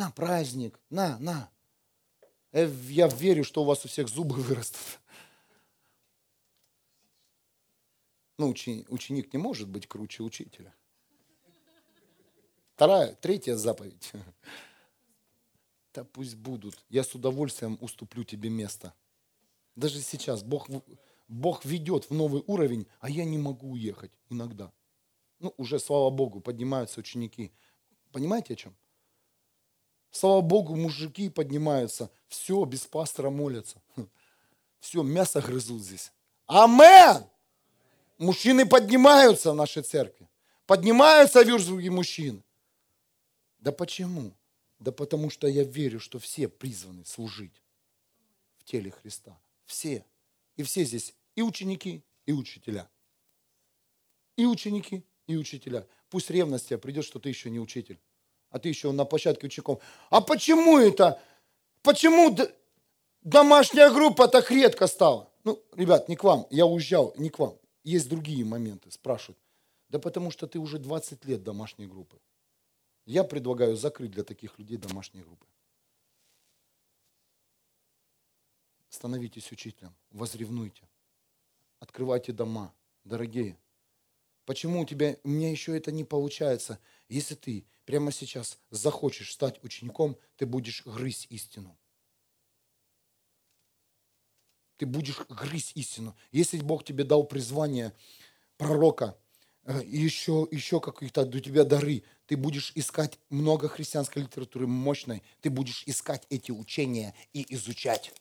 на, 0.00 0.10
праздник, 0.10 0.80
на, 0.88 1.18
на. 1.18 1.50
Э, 2.52 2.66
я 2.88 3.06
верю, 3.06 3.44
что 3.44 3.62
у 3.62 3.64
вас 3.66 3.84
у 3.84 3.88
всех 3.88 4.08
зубы 4.08 4.36
вырастут. 4.36 4.98
Ну, 8.38 8.48
ученик 8.48 9.32
не 9.34 9.38
может 9.38 9.68
быть 9.68 9.86
круче 9.86 10.22
учителя. 10.22 10.74
Вторая, 12.74 13.14
третья 13.14 13.56
заповедь. 13.56 14.12
Да 15.92 16.04
пусть 16.04 16.36
будут. 16.36 16.84
Я 16.88 17.02
с 17.02 17.16
удовольствием 17.16 17.76
уступлю 17.80 18.22
тебе 18.22 18.48
место. 18.48 18.94
Даже 19.74 20.00
сейчас 20.00 20.44
Бог 20.44 20.68
Бог 21.26 21.64
ведет 21.64 22.04
в 22.04 22.14
новый 22.14 22.44
уровень, 22.46 22.86
а 23.00 23.10
я 23.10 23.24
не 23.24 23.38
могу 23.38 23.72
уехать 23.72 24.12
иногда. 24.30 24.72
Ну, 25.40 25.52
уже, 25.56 25.80
слава 25.80 26.10
Богу, 26.10 26.40
поднимаются 26.40 27.00
ученики. 27.00 27.50
Понимаете 28.12 28.54
о 28.54 28.56
чем? 28.56 28.76
Слава 30.10 30.40
Богу, 30.40 30.74
мужики 30.76 31.28
поднимаются. 31.28 32.10
Все, 32.28 32.64
без 32.64 32.86
пастора 32.86 33.30
молятся. 33.30 33.80
Все, 34.80 35.02
мясо 35.02 35.40
грызут 35.40 35.82
здесь. 35.82 36.12
Амен! 36.46 37.24
Мужчины 38.18 38.66
поднимаются 38.66 39.52
в 39.52 39.54
нашей 39.54 39.82
церкви. 39.82 40.28
Поднимаются 40.66 41.42
вюрзбурги 41.42 41.88
мужчин. 41.88 42.42
Да 43.60 43.72
почему? 43.72 44.32
Да 44.78 44.92
потому 44.92 45.30
что 45.30 45.46
я 45.46 45.64
верю, 45.64 46.00
что 46.00 46.18
все 46.18 46.48
призваны 46.48 47.04
служить 47.04 47.62
в 48.58 48.64
теле 48.64 48.90
Христа. 48.90 49.38
Все. 49.66 50.04
И 50.56 50.62
все 50.62 50.84
здесь 50.84 51.14
и 51.34 51.42
ученики, 51.42 52.02
и 52.26 52.32
учителя. 52.32 52.88
И 54.36 54.44
ученики, 54.46 55.04
и 55.26 55.36
учителя. 55.36 55.86
Пусть 56.08 56.30
ревность 56.30 56.68
тебя 56.68 56.78
придет, 56.78 57.04
что 57.04 57.18
ты 57.18 57.28
еще 57.28 57.50
не 57.50 57.60
учитель 57.60 58.00
а 58.50 58.58
ты 58.58 58.68
еще 58.68 58.92
на 58.92 59.04
площадке 59.04 59.46
учеником. 59.46 59.78
А 60.10 60.20
почему 60.20 60.78
это? 60.78 61.20
Почему 61.82 62.36
домашняя 63.22 63.90
группа 63.90 64.28
так 64.28 64.50
редко 64.50 64.86
стала? 64.86 65.30
Ну, 65.44 65.62
ребят, 65.74 66.08
не 66.08 66.16
к 66.16 66.24
вам, 66.24 66.46
я 66.50 66.66
уезжал, 66.66 67.14
не 67.16 67.30
к 67.30 67.38
вам. 67.38 67.58
Есть 67.82 68.08
другие 68.08 68.44
моменты, 68.44 68.90
спрашивают. 68.90 69.38
Да 69.88 69.98
потому 69.98 70.30
что 70.30 70.46
ты 70.46 70.58
уже 70.58 70.78
20 70.78 71.24
лет 71.24 71.42
домашней 71.42 71.86
группы. 71.86 72.18
Я 73.06 73.24
предлагаю 73.24 73.76
закрыть 73.76 74.10
для 74.10 74.22
таких 74.22 74.58
людей 74.58 74.76
домашние 74.76 75.24
группы. 75.24 75.46
Становитесь 78.88 79.50
учителем, 79.50 79.94
возревнуйте, 80.10 80.82
открывайте 81.78 82.32
дома, 82.32 82.74
дорогие. 83.04 83.56
Почему 84.44 84.80
у 84.80 84.84
тебя, 84.84 85.16
у 85.22 85.28
меня 85.28 85.50
еще 85.50 85.76
это 85.76 85.92
не 85.92 86.04
получается? 86.04 86.80
Если 87.08 87.36
ты 87.36 87.64
прямо 87.90 88.12
сейчас 88.12 88.56
захочешь 88.70 89.32
стать 89.32 89.64
учеником, 89.64 90.16
ты 90.36 90.46
будешь 90.46 90.86
грызть 90.86 91.26
истину. 91.28 91.76
Ты 94.76 94.86
будешь 94.86 95.18
грызть 95.28 95.72
истину. 95.74 96.14
Если 96.30 96.60
Бог 96.60 96.84
тебе 96.84 97.02
дал 97.02 97.24
призвание 97.24 97.92
пророка, 98.58 99.18
э, 99.64 99.80
еще, 99.84 100.46
еще 100.52 100.80
какие-то 100.80 101.22
у 101.22 101.40
тебя 101.40 101.64
дары, 101.64 102.04
ты 102.26 102.36
будешь 102.36 102.70
искать 102.76 103.18
много 103.28 103.66
христианской 103.66 104.22
литературы 104.22 104.68
мощной, 104.68 105.24
ты 105.40 105.50
будешь 105.50 105.82
искать 105.86 106.24
эти 106.30 106.52
учения 106.52 107.12
и 107.32 107.44
изучать. 107.54 108.12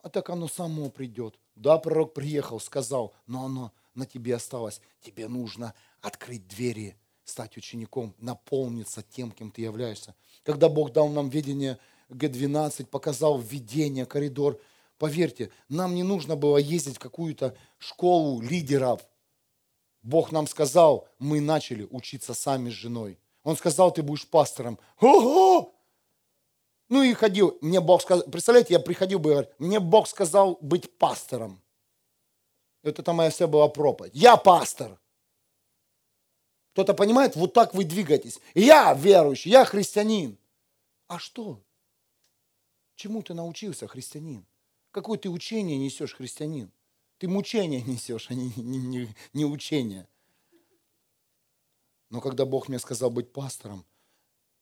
А 0.00 0.08
так 0.08 0.30
оно 0.30 0.48
само 0.48 0.88
придет. 0.88 1.38
Да, 1.54 1.76
пророк 1.76 2.14
приехал, 2.14 2.60
сказал, 2.60 3.14
но 3.26 3.44
оно 3.44 3.72
на 3.94 4.06
тебе 4.06 4.36
осталось. 4.36 4.80
Тебе 5.02 5.28
нужно 5.28 5.74
открыть 6.00 6.48
двери 6.48 6.96
стать 7.26 7.56
учеником, 7.56 8.14
наполниться 8.18 9.02
тем, 9.02 9.30
кем 9.30 9.50
ты 9.50 9.62
являешься. 9.62 10.14
Когда 10.44 10.68
Бог 10.68 10.92
дал 10.92 11.08
нам 11.08 11.28
видение 11.28 11.78
Г-12, 12.08 12.86
показал 12.86 13.38
видение, 13.38 14.06
коридор, 14.06 14.60
поверьте, 14.96 15.50
нам 15.68 15.94
не 15.94 16.02
нужно 16.02 16.36
было 16.36 16.56
ездить 16.56 16.96
в 16.96 17.00
какую-то 17.00 17.56
школу 17.78 18.40
лидеров. 18.40 19.06
Бог 20.02 20.30
нам 20.30 20.46
сказал, 20.46 21.08
мы 21.18 21.40
начали 21.40 21.86
учиться 21.90 22.32
сами 22.32 22.70
с 22.70 22.74
женой. 22.74 23.18
Он 23.42 23.56
сказал, 23.56 23.92
ты 23.92 24.02
будешь 24.02 24.26
пастором. 24.26 24.78
Ого! 25.00 25.74
Ну 26.88 27.02
и 27.02 27.12
ходил, 27.14 27.58
мне 27.60 27.80
Бог 27.80 28.02
сказал, 28.02 28.24
представляете, 28.24 28.74
я 28.74 28.80
приходил 28.80 29.18
бы 29.18 29.30
и 29.30 29.32
говорил, 29.32 29.52
мне 29.58 29.80
Бог 29.80 30.06
сказал 30.06 30.58
быть 30.60 30.96
пастором. 30.98 31.60
Это 32.84 33.12
моя 33.12 33.30
вся 33.30 33.48
была 33.48 33.66
проповедь. 33.66 34.12
Я 34.14 34.36
пастор. 34.36 35.00
Кто-то 36.76 36.92
понимает, 36.92 37.36
вот 37.36 37.54
так 37.54 37.72
вы 37.72 37.84
двигаетесь. 37.84 38.38
Я 38.54 38.92
верующий, 38.92 39.50
я 39.50 39.64
христианин. 39.64 40.36
А 41.06 41.18
что? 41.18 41.64
Чему 42.96 43.22
ты 43.22 43.32
научился, 43.32 43.88
христианин? 43.88 44.44
Какое 44.90 45.18
ты 45.18 45.30
учение 45.30 45.78
несешь, 45.78 46.14
христианин? 46.14 46.70
Ты 47.16 47.28
мучение 47.28 47.80
несешь, 47.86 48.26
а 48.28 48.34
не, 48.34 48.52
не, 48.56 48.76
не, 48.76 49.08
не 49.32 49.46
учение. 49.46 50.06
Но 52.10 52.20
когда 52.20 52.44
Бог 52.44 52.68
мне 52.68 52.78
сказал 52.78 53.10
быть 53.10 53.32
пастором, 53.32 53.86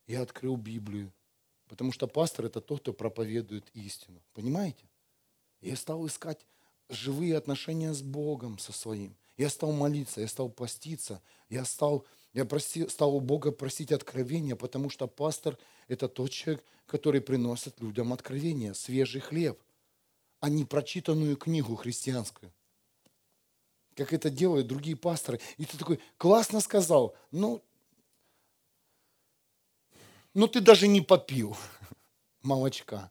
я 0.07 0.23
открыл 0.23 0.57
Библию. 0.57 1.13
Потому 1.67 1.91
что 1.91 2.07
пастор– 2.07 2.45
это 2.47 2.61
тот, 2.61 2.83
кто 2.83 2.93
проповедует 2.93 3.69
истину. 3.75 4.23
Понимаете? 4.35 4.89
Я 5.61 5.75
стал 5.75 6.07
искать 6.07 6.47
живые 6.89 7.37
отношения 7.37 7.93
с 7.93 8.03
Богом 8.03 8.61
со 8.61 8.73
своим. 8.73 9.17
Я 9.37 9.51
стал 9.51 9.73
молиться, 9.73 10.21
я 10.21 10.29
стал 10.29 10.49
поститься, 10.49 11.21
я 11.49 11.65
стал, 11.65 12.07
я 12.33 12.45
проси, 12.45 12.89
стал 12.89 13.17
у 13.17 13.21
Бога 13.21 13.51
просить 13.51 13.91
откровения, 13.91 14.55
потому 14.55 14.91
что 14.91 15.09
пастор– 15.09 15.59
это 15.89 16.09
тот 16.09 16.31
человек, 16.31 16.65
который 16.87 17.21
приносит 17.21 17.81
людям 17.81 18.13
откровения, 18.13 18.75
свежий 18.75 19.21
хлеб, 19.21 19.61
а 20.39 20.49
не 20.49 20.65
прочитанную 20.65 21.37
книгу 21.37 21.75
христианскую. 21.75 22.53
Как 23.97 24.13
это 24.13 24.31
делают 24.31 24.67
другие 24.67 24.97
пасторы. 24.97 25.41
И 25.57 25.65
ты 25.65 25.79
такой, 25.79 26.01
классно 26.17 26.61
сказал, 26.61 27.17
ну, 27.31 27.63
ну 30.33 30.47
ты 30.47 30.61
даже 30.61 30.87
не 30.87 31.01
попил 31.01 31.57
молочка. 32.43 33.11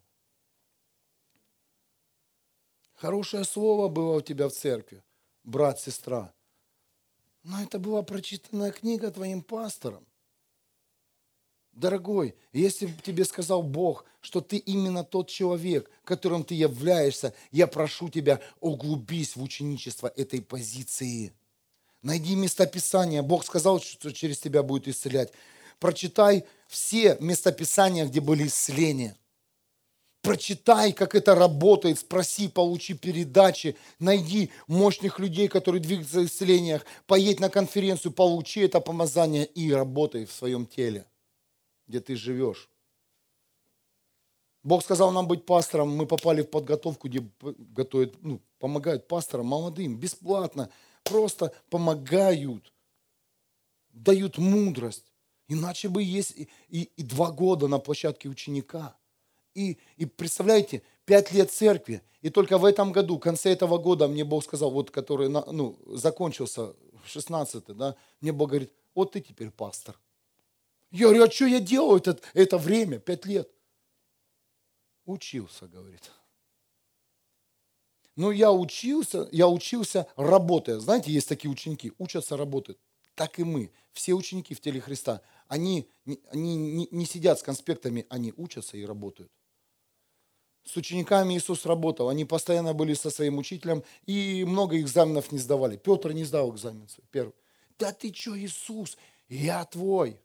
Хорошее 2.96 3.44
слово 3.44 3.90
было 3.90 4.18
у 4.18 4.22
тебя 4.22 4.48
в 4.48 4.54
церкви 4.54 5.04
брат, 5.44 5.80
сестра. 5.80 6.34
Но 7.44 7.62
это 7.62 7.80
была 7.80 8.04
прочитанная 8.04 8.72
книга 8.72 9.12
твоим 9.12 9.42
пастором. 9.42 10.06
Дорогой, 11.74 12.36
если 12.54 12.86
бы 12.86 13.02
тебе 13.02 13.26
сказал 13.26 13.64
Бог, 13.64 14.06
что 14.22 14.42
ты 14.42 14.58
именно 14.58 15.04
тот 15.04 15.28
человек, 15.28 15.90
которым 16.06 16.44
ты 16.44 16.54
являешься, 16.54 17.34
я 17.52 17.66
прошу 17.66 18.10
тебя, 18.10 18.40
углубись 18.60 19.36
в 19.36 19.42
ученичество 19.42 20.12
этой 20.16 20.42
позиции. 20.42 21.34
Найди 22.04 22.36
местописания. 22.36 23.24
Бог 23.24 23.44
сказал, 23.44 23.82
что 23.82 24.12
через 24.12 24.38
тебя 24.38 24.62
будет 24.62 24.88
исцелять. 24.88 25.34
Прочитай 25.80 26.46
все 26.68 27.18
местописания, 27.20 28.06
где 28.06 28.22
были 28.22 28.48
исцеления 28.48 29.18
прочитай, 30.24 30.94
как 30.94 31.16
это 31.16 31.36
работает, 31.36 32.00
спроси, 32.00 32.48
получи 32.48 32.94
передачи, 32.94 33.76
найди 34.00 34.50
мощных 34.68 35.20
людей, 35.20 35.50
которые 35.50 35.82
двигаются 35.82 36.22
в 36.22 36.26
исцелениях, 36.26 36.86
поедь 37.06 37.42
на 37.42 37.50
конференцию, 37.50 38.14
получи 38.14 38.62
это 38.62 38.80
помазание 38.80 39.46
и 39.46 39.72
работай 39.72 40.26
в 40.26 40.32
своем 40.32 40.66
теле, 40.66 41.06
где 41.88 42.00
ты 42.00 42.16
живешь. 42.16 42.70
Бог 44.64 44.82
сказал 44.82 45.12
нам 45.12 45.28
быть 45.28 45.46
пастором, 45.46 45.94
мы 45.94 46.06
попали 46.06 46.42
в 46.42 46.50
подготовку, 46.50 47.10
где 47.10 47.30
готовят, 47.42 48.16
ну, 48.22 48.40
помогают 48.60 49.10
пасторам, 49.10 49.48
молодым, 49.48 49.98
бесплатно, 49.98 50.70
просто 51.04 51.54
помогают, 51.70 52.72
дают 53.90 54.38
мудрость. 54.38 55.12
Иначе 55.50 55.90
бы 55.90 56.02
есть 56.02 56.32
и, 56.32 56.48
и, 56.70 56.84
и 56.84 57.04
два 57.04 57.32
года 57.32 57.68
на 57.68 57.78
площадке 57.78 58.30
ученика– 58.30 58.96
и, 59.56 59.78
и 59.98 60.06
представляете, 60.06 60.82
пять 61.06 61.32
лет 61.32 61.52
церкви, 61.52 62.02
и 62.22 62.30
только 62.30 62.58
в 62.58 62.66
этом 62.66 62.92
году, 62.92 63.18
в 63.18 63.20
конце 63.20 63.52
этого 63.52 63.78
года 63.78 64.08
мне 64.08 64.24
Бог 64.24 64.44
сказал, 64.44 64.72
вот 64.72 64.92
который 64.92 65.30
ну, 65.30 65.78
закончился, 65.88 66.74
16 67.06 67.66
да, 67.76 67.96
мне 68.22 68.32
Бог 68.32 68.50
говорит, 68.50 68.72
вот 68.96 69.12
ты 69.12 69.22
теперь 69.22 69.52
пастор. 69.52 70.00
Я 70.92 71.08
говорю, 71.08 71.24
а 71.24 71.32
что 71.32 71.46
я 71.46 71.60
делаю 71.60 72.00
это, 72.00 72.20
это 72.34 72.58
время, 72.58 73.00
пять 73.00 73.26
лет? 73.26 73.50
Учился, 75.06 75.68
говорит. 75.68 76.12
Ну, 78.16 78.30
я 78.32 78.52
учился, 78.52 79.28
я 79.32 79.48
учился 79.48 80.08
работая. 80.16 80.80
Знаете, 80.80 81.12
есть 81.12 81.28
такие 81.28 81.50
ученики, 81.50 81.94
учатся 81.98 82.38
работать. 82.38 82.78
Так 83.16 83.40
и 83.40 83.44
мы, 83.44 83.72
все 83.92 84.14
ученики 84.14 84.54
в 84.54 84.62
теле 84.62 84.80
Христа, 84.80 85.22
они, 85.48 85.90
они 86.30 86.56
не, 86.56 86.88
не 86.90 87.06
сидят 87.06 87.40
с 87.40 87.44
конспектами, 87.44 88.06
они 88.10 88.34
учатся 88.38 88.78
и 88.78 88.86
работают. 88.86 89.32
С 90.64 90.78
учениками 90.78 91.36
Иисус 91.36 91.66
работал. 91.66 92.10
Они 92.10 92.24
постоянно 92.24 92.74
были 92.74 92.94
со 92.94 93.10
своим 93.10 93.38
учителем 93.38 93.84
и 94.06 94.46
много 94.46 94.80
экзаменов 94.80 95.32
не 95.32 95.40
сдавали. 95.40 95.78
Петр 95.78 96.12
не 96.14 96.24
сдал 96.24 96.54
экзамен 96.54 96.88
первый. 97.12 97.34
Да 97.78 97.92
ты 97.92 98.14
что, 98.14 98.38
Иисус, 98.38 98.98
я 99.28 99.66
твой. 99.66 100.20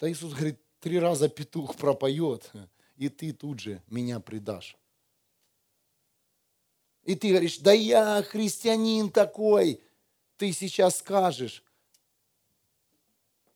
Да 0.00 0.10
Иисус 0.10 0.32
говорит, 0.32 0.60
три 0.78 0.98
раза 0.98 1.28
петух 1.28 1.76
пропоет, 1.76 2.52
и 2.96 3.08
ты 3.08 3.32
тут 3.32 3.58
же 3.58 3.82
меня 3.88 4.20
предашь. 4.20 4.76
И 7.02 7.16
ты 7.16 7.30
говоришь, 7.30 7.58
да 7.58 7.72
я 7.72 8.22
христианин 8.22 9.10
такой. 9.10 9.82
Ты 10.36 10.52
сейчас 10.52 10.98
скажешь, 10.98 11.64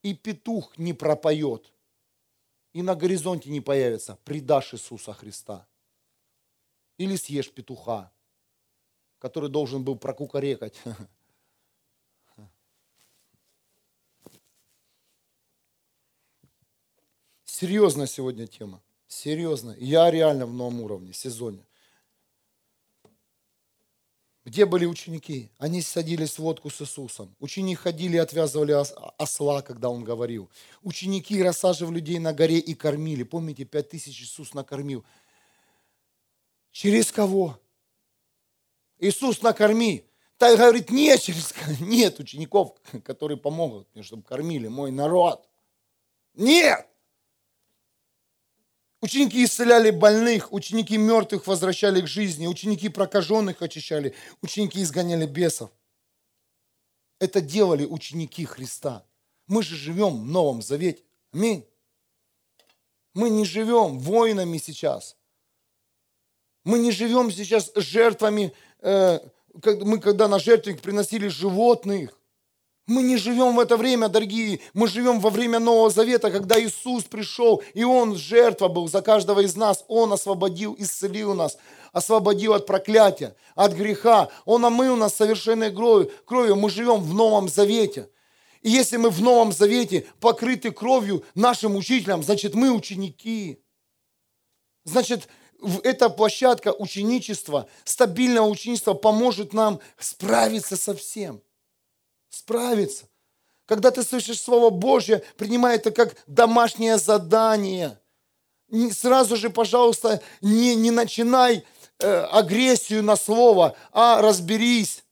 и 0.03 0.15
петух 0.15 0.77
не 0.79 0.93
пропоет, 0.93 1.73
и 2.73 2.83
на 2.83 2.95
горизонте 2.95 3.51
не 3.51 3.61
появится, 3.61 4.19
предашь 4.25 4.75
Иисуса 4.75 5.13
Христа 5.13 5.67
или 6.99 7.17
съешь 7.17 7.51
петуха. 7.51 8.13
который 9.19 9.51
должен 9.51 9.83
был 9.83 9.97
прокукарекать. 9.97 10.75
Серьезная 17.45 18.07
сегодня 18.07 18.47
тема. 18.47 18.83
Серьезно. 19.09 19.75
Я 19.79 20.11
реально 20.11 20.47
в 20.47 20.53
новом 20.53 20.83
уровне, 20.83 21.13
сезоне. 21.13 21.65
Где 24.45 24.65
были 24.65 24.85
ученики? 24.85 25.51
Они 25.59 25.83
садились 25.83 26.35
в 26.35 26.41
водку 26.41 26.71
с 26.71 26.81
Иисусом. 26.81 27.35
Ученики 27.41 27.75
ходили 27.75 28.15
и 28.15 28.19
отвязывали 28.19 28.73
осла, 29.19 29.63
когда 29.63 29.89
Он 29.91 30.05
говорил. 30.05 30.49
Ученики 30.83 31.43
рассаживали 31.43 31.95
людей 31.95 32.21
на 32.21 32.33
горе 32.33 32.59
и 32.59 32.75
кормили. 32.75 33.25
Помните, 33.25 33.65
пять 33.65 33.89
тысяч 33.89 34.23
Иисус 34.23 34.55
накормил. 34.55 35.05
Через 36.77 37.11
кого? 37.11 37.59
Иисус 38.99 39.41
накорми. 39.41 40.05
Так 40.37 40.59
говорит, 40.59 40.91
нет, 40.91 41.23
через, 41.23 41.55
нет 41.81 42.21
учеников, 42.21 42.77
которые 43.03 43.39
помогут 43.39 43.89
мне, 43.95 44.03
чтобы 44.03 44.23
кормили 44.23 44.69
мой 44.69 44.91
народ. 44.91 45.49
Нет! 46.35 46.87
Ученики 49.01 49.43
исцеляли 49.43 49.89
больных, 49.89 50.53
ученики 50.53 50.99
мертвых 50.99 51.47
возвращали 51.47 52.03
к 52.03 52.07
жизни, 52.07 52.47
ученики 52.47 52.91
прокаженных 52.91 53.63
очищали, 53.63 54.15
ученики 54.43 54.83
изгоняли 54.83 55.25
бесов. 55.25 55.71
Это 57.19 57.41
делали 57.41 57.87
ученики 57.87 58.45
Христа. 58.45 59.07
Мы 59.47 59.63
же 59.63 59.77
живем 59.77 60.21
в 60.21 60.27
Новом 60.27 60.61
Завете. 60.61 61.03
Аминь. 61.33 61.67
Мы 63.15 63.31
не 63.31 63.47
живем 63.47 63.99
воинами 63.99 64.59
сейчас. 64.59 65.17
Мы 66.67 66.81
не 66.81 66.91
живем 66.91 67.31
сейчас 67.31 67.71
жертвами. 67.77 68.53
Э, 68.81 69.21
мы 69.63 70.01
когда 70.01 70.27
на 70.27 70.41
жертвенник 70.41 70.83
приносили 70.83 71.29
животных, 71.29 72.19
мы 72.89 73.03
не 73.03 73.17
живем 73.17 73.55
в 73.55 73.61
это 73.61 73.77
время, 73.77 74.09
дорогие. 74.09 74.59
Мы 74.75 74.89
живем 74.89 75.21
во 75.21 75.31
время 75.31 75.61
Нового 75.61 75.91
Завета, 75.91 76.29
когда 76.33 76.61
Иисус 76.61 77.05
пришел, 77.05 77.63
и 77.73 77.85
Он 77.85 78.17
жертва 78.17 78.67
был 78.67 78.89
за 78.89 79.01
каждого 79.01 79.41
из 79.41 79.55
нас. 79.55 79.85
Он 79.87 80.13
освободил, 80.13 80.75
исцелил 80.77 81.35
нас, 81.35 81.57
освободил 81.93 82.53
от 82.53 82.67
проклятия, 82.67 83.37
от 83.55 83.73
греха. 83.73 84.29
Он 84.45 84.65
омыл 84.65 84.97
нас 84.97 85.15
совершенной 85.15 85.73
кровью. 85.73 86.11
кровью. 86.25 86.57
Мы 86.57 86.69
живем 86.69 87.01
в 87.01 87.15
Новом 87.15 87.49
Завете. 87.49 88.11
И 88.63 88.71
если 88.71 88.97
мы 88.97 89.11
в 89.11 89.23
Новом 89.23 89.53
Завете 89.53 90.05
покрыты 90.19 90.73
кровью 90.73 91.23
нашим 91.37 91.77
учителям, 91.77 92.25
значит, 92.25 92.57
мы 92.57 92.73
ученики. 92.73 93.63
Значит, 94.85 95.29
эта 95.85 96.09
площадка 96.11 96.73
ученичества, 96.73 97.69
стабильного 97.85 98.47
ученичества 98.47 98.95
поможет 98.95 99.53
нам 99.53 99.81
справиться 99.99 100.77
со 100.77 100.95
всем 100.95 101.43
справиться. 102.37 103.07
Когда 103.67 103.91
ты 103.91 104.03
слышишь 104.03 104.41
Слово 104.41 104.71
Божье, 104.71 105.23
принимай 105.37 105.77
это 105.77 105.91
как 105.91 106.17
домашнее 106.27 106.99
задание. 106.99 107.99
Сразу 108.93 109.37
же, 109.37 109.51
пожалуйста, 109.51 110.21
не, 110.41 110.75
не 110.75 110.91
начинай 110.91 111.65
э, 111.99 112.21
агрессию 112.31 113.03
на 113.03 113.17
Слово, 113.17 113.77
а 113.93 114.21
разберись. 114.23 115.05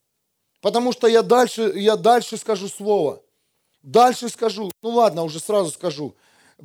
Потому 0.61 0.93
что 0.93 1.07
я 1.07 1.21
дальше, 1.21 1.73
я 1.75 1.95
дальше 1.95 2.37
скажу 2.37 2.69
Слово. 2.69 3.21
Дальше 3.81 4.29
скажу. 4.29 4.71
Ну 4.81 4.89
ладно, 4.89 5.23
уже 5.23 5.39
сразу 5.39 5.71
скажу. 5.71 6.15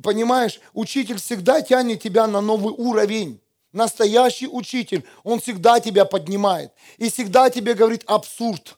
Понимаешь, 0.01 0.61
учитель 0.73 1.17
всегда 1.17 1.61
тянет 1.61 2.01
тебя 2.01 2.27
на 2.27 2.39
новый 2.39 2.73
уровень. 2.73 3.41
Настоящий 3.71 4.47
учитель, 4.47 5.05
он 5.23 5.39
всегда 5.39 5.79
тебя 5.79 6.05
поднимает. 6.05 6.73
И 6.97 7.09
всегда 7.09 7.49
тебе 7.49 7.73
говорит 7.73 8.03
абсурд 8.05 8.77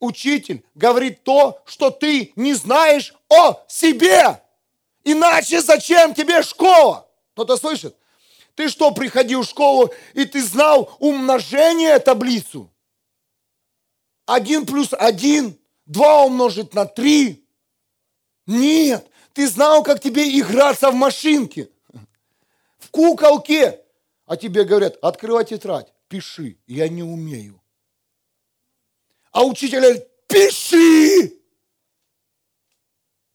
учитель 0.00 0.64
говорит 0.74 1.22
то, 1.22 1.62
что 1.66 1.90
ты 1.90 2.32
не 2.34 2.54
знаешь 2.54 3.14
о 3.28 3.62
себе. 3.68 4.42
Иначе 5.04 5.60
зачем 5.60 6.14
тебе 6.14 6.42
школа? 6.42 7.08
Кто-то 7.34 7.56
слышит? 7.56 7.96
Ты 8.54 8.68
что, 8.68 8.90
приходил 8.90 9.42
в 9.42 9.46
школу 9.46 9.92
и 10.14 10.24
ты 10.24 10.42
знал 10.42 10.96
умножение 10.98 11.98
таблицу? 11.98 12.70
Один 14.26 14.66
плюс 14.66 14.88
один, 14.92 15.58
два 15.86 16.24
умножить 16.24 16.74
на 16.74 16.86
три. 16.86 17.44
Нет, 18.46 19.06
ты 19.32 19.46
знал, 19.46 19.82
как 19.82 20.00
тебе 20.00 20.38
играться 20.38 20.90
в 20.90 20.94
машинке, 20.94 21.68
в 22.78 22.90
куколке. 22.90 23.79
А 24.30 24.36
тебе 24.36 24.62
говорят, 24.62 24.96
открывай 25.02 25.44
тетрадь, 25.44 25.92
пиши, 26.06 26.56
я 26.68 26.88
не 26.88 27.02
умею. 27.02 27.60
А 29.32 29.44
учитель 29.44 29.80
говорит, 29.80 30.06
пиши! 30.28 31.36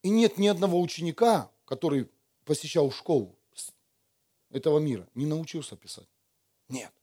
И 0.03 0.09
нет 0.09 0.37
ни 0.37 0.47
одного 0.47 0.79
ученика, 0.79 1.51
который 1.65 2.09
посещал 2.45 2.91
школу 2.91 3.37
этого 4.51 4.79
мира, 4.79 5.05
не 5.15 5.25
научился 5.25 5.75
писать. 5.75 6.07
Нет. 6.69 6.93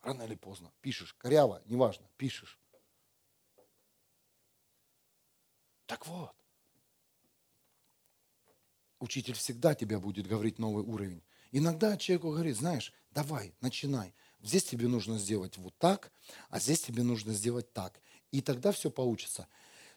Рано 0.00 0.22
или 0.22 0.34
поздно. 0.34 0.72
Пишешь. 0.80 1.12
Коряво, 1.18 1.60
неважно. 1.66 2.08
Пишешь. 2.16 2.58
Так 5.84 6.06
вот. 6.06 6.34
Учитель 9.00 9.34
всегда 9.34 9.74
тебя 9.74 10.00
будет 10.00 10.26
говорить 10.26 10.58
новый 10.58 10.82
уровень. 10.82 11.22
Иногда 11.56 11.96
человеку 11.96 12.32
говорит, 12.32 12.56
знаешь, 12.56 12.92
давай, 13.12 13.54
начинай. 13.60 14.12
Здесь 14.42 14.64
тебе 14.64 14.88
нужно 14.88 15.18
сделать 15.20 15.56
вот 15.56 15.72
так, 15.78 16.10
а 16.50 16.58
здесь 16.58 16.80
тебе 16.80 17.04
нужно 17.04 17.32
сделать 17.32 17.72
так. 17.72 18.00
И 18.32 18.40
тогда 18.40 18.72
все 18.72 18.90
получится. 18.90 19.46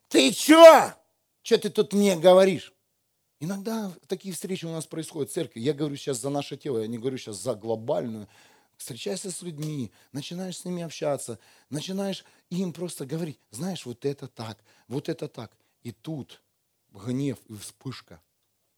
Ты 0.07 0.31
чё? 0.33 0.93
Что 1.41 1.57
ты 1.57 1.71
тут 1.71 1.93
мне 1.93 2.15
говоришь? 2.15 2.75
Иногда 3.39 3.91
такие 4.05 4.35
встречи 4.35 4.65
у 4.65 4.71
нас 4.71 4.85
происходят 4.85 5.31
в 5.31 5.33
церкви. 5.33 5.59
Я 5.59 5.73
говорю 5.73 5.95
сейчас 5.95 6.21
за 6.21 6.29
наше 6.29 6.57
тело, 6.57 6.77
я 6.77 6.85
не 6.85 6.99
говорю 6.99 7.17
сейчас 7.17 7.37
за 7.37 7.55
глобальную. 7.55 8.27
Встречайся 8.77 9.31
с 9.31 9.41
людьми, 9.41 9.91
начинаешь 10.11 10.59
с 10.59 10.65
ними 10.65 10.83
общаться, 10.83 11.39
начинаешь 11.71 12.23
им 12.51 12.71
просто 12.71 13.07
говорить, 13.07 13.39
знаешь, 13.49 13.83
вот 13.87 14.05
это 14.05 14.27
так, 14.27 14.63
вот 14.87 15.09
это 15.09 15.27
так. 15.27 15.57
И 15.81 15.91
тут 15.91 16.39
гнев 16.91 17.39
и 17.49 17.55
вспышка. 17.55 18.21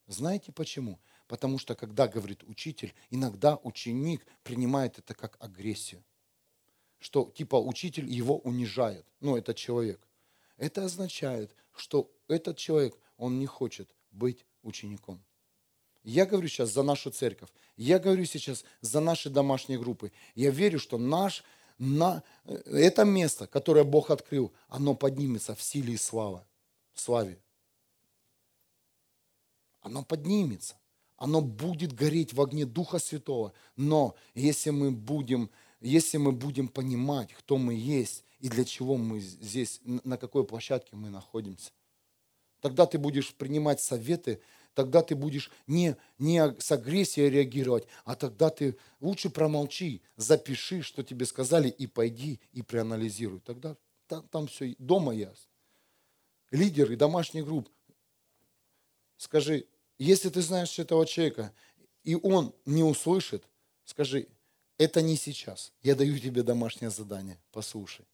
Знаете 0.10 0.52
почему? 0.52 1.00
Потому 1.28 1.60
что, 1.60 1.76
когда 1.76 2.08
говорит 2.08 2.44
учитель, 2.44 2.96
иногда 3.12 3.60
ученик 3.62 4.26
принимает 4.42 4.98
это 4.98 5.14
как 5.14 5.38
агрессию. 5.40 6.04
Что 6.98 7.32
типа 7.36 7.58
учитель 7.58 8.10
его 8.10 8.40
унижает. 8.40 9.06
Ну, 9.20 9.38
этот 9.38 9.56
человек. 9.56 10.02
Это 10.58 10.84
означает, 10.84 11.56
что 11.76 12.12
этот 12.28 12.58
человек, 12.58 12.98
он 13.18 13.38
не 13.38 13.46
хочет 13.46 13.94
быть 14.10 14.46
учеником. 14.64 15.24
Я 16.04 16.26
говорю 16.26 16.48
сейчас 16.48 16.74
за 16.74 16.82
нашу 16.82 17.12
церковь. 17.12 17.50
Я 17.78 18.00
говорю 18.00 18.26
сейчас 18.26 18.66
за 18.82 19.02
наши 19.02 19.30
домашние 19.30 19.78
группы. 19.78 20.12
Я 20.34 20.50
верю, 20.50 20.80
что 20.80 20.98
наш, 20.98 21.44
на, 21.78 22.24
э, 22.46 22.56
это 22.66 23.06
место, 23.06 23.46
которое 23.46 23.84
Бог 23.84 24.10
открыл, 24.10 24.52
оно 24.70 24.96
поднимется 24.96 25.54
в 25.54 25.62
силе 25.62 25.94
и 25.94 25.98
славе. 25.98 26.44
славе. 26.96 27.40
Оно 29.82 30.04
поднимется 30.04 30.76
оно 31.20 31.42
будет 31.42 31.94
гореть 31.94 32.34
в 32.34 32.42
огне 32.42 32.66
Духа 32.66 32.98
Святого. 32.98 33.54
Но 33.76 34.16
если 34.34 34.70
мы 34.70 34.90
будем, 34.90 35.52
если 35.82 36.18
мы 36.18 36.32
будем 36.32 36.70
понимать, 36.70 37.34
кто 37.34 37.58
мы 37.58 37.74
есть 37.76 38.24
и 38.40 38.48
для 38.48 38.64
чего 38.64 38.96
мы 38.96 39.20
здесь, 39.20 39.82
на 39.84 40.18
какой 40.18 40.46
площадке 40.46 40.96
мы 40.96 41.10
находимся, 41.10 41.72
тогда 42.62 42.86
ты 42.86 42.98
будешь 42.98 43.36
принимать 43.36 43.82
советы, 43.82 44.42
тогда 44.74 45.02
ты 45.02 45.14
будешь 45.14 45.52
не, 45.68 45.98
не 46.20 46.56
с 46.58 46.72
агрессией 46.72 47.30
реагировать, 47.30 47.86
а 48.06 48.16
тогда 48.16 48.50
ты 48.50 48.78
лучше 49.02 49.30
промолчи, 49.30 50.02
запиши, 50.16 50.82
что 50.82 51.04
тебе 51.04 51.26
сказали, 51.26 51.68
и 51.68 51.86
пойди 51.86 52.40
и 52.54 52.62
проанализируй. 52.62 53.42
Тогда 53.42 53.76
там, 54.08 54.26
там 54.30 54.48
все 54.48 54.74
дома 54.80 55.14
ясно. 55.14 55.52
Лидеры 56.52 56.96
домашних 56.96 57.44
групп, 57.44 57.70
скажи, 59.20 59.68
если 60.00 60.30
ты 60.30 60.42
знаешь 60.42 60.80
этого 60.80 61.06
человека, 61.06 61.54
и 62.04 62.16
он 62.16 62.56
не 62.66 62.84
услышит, 62.84 63.44
скажи, 63.84 64.28
это 64.78 65.02
не 65.02 65.18
сейчас. 65.18 65.74
Я 65.84 65.94
даю 65.94 66.18
тебе 66.18 66.42
домашнее 66.42 66.90
задание, 66.90 67.38
послушай. 67.52 68.06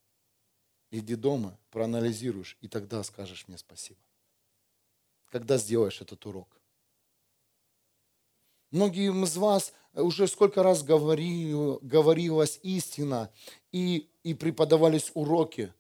Иди 0.90 1.16
дома, 1.16 1.58
проанализируешь, 1.70 2.58
и 2.60 2.68
тогда 2.68 3.04
скажешь 3.04 3.48
мне 3.48 3.58
спасибо. 3.58 4.00
Когда 5.32 5.58
сделаешь 5.58 6.02
этот 6.02 6.26
урок. 6.26 6.50
Многие 8.72 9.12
из 9.12 9.38
вас 9.38 9.74
уже 9.94 10.28
сколько 10.28 10.64
раз 10.64 10.84
говорили, 10.84 11.78
говорилась 11.86 12.60
истина 12.64 13.32
и, 13.72 14.10
и 14.24 14.34
преподавались 14.34 15.12
уроки. 15.14 15.72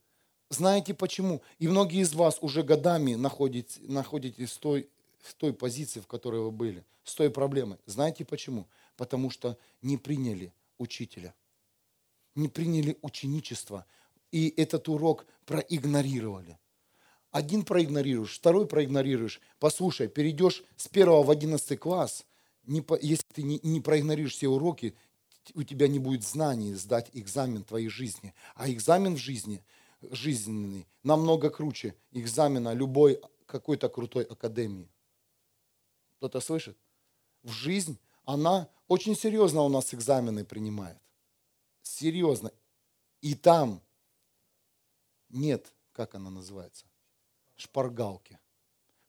Знаете 0.49 0.93
почему? 0.93 1.41
И 1.57 1.67
многие 1.67 2.01
из 2.01 2.13
вас 2.13 2.37
уже 2.41 2.61
годами 2.61 3.15
находитесь, 3.15 3.79
находитесь 3.81 4.51
в 4.51 4.59
той 4.59 4.89
в 5.25 5.33
той 5.33 5.53
позиции, 5.53 5.99
в 5.99 6.07
которой 6.07 6.41
вы 6.41 6.51
были, 6.51 6.85
с 7.03 7.15
той 7.15 7.29
проблемой. 7.29 7.77
Знаете 7.85 8.25
почему? 8.25 8.67
Потому 8.95 9.29
что 9.29 9.57
не 9.81 9.97
приняли 9.97 10.53
учителя. 10.77 11.33
не 12.35 12.47
приняли 12.49 12.97
ученичество 13.01 13.85
и 14.31 14.53
этот 14.57 14.89
урок 14.89 15.25
проигнорировали. 15.45 16.59
Один 17.31 17.63
проигнорируешь, 17.63 18.35
второй 18.35 18.67
проигнорируешь. 18.67 19.41
Послушай, 19.59 20.07
перейдешь 20.07 20.63
с 20.77 20.87
первого 20.87 21.23
в 21.23 21.29
одиннадцатый 21.29 21.77
класс, 21.77 22.25
не, 22.65 22.83
если 23.01 23.25
ты 23.33 23.43
не, 23.43 23.59
не 23.63 23.81
проигнорируешь 23.81 24.33
все 24.33 24.47
уроки, 24.47 24.95
у 25.53 25.63
тебя 25.63 25.87
не 25.87 25.99
будет 25.99 26.23
знаний 26.23 26.73
сдать 26.73 27.09
экзамен 27.13 27.63
твоей 27.63 27.87
жизни. 27.87 28.33
А 28.55 28.69
экзамен 28.69 29.15
в 29.15 29.19
жизни, 29.19 29.63
жизненный, 30.01 30.87
намного 31.03 31.49
круче 31.49 31.95
экзамена 32.11 32.73
любой 32.73 33.21
какой-то 33.45 33.89
крутой 33.89 34.23
академии. 34.23 34.89
Кто-то 36.17 36.39
слышит? 36.39 36.77
В 37.43 37.51
жизнь 37.51 37.99
она 38.23 38.69
очень 38.87 39.15
серьезно 39.15 39.61
у 39.61 39.69
нас 39.69 39.93
экзамены 39.93 40.45
принимает. 40.45 40.99
Серьезно. 41.81 42.51
И 43.21 43.35
там 43.35 43.81
нет, 45.29 45.73
как 45.91 46.15
она 46.15 46.29
называется, 46.29 46.85
шпаргалки. 47.55 48.39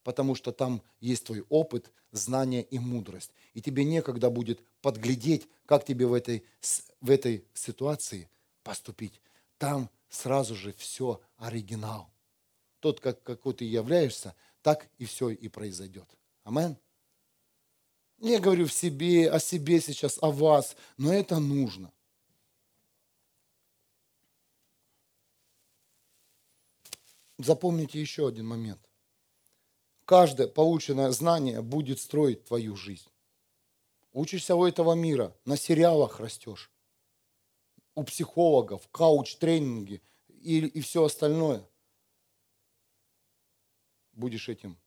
Потому 0.02 0.34
что 0.34 0.52
там 0.52 0.82
есть 1.00 1.24
твой 1.24 1.44
опыт, 1.48 1.90
знание 2.12 2.62
и 2.62 2.78
мудрость. 2.78 3.32
И 3.54 3.61
тебе 3.61 3.84
некогда 3.84 4.30
будет 4.30 4.61
подглядеть, 4.80 5.48
как 5.66 5.84
тебе 5.84 6.07
в 6.07 6.12
этой, 6.12 6.44
в 7.00 7.11
этой 7.11 7.44
ситуации 7.54 8.30
поступить. 8.62 9.20
Там 9.59 9.90
сразу 10.09 10.54
же 10.54 10.72
все 10.74 11.20
оригинал. 11.36 12.11
Тот, 12.80 13.00
как, 13.00 13.22
какой 13.22 13.54
ты 13.54 13.64
являешься, 13.64 14.34
так 14.62 14.88
и 14.98 15.04
все 15.04 15.30
и 15.30 15.48
произойдет. 15.48 16.09
Амен. 16.44 16.78
Я 18.19 18.41
говорю 18.41 18.67
в 18.67 18.73
себе, 18.73 19.31
о 19.31 19.39
себе 19.39 19.81
сейчас, 19.81 20.19
о 20.23 20.31
вас, 20.31 20.77
но 20.97 21.12
это 21.12 21.39
нужно. 21.39 21.93
Запомните 27.39 28.01
еще 28.01 28.27
один 28.29 28.47
момент. 28.47 28.81
Каждое 30.07 30.49
полученное 30.49 31.11
знание 31.11 31.61
будет 31.61 32.01
строить 32.01 32.45
твою 32.45 32.77
жизнь. 32.77 33.11
Учишься 34.12 34.55
у 34.55 34.64
этого 34.64 34.95
мира, 34.95 35.37
на 35.45 35.59
сериалах 35.59 36.21
растешь, 36.21 36.71
у 37.95 38.03
психологов, 38.05 38.89
кауч-тренинги 38.91 40.01
и, 40.29 40.61
и 40.61 40.81
все 40.81 41.05
остальное. 41.05 41.69
Будешь 44.12 44.49
этим 44.49 44.79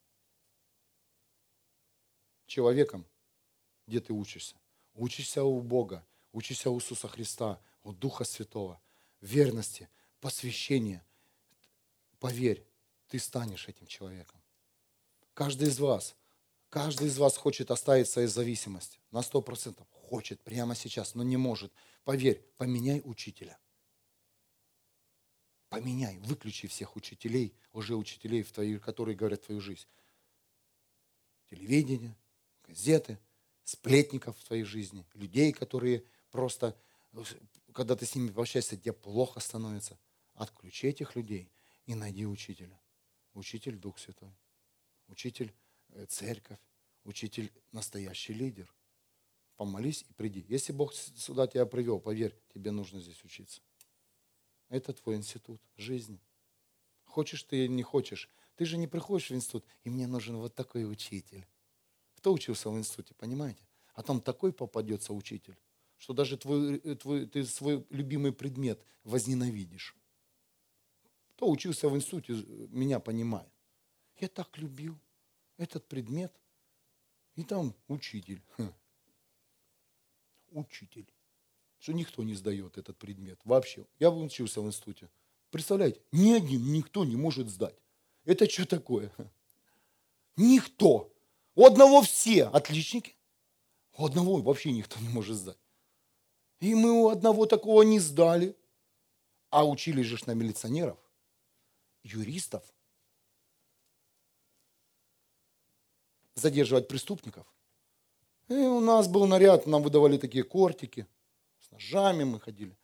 человеком, 2.47 3.08
где 3.89 3.99
ты 3.99 4.13
учишься. 4.13 4.55
Учишься 4.93 5.43
у 5.43 5.61
Бога, 5.61 6.05
учишься 6.31 6.69
у 6.69 6.77
Иисуса 6.77 7.07
Христа, 7.07 7.59
у 7.83 7.91
Духа 7.91 8.23
Святого, 8.23 8.79
верности, 9.19 9.89
посвящения. 10.21 11.03
Поверь, 12.19 12.65
ты 13.07 13.19
станешь 13.19 13.67
этим 13.67 13.87
человеком. 13.87 14.39
Каждый 15.33 15.69
из 15.69 15.79
вас, 15.79 16.15
каждый 16.69 17.07
из 17.07 17.17
вас 17.17 17.35
хочет 17.35 17.71
оставить 17.71 18.07
свою 18.07 18.27
зависимость. 18.27 18.99
На 19.11 19.21
сто 19.21 19.41
процентов 19.41 19.87
хочет 19.91 20.41
прямо 20.41 20.75
сейчас, 20.75 21.15
но 21.15 21.23
не 21.23 21.37
может. 21.37 21.73
Поверь, 22.03 22.45
поменяй 22.57 23.01
учителя. 23.03 23.57
Поменяй, 25.69 26.17
выключи 26.17 26.67
всех 26.67 26.95
учителей, 26.95 27.55
уже 27.73 27.95
учителей, 27.95 28.43
в 28.43 28.51
твоей, 28.51 28.79
которые 28.79 29.15
говорят 29.15 29.43
твою 29.43 29.61
жизнь. 29.61 29.87
Телевидение, 31.49 32.15
газеты, 32.67 33.19
сплетников 33.71 34.37
в 34.37 34.43
твоей 34.43 34.63
жизни, 34.63 35.05
людей, 35.13 35.51
которые 35.51 36.03
просто, 36.31 36.77
когда 37.73 37.95
ты 37.95 38.05
с 38.05 38.15
ними 38.15 38.31
общаешься, 38.35 38.77
тебе 38.77 38.93
плохо 38.93 39.39
становится. 39.39 39.97
Отключи 40.33 40.87
этих 40.87 41.15
людей 41.15 41.51
и 41.85 41.95
найди 41.95 42.25
учителя. 42.25 42.79
Учитель 43.33 43.77
Дух 43.77 43.99
Святой 43.99 44.33
учитель 45.09 45.53
э, 45.89 46.05
церковь, 46.05 46.59
учитель 47.03 47.51
настоящий 47.71 48.33
лидер. 48.33 48.73
Помолись 49.55 50.05
и 50.07 50.13
приди. 50.13 50.45
Если 50.47 50.71
Бог 50.71 50.93
сюда 50.93 51.47
тебя 51.47 51.65
привел, 51.65 51.99
поверь, 51.99 52.35
тебе 52.53 52.71
нужно 52.71 53.01
здесь 53.01 53.23
учиться. 53.25 53.61
Это 54.69 54.93
твой 54.93 55.15
институт 55.15 55.61
жизни. 55.75 56.21
Хочешь 57.03 57.43
ты 57.43 57.65
или 57.65 57.71
не 57.71 57.83
хочешь, 57.83 58.29
ты 58.55 58.65
же 58.65 58.77
не 58.77 58.87
приходишь 58.87 59.31
в 59.31 59.35
институт, 59.35 59.65
и 59.83 59.89
мне 59.89 60.07
нужен 60.07 60.37
вот 60.37 60.55
такой 60.55 60.89
учитель. 60.89 61.45
Кто 62.19 62.33
учился 62.33 62.69
в 62.69 62.77
институте, 62.77 63.13
понимаете? 63.13 63.63
А 63.93 64.03
там 64.03 64.19
такой 64.19 64.51
попадется 64.51 65.13
учитель, 65.13 65.57
что 65.97 66.13
даже 66.13 66.37
твой, 66.37 66.75
э, 66.75 66.95
твой, 66.95 67.25
ты 67.25 67.45
свой 67.45 67.85
любимый 67.89 68.33
предмет 68.33 68.83
возненавидишь. 69.05 69.95
Кто 71.35 71.49
учился 71.49 71.87
в 71.87 71.95
институте, 71.95 72.33
меня 72.71 72.99
понимает. 72.99 73.49
Я 74.17 74.27
так 74.27 74.57
любил 74.57 74.99
этот 75.55 75.87
предмет. 75.87 76.33
И 77.35 77.43
там 77.43 77.73
учитель. 77.87 78.43
Учитель. 80.51 81.07
Что 81.77 81.93
никто 81.93 82.23
не 82.23 82.35
сдает 82.35 82.77
этот 82.77 82.97
предмет. 82.97 83.39
Вообще. 83.45 83.85
Я 83.97 84.11
учился 84.11 84.61
в 84.61 84.65
институте. 84.67 85.09
Представляете, 85.51 86.01
ни 86.11 86.33
один 86.33 86.73
никто 86.73 87.05
не 87.05 87.15
может 87.15 87.49
сдать. 87.49 87.77
Это 88.25 88.49
что 88.49 88.65
такое? 88.65 89.09
Никто. 90.35 91.13
У 91.59 91.65
одного 91.65 92.01
все 92.01 92.45
отличники. 92.45 93.17
У 93.97 94.05
одного 94.05 94.37
вообще 94.37 94.71
никто 94.71 94.97
не 95.01 95.09
может 95.09 95.35
сдать. 95.35 95.57
И 96.61 96.73
мы 96.73 96.89
у 96.93 97.09
одного 97.09 97.47
такого 97.47 97.81
не 97.81 97.99
сдали. 97.99 98.55
А 99.49 99.67
учили 99.67 100.01
же 100.01 100.17
на 100.25 100.31
милиционеров, 100.31 100.97
юристов, 102.03 102.63
задерживать 106.33 106.87
преступников. 106.87 107.45
И 108.47 108.53
у 108.53 108.79
нас 108.79 109.09
был 109.09 109.27
наряд, 109.27 109.67
нам 109.67 109.83
выдавали 109.83 110.17
такие 110.17 110.45
кортики, 110.45 111.07
с 111.59 111.71
ножами 111.71 112.23
мы 112.23 112.39
ходили. 112.39 112.77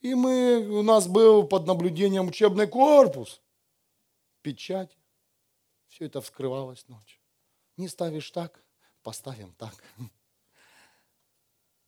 И 0.00 0.14
мы, 0.14 0.66
у 0.70 0.82
нас 0.82 1.06
был 1.06 1.46
под 1.46 1.66
наблюдением 1.66 2.28
учебный 2.28 2.66
корпус, 2.66 3.42
печать. 4.40 4.96
Все 5.88 6.06
это 6.06 6.22
вскрывалось 6.22 6.88
ночью. 6.88 7.19
Не 7.80 7.88
ставишь 7.88 8.30
так, 8.30 8.62
поставим 9.02 9.54
так. 9.54 9.82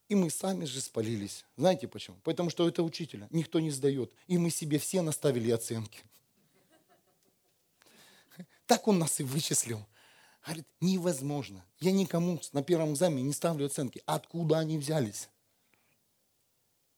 И 0.09 0.15
мы 0.15 0.31
сами 0.31 0.65
же 0.65 0.81
спалились. 0.81 1.45
Знаете 1.55 1.87
почему? 1.87 2.17
Потому 2.23 2.49
что 2.49 2.67
это 2.67 2.81
учителя 2.81 3.27
никто 3.29 3.59
не 3.59 3.69
сдает. 3.69 4.11
И 4.25 4.39
мы 4.39 4.49
себе 4.49 4.79
все 4.79 5.03
наставили 5.03 5.51
оценки. 5.51 6.01
Так 8.65 8.87
он 8.87 8.97
нас 8.97 9.19
и 9.19 9.23
вычислил. 9.23 9.85
Говорит, 10.43 10.65
невозможно. 10.81 11.63
Я 11.79 11.91
никому 11.91 12.41
на 12.53 12.63
первом 12.63 12.93
экзамене 12.93 13.21
не 13.21 13.33
ставлю 13.33 13.67
оценки. 13.67 14.01
Откуда 14.07 14.57
они 14.57 14.79
взялись? 14.79 15.29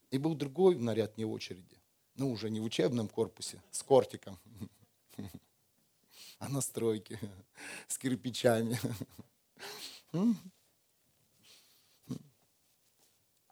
И 0.09 0.17
был 0.17 0.35
другой 0.35 0.77
наряд 0.77 1.17
не 1.17 1.25
очереди. 1.25 1.81
Ну, 2.15 2.31
уже 2.31 2.49
не 2.49 2.61
в 2.61 2.63
учебном 2.63 3.09
корпусе, 3.09 3.61
с 3.71 3.83
кортиком, 3.83 4.39
а 6.39 6.49
на 6.49 6.61
стройке, 6.61 7.19
с 7.87 7.97
кирпичами. 7.97 8.79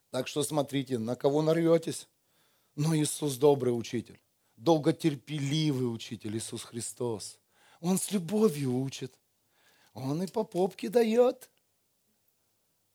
Так 0.10 0.28
что 0.28 0.44
смотрите, 0.44 1.00
на 1.00 1.16
кого 1.16 1.42
нарветесь. 1.42 2.08
Но 2.76 2.96
Иисус 2.96 3.36
добрый 3.38 3.76
учитель, 3.76 4.22
долготерпеливый 4.58 5.92
учитель 5.92 6.38
Иисус 6.38 6.62
Христос. 6.62 7.40
Он 7.80 7.98
с 7.98 8.12
любовью 8.12 8.78
учит. 8.78 9.20
Он 9.96 10.22
и 10.22 10.28
по 10.28 10.44
попке 10.44 10.90
дает. 10.90 11.50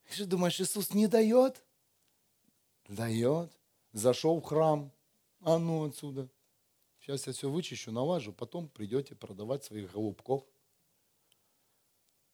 Ты 0.04 0.14
же 0.14 0.26
думаешь, 0.26 0.60
Иисус 0.60 0.94
не 0.94 1.08
дает? 1.08 1.64
Дает. 2.86 3.50
Зашел 3.92 4.40
в 4.40 4.44
храм. 4.44 4.92
А 5.40 5.58
ну 5.58 5.86
отсюда. 5.86 6.28
Сейчас 7.08 7.26
я 7.26 7.32
все 7.32 7.48
вычищу, 7.48 7.90
налажу. 7.90 8.34
Потом 8.34 8.68
придете 8.68 9.14
продавать 9.14 9.64
своих 9.64 9.92
голубков. 9.92 10.44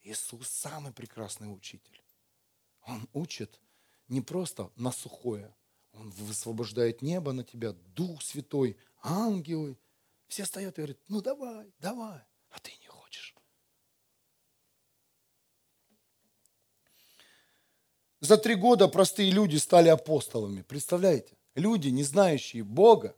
Иисус 0.03 0.49
самый 0.49 0.93
прекрасный 0.93 1.47
учитель. 1.47 2.03
Он 2.85 3.09
учит 3.13 3.61
не 4.09 4.21
просто 4.21 4.73
на 4.75 4.91
сухое. 4.91 5.55
Он 5.93 6.11
высвобождает 6.11 7.03
небо 7.03 7.31
на 7.33 7.45
тебя, 7.45 7.71
Дух 7.95 8.21
Святой, 8.21 8.77
ангелы. 9.01 9.79
Все 10.27 10.45
стоят 10.45 10.77
и 10.77 10.83
говорят, 10.83 10.99
ну 11.07 11.23
давай, 11.23 11.73
давай. 11.79 12.25
А 12.51 12.59
ты 12.59 12.73
не 12.81 12.89
За 18.21 18.39
три 18.39 18.57
года 18.57 18.89
простые 18.89 19.31
люди 19.31 19.57
стали 19.57 19.89
апостолами. 19.89 20.63
Представляете? 20.63 21.37
Люди, 21.55 21.89
не 21.89 22.03
знающие 22.03 22.65
Бога, 22.65 23.15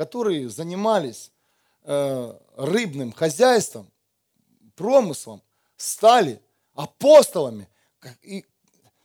которые 0.00 0.48
занимались 0.48 1.30
э, 1.82 2.38
рыбным 2.56 3.12
хозяйством, 3.12 3.92
промыслом, 4.74 5.42
стали 5.76 6.42
апостолами, 6.72 7.68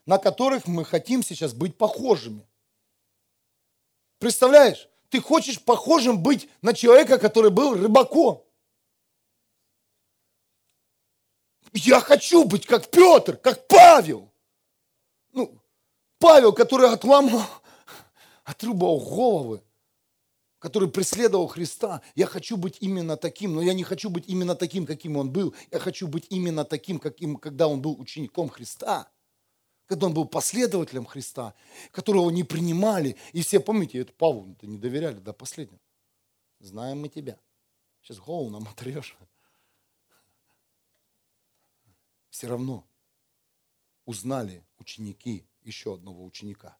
на 0.06 0.16
которых 0.16 0.66
мы 0.66 0.86
хотим 0.86 1.22
сейчас 1.22 1.52
быть 1.52 1.76
похожими. 1.76 2.48
Представляешь? 4.20 4.88
Ты 5.10 5.20
хочешь 5.20 5.62
похожим 5.62 6.22
быть 6.22 6.48
на 6.62 6.72
человека, 6.72 7.18
который 7.18 7.50
был 7.50 7.74
рыбаком. 7.74 8.42
Я 11.74 12.00
хочу 12.00 12.44
быть 12.44 12.64
как 12.64 12.90
Петр, 12.90 13.36
как 13.36 13.68
Павел. 13.68 14.32
Ну, 15.34 15.60
Павел, 16.18 16.54
который 16.54 16.88
отломал, 16.88 17.46
отрубал 18.44 18.98
головы, 18.98 19.62
который 20.58 20.90
преследовал 20.90 21.46
Христа. 21.48 22.02
Я 22.14 22.26
хочу 22.26 22.56
быть 22.56 22.78
именно 22.80 23.16
таким, 23.16 23.54
но 23.54 23.62
я 23.62 23.74
не 23.74 23.84
хочу 23.84 24.10
быть 24.10 24.24
именно 24.26 24.54
таким, 24.54 24.86
каким 24.86 25.16
он 25.16 25.30
был. 25.30 25.54
Я 25.70 25.78
хочу 25.78 26.08
быть 26.08 26.26
именно 26.30 26.64
таким, 26.64 26.98
каким, 26.98 27.36
когда 27.36 27.68
он 27.68 27.82
был 27.82 28.00
учеником 28.00 28.48
Христа. 28.48 29.10
Когда 29.86 30.06
он 30.06 30.14
был 30.14 30.26
последователем 30.26 31.04
Христа, 31.04 31.54
которого 31.92 32.30
не 32.30 32.42
принимали. 32.42 33.16
И 33.32 33.42
все, 33.42 33.60
помните, 33.60 33.98
это 33.98 34.12
Павлу 34.12 34.56
не 34.62 34.78
доверяли 34.78 35.18
до 35.18 35.32
последнего. 35.32 35.80
Знаем 36.58 37.00
мы 37.00 37.08
тебя. 37.08 37.38
Сейчас 38.02 38.18
голову 38.18 38.50
нам 38.50 38.66
отрежь. 38.66 39.16
Все 42.30 42.48
равно 42.48 42.84
узнали 44.04 44.64
ученики 44.78 45.46
еще 45.62 45.94
одного 45.94 46.24
ученика. 46.24 46.76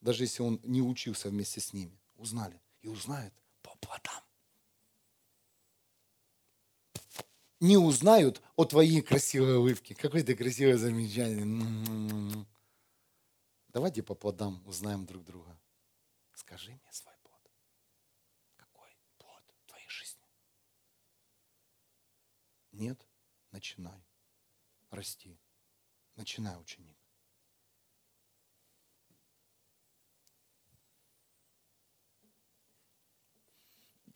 Даже 0.00 0.24
если 0.24 0.42
он 0.42 0.60
не 0.62 0.80
учился 0.80 1.28
вместе 1.28 1.60
с 1.60 1.72
ними, 1.72 1.99
узнали. 2.20 2.60
И 2.82 2.88
узнают 2.88 3.34
по 3.62 3.74
плодам. 3.76 4.22
Не 7.60 7.76
узнают 7.76 8.40
о 8.56 8.64
твоей 8.64 9.02
красивой 9.02 9.56
улыбке. 9.56 9.94
Какое 9.94 10.22
ты 10.22 10.34
красивое 10.34 10.78
замечание. 10.78 12.46
Давайте 13.68 14.02
по 14.02 14.14
плодам 14.14 14.62
узнаем 14.66 15.04
друг 15.06 15.24
друга. 15.24 15.58
Скажи 16.34 16.70
мне 16.70 16.92
свой 16.92 17.14
плод. 17.22 17.50
Какой 18.56 18.96
плод 19.18 19.54
в 19.58 19.66
твоей 19.66 19.88
жизни? 19.88 20.26
Нет? 22.72 23.06
Начинай. 23.50 24.06
Расти. 24.90 25.38
Начинай, 26.16 26.58
ученик. 26.58 26.99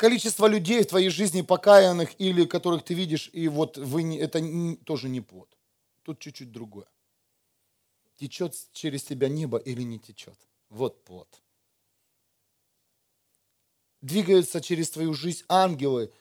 Количество 0.05 0.47
людей 0.49 0.83
в 0.83 0.87
твоей 0.89 1.09
жизни 1.09 1.41
покаянных 1.41 2.21
или 2.21 2.45
которых 2.45 2.85
ты 2.85 2.93
видишь, 2.93 3.31
и 3.33 3.49
вот 3.49 3.79
вы 3.79 4.19
это 4.19 4.39
тоже 4.85 5.09
не 5.09 5.23
плод. 5.23 5.49
Тут 6.03 6.19
чуть-чуть 6.19 6.53
другое. 6.53 6.87
Течет 8.17 8.55
через 8.73 9.03
тебя 9.03 9.29
небо 9.29 9.57
или 9.57 9.81
не 9.81 9.99
течет. 9.99 10.39
Вот 10.69 11.03
плод. 11.05 11.41
Двигаются 14.03 14.61
через 14.61 14.91
твою 14.91 15.15
жизнь 15.15 15.45
ангелы, 15.49 16.13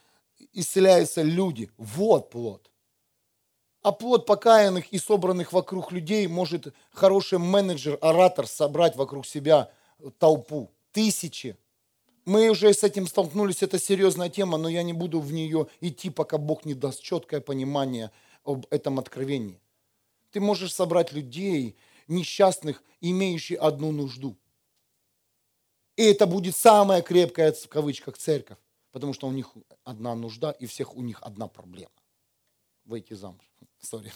исцеляются 0.54 1.22
люди. 1.22 1.70
Вот 1.76 2.30
плод. 2.30 2.72
А 3.82 3.92
плод 3.92 4.26
покаянных 4.26 4.94
и 4.94 4.98
собранных 4.98 5.52
вокруг 5.52 5.92
людей 5.92 6.26
может 6.28 6.74
хороший 6.94 7.38
менеджер, 7.38 7.98
оратор 8.02 8.48
собрать 8.48 8.96
вокруг 8.96 9.26
себя 9.26 9.70
толпу. 10.20 10.72
Тысячи, 10.94 11.58
мы 12.26 12.50
уже 12.50 12.74
с 12.74 12.84
этим 12.84 13.08
столкнулись, 13.08 13.64
это 13.64 13.80
серьезная 13.80 14.30
тема, 14.30 14.58
но 14.58 14.70
я 14.70 14.84
не 14.84 14.94
буду 14.94 15.20
в 15.20 15.32
нее 15.34 15.68
идти, 15.82 16.10
пока 16.10 16.38
Бог 16.38 16.66
не 16.66 16.74
даст 16.74 17.02
четкое 17.02 17.42
понимание 17.42 18.12
об 18.44 18.66
этом 18.70 19.00
откровении. 19.00 19.60
Ты 20.32 20.40
можешь 20.40 20.74
собрать 20.74 21.12
людей, 21.12 21.76
несчастных, 22.08 22.84
имеющих 23.02 23.60
одну 23.60 23.92
нужду. 23.92 24.38
И 25.96 26.04
это 26.04 26.26
будет 26.26 26.56
самая 26.56 27.02
крепкая, 27.02 27.52
в 27.52 27.68
кавычках, 27.68 28.18
церковь, 28.18 28.58
потому 28.92 29.14
что 29.14 29.28
у 29.28 29.32
них 29.32 29.52
одна 29.84 30.16
нужда, 30.16 30.52
и 30.52 30.66
всех 30.66 30.96
у 30.96 31.02
них 31.02 31.22
одна 31.22 31.48
проблема. 31.48 31.92
Выйти 32.86 33.14
замуж. 33.14 33.44
Сори. 33.80 34.12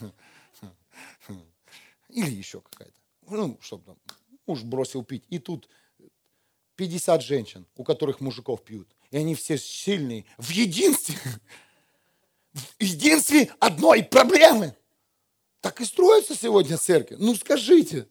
Или 2.09 2.31
еще 2.31 2.61
какая-то. 2.61 2.99
Ну, 3.29 3.57
чтобы 3.61 3.95
муж 4.45 4.63
бросил 4.63 5.03
пить. 5.03 5.23
И 5.29 5.39
тут 5.39 5.69
50 6.77 7.23
женщин, 7.23 7.65
у 7.75 7.83
которых 7.83 8.21
мужиков 8.21 8.63
пьют. 8.63 8.87
И 9.09 9.17
они 9.17 9.35
все 9.35 9.57
сильные. 9.57 10.25
В 10.37 10.49
единстве, 10.51 11.17
в 12.53 12.81
единстве 12.81 13.51
одной 13.59 14.03
проблемы. 14.03 14.75
Так 15.59 15.81
и 15.81 15.85
строится 15.85 16.35
сегодня 16.35 16.77
церковь. 16.77 17.17
Ну 17.19 17.35
скажите, 17.35 18.07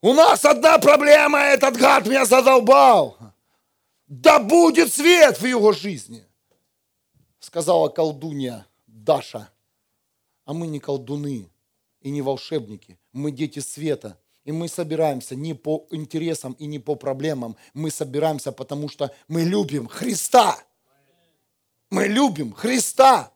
у 0.00 0.14
нас 0.14 0.44
одна 0.44 0.78
проблема, 0.78 1.38
этот 1.38 1.76
гад 1.76 2.06
меня 2.06 2.24
задолбал. 2.24 3.18
Да 4.06 4.40
будет 4.40 4.92
свет 4.92 5.40
в 5.40 5.46
его 5.46 5.72
жизни, 5.72 6.24
сказала 7.38 7.88
колдунья 7.88 8.66
Даша. 8.86 9.50
А 10.44 10.54
мы 10.54 10.66
не 10.66 10.80
колдуны 10.80 11.50
и 12.00 12.10
не 12.10 12.20
волшебники, 12.20 12.98
мы 13.12 13.30
дети 13.30 13.58
света– 13.60 14.18
и 14.44 14.52
мы 14.52 14.68
собираемся 14.68 15.36
не 15.36 15.54
по 15.54 15.86
интересам 15.90 16.52
и 16.54 16.66
не 16.66 16.78
по 16.78 16.94
проблемам. 16.96 17.56
Мы 17.74 17.90
собираемся, 17.90 18.52
потому 18.52 18.88
что 18.88 19.14
мы 19.28 19.42
любим 19.42 19.86
Христа. 19.86 20.58
Мы 21.90 22.08
любим 22.08 22.52
Христа. 22.52 23.32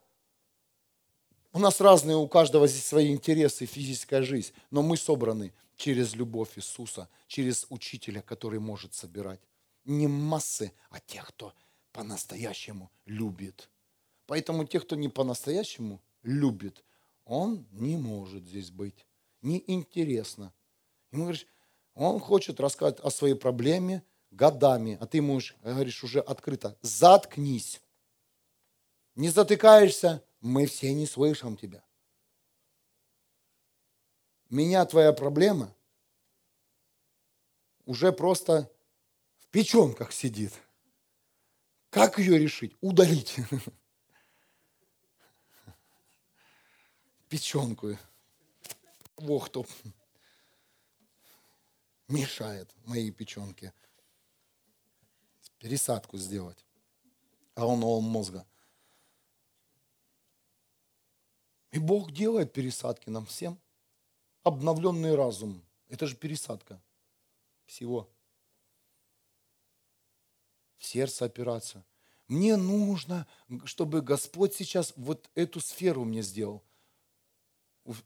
У 1.53 1.59
нас 1.59 1.79
разные, 1.79 2.17
у 2.17 2.27
каждого 2.27 2.67
здесь 2.67 2.85
свои 2.85 3.11
интересы, 3.11 3.65
физическая 3.65 4.21
жизнь. 4.21 4.51
Но 4.69 4.81
мы 4.81 4.97
собраны 4.97 5.53
через 5.77 6.13
любовь 6.15 6.57
Иисуса, 6.57 7.09
через 7.27 7.65
учителя, 7.69 8.21
который 8.21 8.59
может 8.59 8.93
собирать. 8.93 9.39
Не 9.85 10.07
массы, 10.07 10.73
а 10.89 10.99
тех, 10.99 11.27
кто 11.29 11.53
по-настоящему 11.93 12.91
любит. 13.05 13.69
Поэтому 14.25 14.65
тех, 14.65 14.83
кто 14.83 14.95
не 14.97 15.07
по-настоящему 15.07 16.01
любит, 16.23 16.83
он 17.23 17.65
не 17.71 17.95
может 17.95 18.43
здесь 18.43 18.71
быть. 18.71 19.05
Неинтересно. 19.41 20.51
Ему 21.17 21.25
говоришь, 21.25 21.47
он 21.95 22.19
хочет 22.19 22.59
рассказать 22.59 22.99
о 22.99 23.09
своей 23.09 23.33
проблеме 23.33 24.03
годами, 24.29 24.99
а 25.01 25.07
ты 25.07 25.17
ему 25.17 25.39
говоришь 25.63 26.03
уже 26.03 26.19
открыто, 26.19 26.77
заткнись. 26.83 27.81
Не 29.15 29.29
затыкаешься, 29.29 30.23
мы 30.41 30.67
все 30.67 30.93
не 30.93 31.07
слышим 31.07 31.57
тебя. 31.57 31.83
Меня 34.51 34.85
твоя 34.85 35.11
проблема 35.11 35.73
уже 37.85 38.11
просто 38.11 38.71
в 39.39 39.47
печенках 39.47 40.11
сидит. 40.11 40.53
Как 41.89 42.19
ее 42.19 42.37
решить? 42.37 42.75
Удалить. 42.79 43.37
Печенку. 47.27 47.97
Бог 49.17 49.49
то 49.49 49.65
мешает 52.07 52.73
моей 52.85 53.11
печенке 53.11 53.73
пересадку 55.59 56.17
сделать 56.17 56.65
головного 57.55 57.99
мозга. 57.99 58.45
И 61.71 61.79
Бог 61.79 62.11
делает 62.11 62.53
пересадки 62.53 63.09
нам 63.09 63.25
всем. 63.25 63.59
Обновленный 64.43 65.15
разум. 65.15 65.65
Это 65.89 66.07
же 66.07 66.15
пересадка 66.15 66.81
всего. 67.65 68.09
В 70.77 70.85
сердце 70.85 71.25
операция. 71.25 71.85
Мне 72.27 72.55
нужно, 72.55 73.27
чтобы 73.65 74.01
Господь 74.01 74.53
сейчас 74.53 74.93
вот 74.95 75.29
эту 75.33 75.59
сферу 75.59 76.03
мне 76.05 76.21
сделал. 76.21 76.63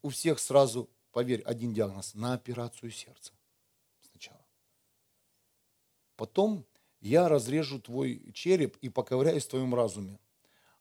У 0.02 0.10
всех 0.10 0.40
сразу, 0.40 0.90
поверь, 1.12 1.42
один 1.42 1.74
диагноз 1.74 2.14
на 2.14 2.34
операцию 2.34 2.92
сердца. 2.92 3.34
Потом 6.22 6.68
я 7.00 7.28
разрежу 7.28 7.82
твой 7.82 8.32
череп 8.34 8.78
и 8.78 8.90
поковыряюсь 8.90 9.46
в 9.46 9.50
твоем 9.50 9.74
разуме. 9.74 10.20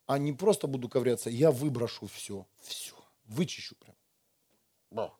А 0.04 0.18
не 0.18 0.34
просто 0.34 0.66
буду 0.66 0.86
ковыряться, 0.86 1.30
я 1.30 1.50
выброшу 1.50 2.08
все, 2.08 2.46
все, 2.58 2.94
вычищу 3.24 3.74
прям. 3.76 3.96
Да. 4.90 5.14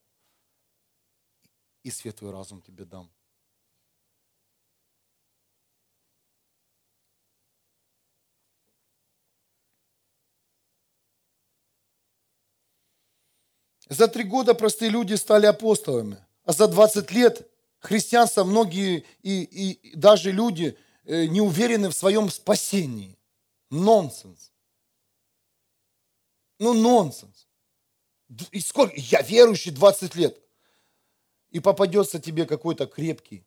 И 1.84 1.90
светлый 1.90 2.32
разум 2.32 2.60
тебе 2.60 2.84
дам. 2.84 3.10
За 13.88 14.06
три 14.06 14.24
года 14.24 14.52
простые 14.52 14.90
люди 14.90 15.14
стали 15.14 15.46
апостолами, 15.46 16.22
а 16.44 16.52
за 16.52 16.68
20 16.68 17.10
лет 17.10 17.50
христианство 17.80 18.44
многие 18.44 19.04
и, 19.22 19.42
и 19.42 19.96
даже 19.96 20.30
люди 20.30 20.76
э, 21.04 21.26
не 21.26 21.40
уверены 21.40 21.88
в 21.88 21.94
своем 21.94 22.30
спасении. 22.30 23.18
Нонсенс. 23.70 24.52
Ну, 26.58 26.74
нонсенс. 26.74 27.48
И 28.52 28.60
сколько? 28.60 28.94
Я 28.96 29.22
верующий 29.22 29.72
20 29.72 30.14
лет. 30.14 30.40
И 31.50 31.58
попадется 31.58 32.20
тебе 32.20 32.46
какой-то 32.46 32.86
крепкий 32.86 33.44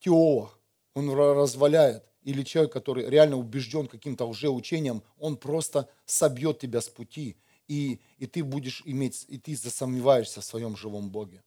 теолог, 0.00 0.58
он 0.94 1.10
разваляет. 1.10 2.04
Или 2.22 2.42
человек, 2.42 2.72
который 2.72 3.08
реально 3.08 3.36
убежден 3.36 3.86
каким-то 3.86 4.26
лжеучением, 4.26 5.02
он 5.18 5.36
просто 5.36 5.88
собьет 6.04 6.58
тебя 6.58 6.80
с 6.80 6.88
пути. 6.88 7.36
И, 7.68 8.00
и 8.18 8.26
ты 8.26 8.44
будешь 8.44 8.82
иметь, 8.84 9.24
и 9.28 9.38
ты 9.38 9.56
засомневаешься 9.56 10.40
в 10.40 10.44
своем 10.44 10.76
живом 10.76 11.10
Боге. 11.10 11.42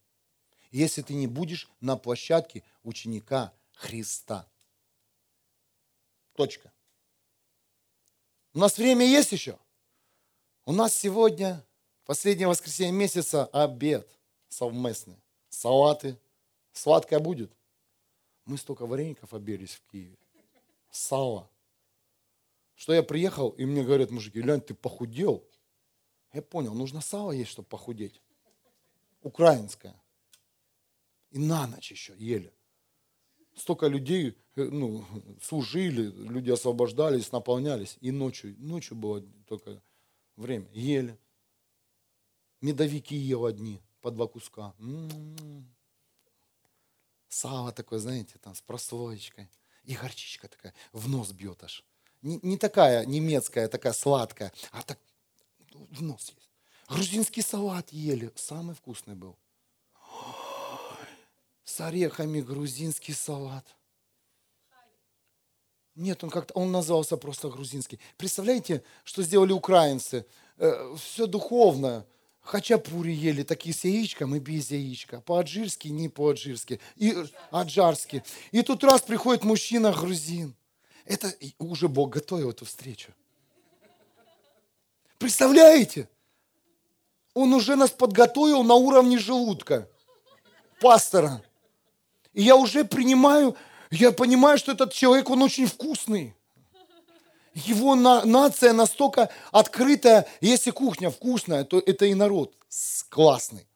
Если 0.72 1.02
ты 1.02 1.14
не 1.14 1.28
будешь 1.28 1.70
на 1.80 1.98
площадке 1.98 2.64
ученика 2.84 3.54
Христа. 3.74 4.48
Точка. 6.36 6.72
У 8.54 8.60
нас 8.60 8.78
время 8.78 9.06
есть 9.06 9.32
еще? 9.32 9.60
У 10.66 10.72
нас 10.72 10.96
сегодня, 10.96 11.66
последнее 12.06 12.48
воскресенье 12.48 12.94
месяца, 12.94 13.46
обед 13.48 14.08
совместный. 14.52 15.18
Салаты. 15.50 16.18
Сладкое 16.74 17.20
будет. 17.20 17.52
Мы 18.46 18.58
столько 18.58 18.86
вареников 18.86 19.34
обелись 19.34 19.76
в 19.76 19.92
Киеве. 19.92 20.18
Сало. 20.90 21.50
Что 22.76 22.94
я 22.94 23.04
приехал, 23.04 23.50
и 23.50 23.66
мне 23.66 23.84
говорят 23.84 24.12
мужики, 24.12 24.42
Лянь, 24.42 24.62
ты 24.62 24.74
похудел. 24.74 25.46
Я 26.34 26.42
понял, 26.42 26.74
нужно 26.74 27.02
сало 27.02 27.32
есть, 27.32 27.52
чтобы 27.52 27.68
похудеть. 27.68 28.22
Украинское. 29.22 29.96
И 31.32 31.40
на 31.40 31.66
ночь 31.68 31.92
еще 31.92 32.14
ели. 32.18 32.54
Столько 33.56 33.88
людей 33.88 34.38
э, 34.56 34.64
ну, 34.64 35.06
служили, 35.42 36.12
люди 36.12 36.52
освобождались, 36.52 37.32
наполнялись. 37.32 37.98
И 38.02 38.12
ночью, 38.12 38.56
ночью 38.60 38.96
было 38.96 39.22
только 39.48 39.82
время. 40.36 40.68
Ели. 40.74 41.18
Медовики 42.62 43.16
ел 43.16 43.46
одни, 43.46 43.82
по 44.02 44.12
два 44.12 44.28
куска. 44.28 44.74
М-м-м. 44.80 45.66
Сало 47.28 47.72
такое, 47.72 48.00
знаете, 48.00 48.38
там 48.40 48.54
с 48.54 48.62
прослоечкой. 48.62 49.50
И 49.84 49.96
горчичка 49.96 50.48
такая 50.48 50.74
в 50.92 51.10
нос 51.10 51.32
бьет 51.32 51.64
аж. 51.64 51.84
Не, 52.22 52.40
не 52.44 52.58
такая 52.58 53.06
немецкая, 53.06 53.68
такая 53.68 53.94
сладкая, 53.94 54.54
а 54.72 54.84
так 54.84 55.00
в 55.72 56.04
нос 56.04 56.34
есть. 56.36 56.50
Грузинский 56.88 57.42
салат 57.42 57.92
ели, 57.92 58.32
самый 58.36 58.76
вкусный 58.76 59.16
был. 59.16 59.38
С 61.64 61.80
орехами 61.82 62.42
грузинский 62.42 63.14
салат. 63.14 63.66
Нет, 65.96 66.24
он 66.24 66.30
как-то, 66.30 66.54
он 66.54 66.72
назывался 66.72 67.18
просто 67.18 67.50
грузинский. 67.50 68.00
Представляете, 68.18 68.84
что 69.04 69.24
сделали 69.24 69.52
украинцы? 69.52 70.26
Э, 70.58 70.96
все 70.98 71.28
духовное. 71.28 72.06
Хачапури 72.42 73.12
ели 73.12 73.44
такие 73.44 73.74
с 73.76 73.84
яичком 73.84 74.36
и 74.36 74.40
без 74.40 74.72
яичка. 74.72 75.22
По-аджирски, 75.22 75.90
не 75.90 76.10
по-аджирски. 76.10 76.80
И 76.96 77.16
аджарски. 77.52 78.24
И 78.52 78.62
тут 78.64 78.84
раз 78.84 79.02
приходит 79.02 79.44
мужчина 79.44 79.92
грузин. 79.92 80.56
Это 81.06 81.34
уже 81.60 81.88
Бог 81.88 82.12
готовил 82.12 82.50
эту 82.50 82.66
встречу. 82.66 83.14
Представляете? 85.20 86.10
Он 87.34 87.54
уже 87.54 87.76
нас 87.76 87.92
подготовил 87.92 88.64
на 88.64 88.74
уровне 88.74 89.20
желудка. 89.20 89.88
Пастора. 90.80 91.44
И 92.34 92.44
я 92.44 92.56
уже 92.56 92.86
принимаю, 92.86 93.56
я 93.90 94.12
понимаю, 94.12 94.58
что 94.58 94.72
этот 94.72 94.94
человек, 94.94 95.30
он 95.30 95.42
очень 95.42 95.66
вкусный. 95.66 96.36
Его 97.54 97.96
на, 97.96 98.24
нация 98.24 98.72
настолько 98.72 99.30
открытая. 99.52 100.26
Если 100.40 100.72
кухня 100.72 101.10
вкусная, 101.10 101.66
то 101.66 101.80
это 101.80 102.06
и 102.06 102.14
народ 102.14 102.56
классный, 103.10 103.68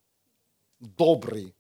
добрый. 0.80 1.54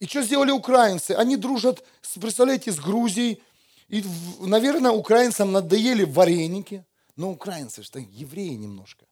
И 0.00 0.06
что 0.06 0.22
сделали 0.22 0.50
украинцы? 0.50 1.12
Они 1.12 1.36
дружат, 1.36 1.84
представляете, 2.20 2.72
с 2.72 2.80
Грузией. 2.80 3.42
И, 3.88 4.02
наверное, 4.40 4.90
украинцам 4.90 5.52
надоели 5.52 6.04
вареники. 6.04 6.84
Но 7.16 7.30
украинцы 7.30 7.82
что 7.82 7.98
евреи 7.98 8.54
немножко. 8.54 9.06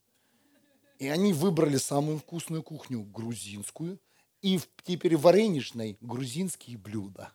И 0.99 1.09
они 1.09 1.33
выбрали 1.33 1.76
самую 1.76 2.18
вкусную 2.18 2.62
кухню, 2.62 3.03
грузинскую. 3.03 3.99
И 4.43 4.61
теперь 4.84 5.16
вареничной 5.16 5.97
грузинские 6.01 6.76
блюда. 6.76 7.32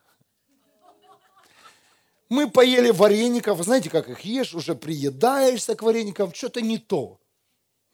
Мы 2.28 2.50
поели 2.50 2.90
вареников, 2.90 3.62
знаете, 3.62 3.88
как 3.88 4.10
их 4.10 4.20
ешь, 4.20 4.54
уже 4.54 4.74
приедаешься 4.74 5.74
к 5.74 5.82
вареникам, 5.82 6.34
что-то 6.34 6.60
не 6.60 6.76
то. 6.76 7.18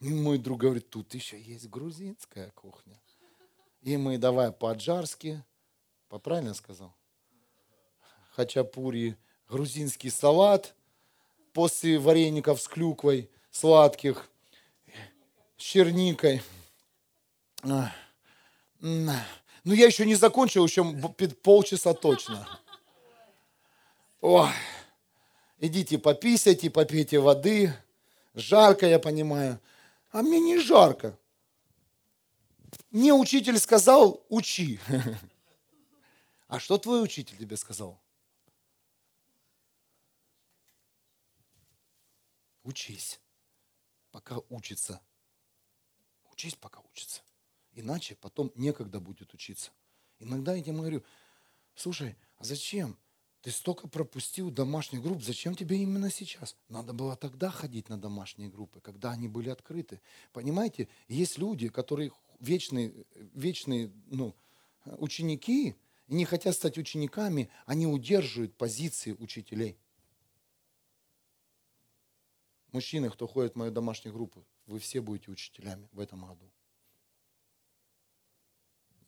И 0.01 0.09
мой 0.13 0.39
друг 0.39 0.61
говорит, 0.61 0.91
тут 0.91 1.15
еще 1.15 1.41
есть 1.41 1.69
грузинская 1.69 2.51
кухня. 2.51 3.01
И 3.83 3.97
мы 3.97 4.19
давай 4.19 4.51
по-аджарски, 4.51 5.45
по 6.09 6.19
правильно 6.19 6.55
сказал? 6.55 6.97
Хачапури, 8.33 9.17
грузинский 9.49 10.11
салат, 10.11 10.75
после 11.53 12.01
вареников 12.01 12.61
с 12.61 12.67
клюквой, 12.67 13.31
сладких, 13.53 14.29
с 15.57 15.63
черникой. 15.63 16.43
Ну, 18.85 19.73
я 19.73 19.87
еще 19.87 20.05
не 20.05 20.15
закончил, 20.15 20.67
еще 20.67 20.85
полчаса 21.43 21.95
точно. 21.95 22.47
Ой, 24.21 24.51
идите 25.59 25.99
пописайте, 25.99 26.71
попейте 26.71 27.19
воды. 27.19 27.75
Жарко, 28.35 28.85
я 28.87 28.99
понимаю. 28.99 29.59
А 30.11 30.21
мне 30.21 30.39
не 30.39 30.59
жарко. 30.59 31.19
Мне 32.91 33.15
учитель 33.15 33.59
сказал, 33.59 34.23
учи. 34.29 34.79
А 36.47 36.61
что 36.61 36.79
твой 36.79 37.03
учитель 37.03 37.37
тебе 37.37 37.57
сказал? 37.57 37.99
Учись, 42.63 43.19
пока 44.13 44.37
учится. 44.51 45.01
Учись, 46.31 46.55
пока 46.55 46.81
учится. 46.93 47.24
Иначе 47.75 48.15
потом 48.15 48.53
некогда 48.55 49.01
будет 49.01 49.35
учиться. 49.35 49.71
Иногда 50.19 50.55
я 50.55 50.63
тебе 50.63 50.77
говорю, 50.77 51.03
слушай, 51.75 52.17
а 52.39 52.45
зачем? 52.45 52.97
Ты 53.43 53.51
столько 53.51 53.89
пропустил 53.89 54.51
домашних 54.51 55.03
групп, 55.03 55.23
зачем 55.23 55.55
тебе 55.55 55.77
именно 55.77 56.11
сейчас? 56.11 56.57
Надо 56.71 56.95
было 56.95 57.15
тогда 57.15 57.51
ходить 57.51 57.91
на 57.91 57.99
домашние 57.99 58.49
группы, 58.49 58.81
когда 58.81 59.11
они 59.11 59.29
были 59.29 59.51
открыты. 59.51 60.01
Понимаете, 60.33 60.89
есть 61.09 61.37
люди, 61.37 61.69
которые 61.69 62.11
вечные, 62.41 62.95
вечные 63.35 63.93
ну, 64.07 64.35
ученики, 64.87 65.75
и 66.09 66.15
не 66.15 66.25
хотят 66.25 66.55
стать 66.55 66.79
учениками, 66.79 67.51
они 67.67 67.87
удерживают 67.87 68.57
позиции 68.57 69.13
учителей. 69.13 69.77
Мужчины, 72.73 73.11
кто 73.11 73.27
ходит 73.27 73.53
в 73.53 73.57
мою 73.57 73.71
домашнюю 73.71 74.15
группу, 74.15 74.45
вы 74.67 74.79
все 74.79 75.01
будете 75.01 75.31
учителями 75.31 75.89
в 75.93 76.01
этом 76.01 76.27
году. 76.27 76.51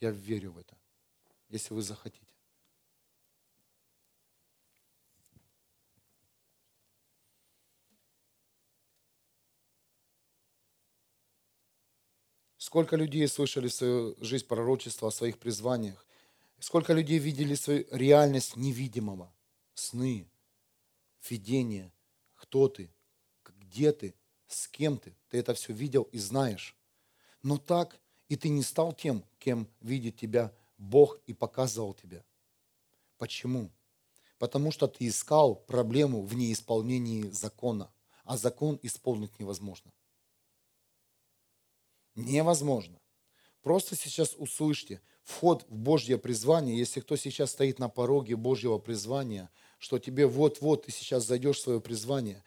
Я 0.01 0.11
верю 0.11 0.53
в 0.53 0.59
это, 0.59 0.77
если 1.49 1.75
вы 1.75 1.83
захотите. 1.83 2.27
Сколько 12.67 12.97
людей 12.97 13.27
слышали 13.29 13.69
свою 13.69 14.17
жизнь 14.21 14.45
пророчества 14.45 15.09
о 15.09 15.13
своих 15.13 15.39
призваниях. 15.39 16.05
Сколько 16.59 16.95
людей 16.95 17.19
видели 17.19 17.55
свою 17.55 17.87
реальность 17.93 18.57
невидимого. 18.57 19.33
Сны, 19.75 20.29
видения. 21.31 21.93
Кто 22.35 22.69
ты, 22.69 22.93
где 23.45 23.93
ты, 23.93 24.15
с 24.49 24.67
кем 24.67 24.99
ты. 24.99 25.15
Ты 25.29 25.39
это 25.39 25.55
все 25.55 25.73
видел 25.73 26.03
и 26.11 26.19
знаешь. 26.19 26.77
Но 27.43 27.57
так 27.57 28.01
и 28.29 28.37
ты 28.37 28.49
не 28.49 28.63
стал 28.63 28.93
тем, 28.93 29.25
кем 29.39 29.69
видит 29.81 30.17
тебя 30.17 30.53
Бог 30.79 31.19
и 31.27 31.33
показывал 31.33 31.95
тебя. 31.95 32.25
Почему? 33.19 33.71
Потому 34.39 34.71
что 34.71 34.87
ты 34.87 35.07
искал 35.07 35.55
проблему 35.55 36.23
в 36.23 36.35
неисполнении 36.35 37.31
закона, 37.31 37.91
а 38.25 38.37
закон 38.37 38.79
исполнить 38.83 39.39
невозможно 39.39 39.93
невозможно. 42.17 42.99
Просто 43.63 43.97
сейчас 43.97 44.35
услышьте, 44.37 45.01
вход 45.23 45.65
в 45.69 45.77
Божье 45.77 46.19
призвание, 46.19 46.79
если 46.79 47.01
кто 47.01 47.17
сейчас 47.17 47.53
стоит 47.53 47.79
на 47.79 47.89
пороге 47.89 48.37
Божьего 48.37 48.79
призвания, 48.79 49.51
что 49.79 49.99
тебе 49.99 50.27
вот-вот 50.27 50.87
ты 50.87 50.93
сейчас 50.93 51.27
зайдешь 51.27 51.59
в 51.59 51.63
свое 51.63 51.81
призвание, 51.81 52.43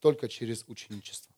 только 0.00 0.28
через 0.28 0.64
ученичество. 0.68 1.34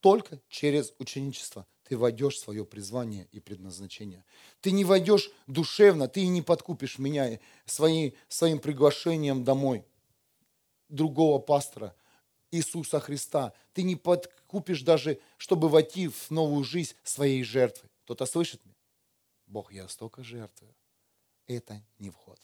Только 0.00 0.40
через 0.48 0.92
ученичество 0.98 1.66
ты 1.88 1.96
войдешь 1.96 2.36
в 2.36 2.40
свое 2.40 2.64
призвание 2.64 3.28
и 3.32 3.40
предназначение. 3.40 4.24
Ты 4.60 4.72
не 4.72 4.84
войдешь 4.84 5.30
душевно, 5.46 6.08
ты 6.08 6.26
не 6.26 6.42
подкупишь 6.42 6.98
меня 6.98 7.38
своим, 7.64 8.12
своим 8.28 8.58
приглашением 8.58 9.44
домой 9.44 9.84
другого 10.88 11.38
пастора– 11.38 11.94
Иисуса 12.50 13.00
Христа. 13.00 13.52
Ты 13.72 13.82
не 13.82 13.96
подкупишь 13.96 14.82
даже, 14.82 15.20
чтобы 15.36 15.68
войти 15.68 16.08
в 16.08 16.30
новую 16.30 16.64
жизнь 16.64 16.94
своей 17.02 17.42
жертвы. 17.42 17.88
Кто-то 18.04 18.26
слышит 18.26 18.64
меня? 18.64 18.76
Бог, 19.46 19.72
я 19.72 19.88
столько 19.88 20.22
жертвую. 20.22 20.74
Это 21.46 21.82
не 21.98 22.10
вход. 22.10 22.40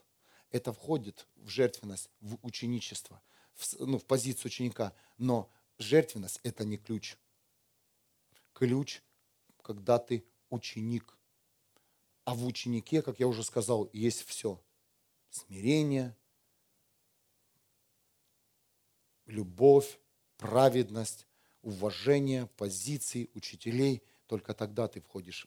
Это 0.51 0.73
входит 0.73 1.27
в 1.36 1.48
жертвенность, 1.48 2.10
в 2.20 2.36
ученичество, 2.43 3.23
в, 3.55 3.74
ну, 3.81 3.98
в 3.98 4.05
позицию 4.05 4.47
ученика. 4.47 4.93
Но 5.19 5.51
жертвенность– 5.78 6.40
это 6.43 6.64
не 6.64 6.77
ключ. 6.77 7.16
Ключ, 8.52 9.01
когда 9.62 9.98
ты 9.98 10.24
ученик. 10.51 11.16
А 12.24 12.34
в 12.34 12.47
ученике, 12.47 13.02
как 13.02 13.18
я 13.18 13.26
уже 13.26 13.43
сказал, 13.43 13.89
есть 13.93 14.22
все. 14.26 14.62
Смирение, 15.30 16.16
любовь, 19.26 19.98
праведность, 20.36 21.26
уважение 21.62 22.47
позиций 22.56 23.30
учителей. 23.34 24.02
Только 24.26 24.55
тогда 24.55 24.89
ты 24.89 25.01
входишь 25.01 25.47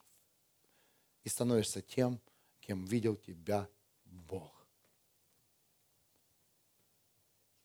и 1.24 1.30
становишься 1.30 1.82
тем, 1.82 2.22
кем 2.60 2.86
видел 2.86 3.16
тебя 3.16 3.68
Бог. 4.06 4.66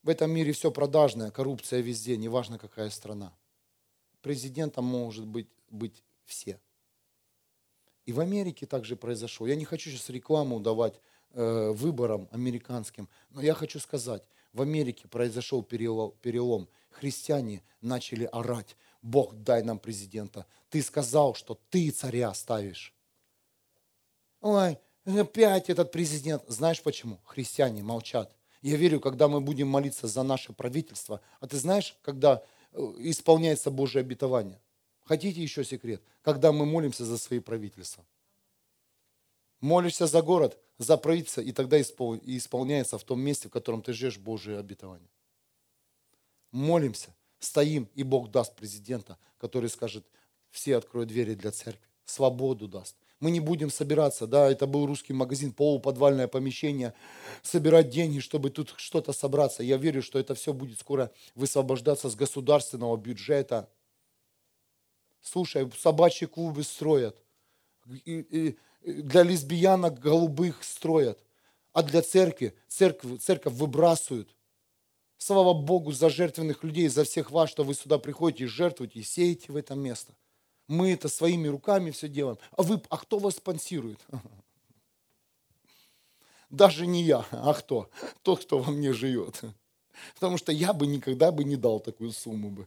В 0.02 0.08
этом 0.08 0.30
мире 0.30 0.52
все 0.52 0.70
продажное, 0.70 1.30
коррупция 1.30 1.80
везде, 1.80 2.16
неважно 2.16 2.58
какая 2.58 2.88
страна. 2.88 3.36
Президентом 4.22 4.86
может 4.86 5.26
быть, 5.26 5.48
быть 5.68 6.02
все. 6.30 6.58
И 8.06 8.12
в 8.12 8.20
Америке 8.20 8.66
также 8.66 8.96
произошло. 8.96 9.46
Я 9.46 9.56
не 9.56 9.64
хочу 9.64 9.90
сейчас 9.90 10.08
рекламу 10.08 10.60
давать 10.60 11.00
э, 11.32 11.70
выборам 11.70 12.28
американским, 12.32 13.08
но 13.30 13.42
я 13.42 13.54
хочу 13.54 13.78
сказать, 13.78 14.22
в 14.52 14.62
Америке 14.62 15.06
произошел 15.08 15.62
перелом, 15.62 16.14
перелом. 16.22 16.68
Христиане 16.90 17.62
начали 17.80 18.24
орать, 18.24 18.76
Бог, 19.02 19.34
дай 19.34 19.62
нам 19.62 19.78
президента. 19.78 20.46
Ты 20.70 20.82
сказал, 20.82 21.34
что 21.34 21.60
ты 21.70 21.90
царя 21.90 22.32
ставишь. 22.34 22.94
Ой, 24.40 24.78
опять 25.04 25.70
этот 25.70 25.92
президент. 25.92 26.42
Знаешь 26.48 26.82
почему? 26.82 27.20
Христиане 27.24 27.82
молчат. 27.82 28.34
Я 28.62 28.76
верю, 28.76 29.00
когда 29.00 29.28
мы 29.28 29.40
будем 29.40 29.68
молиться 29.68 30.06
за 30.06 30.22
наше 30.22 30.52
правительство, 30.52 31.20
а 31.40 31.46
ты 31.46 31.56
знаешь, 31.56 31.96
когда 32.02 32.42
э, 32.72 32.80
исполняется 32.98 33.70
Божье 33.70 34.00
обетование? 34.00 34.60
Хотите 35.10 35.42
еще 35.42 35.64
секрет? 35.64 36.00
Когда 36.22 36.52
мы 36.52 36.64
молимся 36.64 37.04
за 37.04 37.18
свои 37.18 37.40
правительства. 37.40 38.04
Молишься 39.60 40.06
за 40.06 40.22
город, 40.22 40.56
за 40.78 40.96
правительство, 40.96 41.40
и 41.40 41.50
тогда 41.50 41.80
исполняется 41.80 42.96
в 42.96 43.02
том 43.02 43.20
месте, 43.20 43.48
в 43.48 43.50
котором 43.50 43.82
ты 43.82 43.92
живешь 43.92 44.18
Божие 44.18 44.56
обетование. 44.60 45.10
Молимся, 46.52 47.12
стоим, 47.40 47.88
и 47.96 48.04
Бог 48.04 48.30
даст 48.30 48.54
президента, 48.54 49.18
который 49.38 49.68
скажет, 49.68 50.06
все 50.52 50.76
откроют 50.76 51.08
двери 51.08 51.34
для 51.34 51.50
церкви, 51.50 51.88
свободу 52.04 52.68
даст. 52.68 52.94
Мы 53.18 53.32
не 53.32 53.40
будем 53.40 53.68
собираться, 53.68 54.28
да, 54.28 54.48
это 54.48 54.68
был 54.68 54.86
русский 54.86 55.12
магазин, 55.12 55.52
полуподвальное 55.52 56.28
помещение, 56.28 56.94
собирать 57.42 57.90
деньги, 57.90 58.20
чтобы 58.20 58.50
тут 58.50 58.74
что-то 58.76 59.12
собраться. 59.12 59.64
Я 59.64 59.76
верю, 59.76 60.02
что 60.02 60.20
это 60.20 60.36
все 60.36 60.52
будет 60.52 60.78
скоро 60.78 61.10
высвобождаться 61.34 62.08
с 62.08 62.14
государственного 62.14 62.96
бюджета. 62.96 63.68
Слушай, 65.20 65.70
собачьи 65.78 66.26
клубы 66.26 66.62
строят. 66.62 67.16
И, 68.04 68.20
и, 68.20 68.58
для 68.82 69.22
лесбиянок 69.22 69.98
голубых 69.98 70.64
строят, 70.64 71.22
а 71.72 71.82
для 71.82 72.02
церкви, 72.02 72.54
церковь, 72.68 73.20
церковь 73.20 73.54
выбрасывают. 73.54 74.34
Слава 75.18 75.52
Богу 75.52 75.92
за 75.92 76.08
жертвенных 76.08 76.64
людей, 76.64 76.88
за 76.88 77.04
всех 77.04 77.30
вас, 77.30 77.50
что 77.50 77.62
вы 77.62 77.74
сюда 77.74 77.98
приходите 77.98 78.46
жертвуете, 78.46 79.00
и 79.00 79.02
сеете 79.02 79.52
в 79.52 79.56
это 79.56 79.74
место. 79.74 80.14
Мы 80.66 80.92
это 80.92 81.08
своими 81.08 81.48
руками 81.48 81.90
все 81.90 82.08
делаем. 82.08 82.38
А 82.56 82.62
вы, 82.62 82.80
а 82.88 82.96
кто 82.96 83.18
вас 83.18 83.36
спонсирует? 83.36 84.00
Даже 86.50 86.86
не 86.86 87.02
я, 87.02 87.26
а 87.32 87.52
кто? 87.54 87.90
Тот, 88.22 88.44
кто 88.44 88.58
во 88.60 88.72
мне 88.72 88.92
живет. 88.92 89.42
Потому 90.14 90.38
что 90.38 90.52
я 90.52 90.72
бы 90.72 90.86
никогда 90.86 91.30
бы 91.32 91.44
не 91.44 91.56
дал 91.56 91.80
такую 91.80 92.12
сумму 92.12 92.50
бы. 92.50 92.66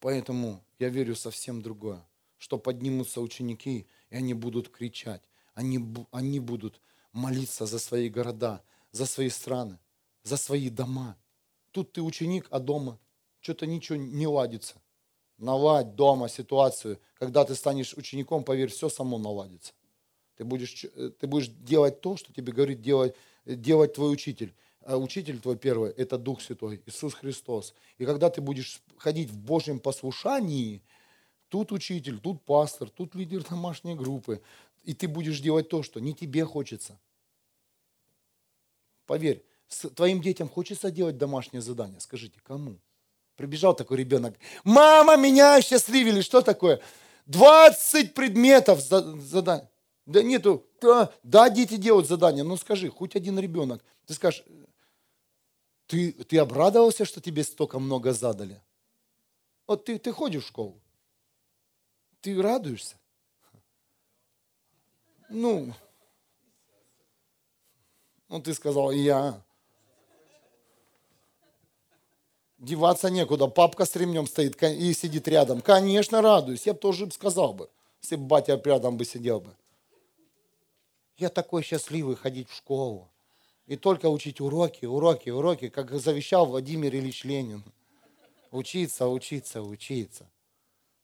Поэтому 0.00 0.64
я 0.78 0.88
верю 0.88 1.14
совсем 1.14 1.62
другое, 1.62 2.02
что 2.38 2.58
поднимутся 2.58 3.20
ученики, 3.20 3.86
и 4.08 4.16
они 4.16 4.34
будут 4.34 4.70
кричать, 4.70 5.22
они, 5.54 5.78
они 6.10 6.40
будут 6.40 6.80
молиться 7.12 7.66
за 7.66 7.78
свои 7.78 8.08
города, 8.08 8.62
за 8.92 9.06
свои 9.06 9.28
страны, 9.28 9.78
за 10.22 10.36
свои 10.36 10.70
дома. 10.70 11.16
Тут 11.70 11.92
ты 11.92 12.02
ученик, 12.02 12.46
а 12.50 12.58
дома 12.58 12.98
что-то 13.40 13.66
ничего 13.66 13.98
не 13.98 14.26
ладится. 14.26 14.80
Наладь 15.38 15.94
дома 15.94 16.28
ситуацию. 16.28 16.98
Когда 17.14 17.44
ты 17.44 17.54
станешь 17.54 17.94
учеником, 17.94 18.44
поверь, 18.44 18.70
все 18.70 18.88
само 18.88 19.18
наладится. 19.18 19.72
Ты 20.36 20.44
будешь, 20.44 20.84
э, 20.84 21.10
ты 21.18 21.26
будешь 21.26 21.48
делать 21.48 22.00
то, 22.00 22.16
что 22.16 22.32
тебе 22.32 22.52
говорит 22.52 22.82
делать, 22.82 23.14
делать 23.44 23.94
твой 23.94 24.12
учитель. 24.12 24.54
А 24.80 24.96
учитель 24.96 25.40
твой 25.40 25.56
первый– 25.56 25.90
это 25.96 26.18
Дух 26.18 26.40
Святой, 26.40 26.82
Иисус 26.86 27.14
Христос. 27.14 27.74
И 27.98 28.04
когда 28.04 28.30
ты 28.30 28.40
будешь 28.40 28.82
ходить 29.00 29.30
в 29.30 29.38
Божьем 29.38 29.80
послушании, 29.80 30.82
тут 31.48 31.72
учитель, 31.72 32.20
тут 32.20 32.44
пастор, 32.44 32.90
тут 32.90 33.14
лидер 33.14 33.42
домашней 33.42 33.94
группы, 33.94 34.42
и 34.84 34.94
ты 34.94 35.08
будешь 35.08 35.40
делать 35.40 35.68
то, 35.68 35.82
что 35.82 36.00
не 36.00 36.14
тебе 36.14 36.44
хочется. 36.44 36.98
Поверь, 39.06 39.44
твоим 39.96 40.20
детям 40.20 40.48
хочется 40.48 40.90
делать 40.90 41.18
домашнее 41.18 41.62
задание? 41.62 42.00
Скажите, 42.00 42.38
кому? 42.44 42.78
Прибежал 43.36 43.74
такой 43.74 43.96
ребенок. 43.96 44.36
Мама, 44.64 45.16
меня 45.16 45.60
счастливили. 45.62 46.20
Что 46.20 46.42
такое? 46.42 46.80
20 47.26 48.14
предметов 48.14 48.80
задания. 48.80 49.68
Да 50.06 50.22
нету. 50.22 50.66
Да, 50.80 51.12
да, 51.22 51.48
дети 51.48 51.76
делают 51.76 52.06
задания. 52.06 52.44
Ну 52.44 52.56
скажи, 52.56 52.90
хоть 52.90 53.16
один 53.16 53.38
ребенок. 53.38 53.82
Ты 54.06 54.14
скажешь, 54.14 54.44
ты, 55.86 56.12
ты 56.12 56.38
обрадовался, 56.38 57.04
что 57.04 57.20
тебе 57.20 57.42
столько 57.44 57.78
много 57.78 58.12
задали? 58.12 58.60
Вот 59.70 59.84
ты, 59.84 60.00
ты 60.00 60.10
ходишь 60.10 60.42
в 60.42 60.48
школу. 60.48 60.80
Ты 62.22 62.42
радуешься? 62.42 62.96
Ну, 65.28 65.72
ну 68.28 68.42
ты 68.42 68.52
сказал, 68.52 68.90
я. 68.90 69.40
Деваться 72.58 73.10
некуда. 73.10 73.46
Папка 73.46 73.84
с 73.84 73.94
ремнем 73.94 74.26
стоит 74.26 74.60
и 74.60 74.92
сидит 74.92 75.28
рядом. 75.28 75.60
Конечно, 75.60 76.20
радуюсь. 76.20 76.66
Я 76.66 76.72
бы 76.72 76.80
тоже 76.80 77.08
сказал 77.12 77.54
бы, 77.54 77.70
если 78.02 78.16
бы 78.16 78.24
батя 78.24 78.60
рядом 78.64 78.96
бы 78.96 79.04
сидел 79.04 79.40
бы. 79.40 79.54
Я 81.16 81.28
такой 81.28 81.62
счастливый 81.62 82.16
ходить 82.16 82.48
в 82.48 82.56
школу 82.56 83.08
и 83.66 83.76
только 83.76 84.08
учить 84.08 84.40
уроки, 84.40 84.84
уроки, 84.84 85.30
уроки, 85.30 85.68
как 85.68 85.92
завещал 85.92 86.46
Владимир 86.46 86.92
Ильич 86.92 87.22
Ленин. 87.22 87.62
Учиться, 88.50 89.08
учиться, 89.08 89.62
учиться. 89.62 90.30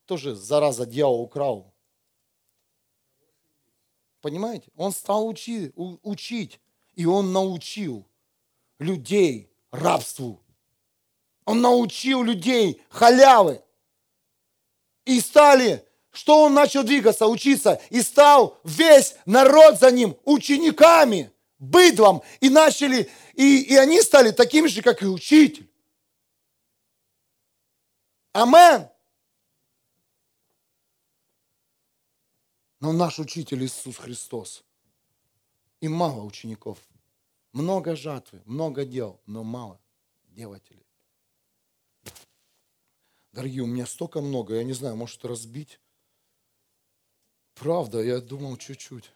Тоже, 0.04 0.34
зараза, 0.34 0.86
дьявол 0.86 1.22
украл. 1.22 1.72
Понимаете? 4.20 4.70
Он 4.76 4.92
стал 4.92 5.26
учи, 5.28 5.72
учить, 5.74 6.60
и 6.94 7.06
он 7.06 7.32
научил 7.32 8.06
людей 8.78 9.50
рабству. 9.70 10.40
Он 11.44 11.60
научил 11.60 12.22
людей 12.22 12.82
халявы. 12.88 13.62
И 15.04 15.20
стали, 15.20 15.86
что 16.10 16.42
он 16.42 16.54
начал 16.54 16.82
двигаться, 16.82 17.26
учиться, 17.26 17.80
и 17.90 18.02
стал 18.02 18.58
весь 18.64 19.14
народ 19.24 19.78
за 19.78 19.90
ним 19.90 20.16
учениками– 20.24 21.30
быдлом, 21.58 22.22
и 22.40 22.48
начали, 22.48 23.10
и, 23.34 23.62
и 23.62 23.76
они 23.76 24.00
стали 24.02 24.30
такими 24.30 24.66
же, 24.66 24.82
как 24.82 25.02
и 25.02 25.06
учитель. 25.06 25.68
Амен. 28.36 28.90
Но 32.80 32.92
наш 32.92 33.18
учитель 33.18 33.64
Иисус 33.64 33.96
Христос. 33.96 34.62
И 35.80 35.88
мало 35.88 36.22
учеников. 36.22 36.78
Много 37.52 37.96
жатвы, 37.96 38.42
много 38.44 38.84
дел, 38.84 39.22
но 39.24 39.42
мало 39.42 39.80
делателей. 40.28 40.86
Дорогие, 43.32 43.62
у 43.62 43.66
меня 43.66 43.86
столько 43.86 44.20
много, 44.20 44.56
я 44.56 44.64
не 44.64 44.74
знаю, 44.74 44.96
может 44.96 45.24
разбить. 45.24 45.80
Правда, 47.54 48.02
я 48.02 48.20
думал 48.20 48.58
чуть-чуть 48.58 49.12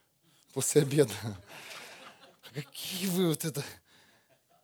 после 0.55 0.81
обеда. 0.81 1.13
Какие 2.55 3.07
вы 3.09 3.29
вот 3.29 3.45
это... 3.45 3.63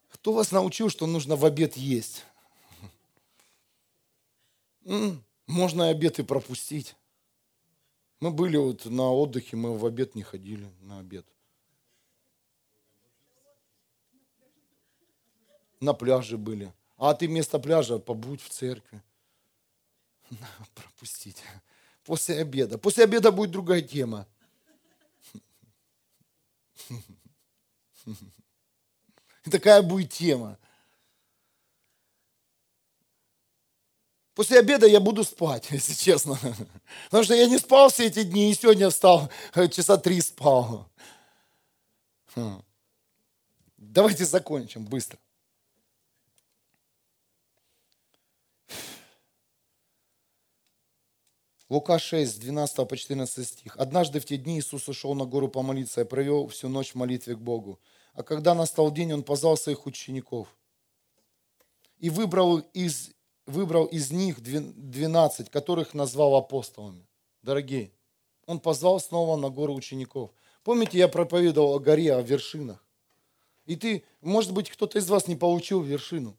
Кто 0.09 0.33
вас 0.33 0.51
научил, 0.51 0.89
что 0.89 1.07
нужно 1.07 1.37
в 1.37 1.45
обед 1.45 1.77
есть? 1.77 2.25
Можно 5.47 5.89
обед 5.89 6.19
и 6.19 6.23
пропустить. 6.23 6.97
Мы 8.21 8.31
были 8.31 8.57
вот 8.57 8.85
на 8.87 9.11
отдыхе, 9.11 9.57
мы 9.57 9.77
в 9.77 9.85
обед 9.85 10.15
не 10.15 10.23
ходили, 10.23 10.71
на 10.81 11.01
обед. 11.01 11.27
На 15.81 15.93
пляже 15.93 16.39
были. 16.39 16.73
А 16.97 17.13
ты 17.15 17.27
вместо 17.27 17.59
пляжа 17.59 17.99
побудь 17.99 18.41
в 18.41 18.49
церкви. 18.49 19.03
Пропустить. 20.75 21.43
После 22.05 22.41
обеда. 22.41 22.79
После 22.79 23.05
обеда 23.05 23.31
будет 23.33 23.51
другая 23.51 23.83
тема. 23.83 24.27
И 29.45 29.51
такая 29.51 29.83
будет 29.83 30.11
тема. 30.13 30.59
После 34.37 34.59
обеда 34.59 34.87
я 34.87 35.01
буду 35.01 35.25
спать, 35.25 35.67
если 35.71 35.95
честно. 35.95 36.39
Потому 37.07 37.25
что 37.25 37.35
я 37.35 37.47
не 37.47 37.59
спал 37.59 37.89
все 37.89 38.07
эти 38.07 38.23
дни, 38.23 38.51
и 38.51 38.55
сегодня 38.55 38.91
встал, 38.91 39.31
э, 39.55 39.67
часа 39.69 39.97
три 39.97 40.21
спал. 40.21 40.87
Хм. 42.35 42.63
Давайте 43.79 44.27
закончим 44.27 44.85
быстро. 44.85 45.19
Лука 51.71 51.99
6, 51.99 52.39
12 52.39 52.89
по 52.89 52.97
14 52.97 53.49
стих. 53.49 53.77
«Однажды 53.79 54.21
в 54.21 54.27
те 54.27 54.37
дни 54.37 54.59
Иисус 54.59 54.87
ушел 54.87 55.15
на 55.15 55.25
гору 55.25 55.49
помолиться 55.49 56.03
и 56.03 56.05
провел 56.05 56.47
всю 56.49 56.69
ночь 56.69 56.93
в 56.93 56.95
молитве 56.97 57.37
к 57.37 57.41
Богу. 57.41 57.81
А 58.13 58.23
когда 58.23 58.55
настал 58.55 58.93
день, 58.93 59.15
Он 59.15 59.25
позвал 59.25 59.57
своих 59.57 59.87
учеников 59.87 60.55
и 61.99 62.11
выбрал 62.11 62.59
из, 62.59 63.11
выбрал 63.47 63.87
из 63.87 64.11
них 64.11 64.41
12, 64.41 65.51
которых 65.51 65.95
назвал 65.95 66.37
апостолами. 66.37 67.07
Дорогие, 67.43 67.93
Он 68.47 68.61
позвал 68.61 69.01
снова 69.01 69.37
на 69.37 69.49
гору 69.51 69.75
учеников. 69.75 70.31
Помните, 70.63 70.99
я 70.99 71.09
проповедовал 71.09 71.75
о 71.75 71.79
горе, 71.79 72.15
о 72.15 72.23
вершинах. 72.23 72.85
И 73.67 73.77
ты, 73.77 74.05
может 74.21 74.53
быть, 74.53 74.71
кто-то 74.71 74.99
из 74.99 75.09
вас 75.09 75.27
не 75.29 75.37
получил 75.37 75.83
вершину. 75.83 76.37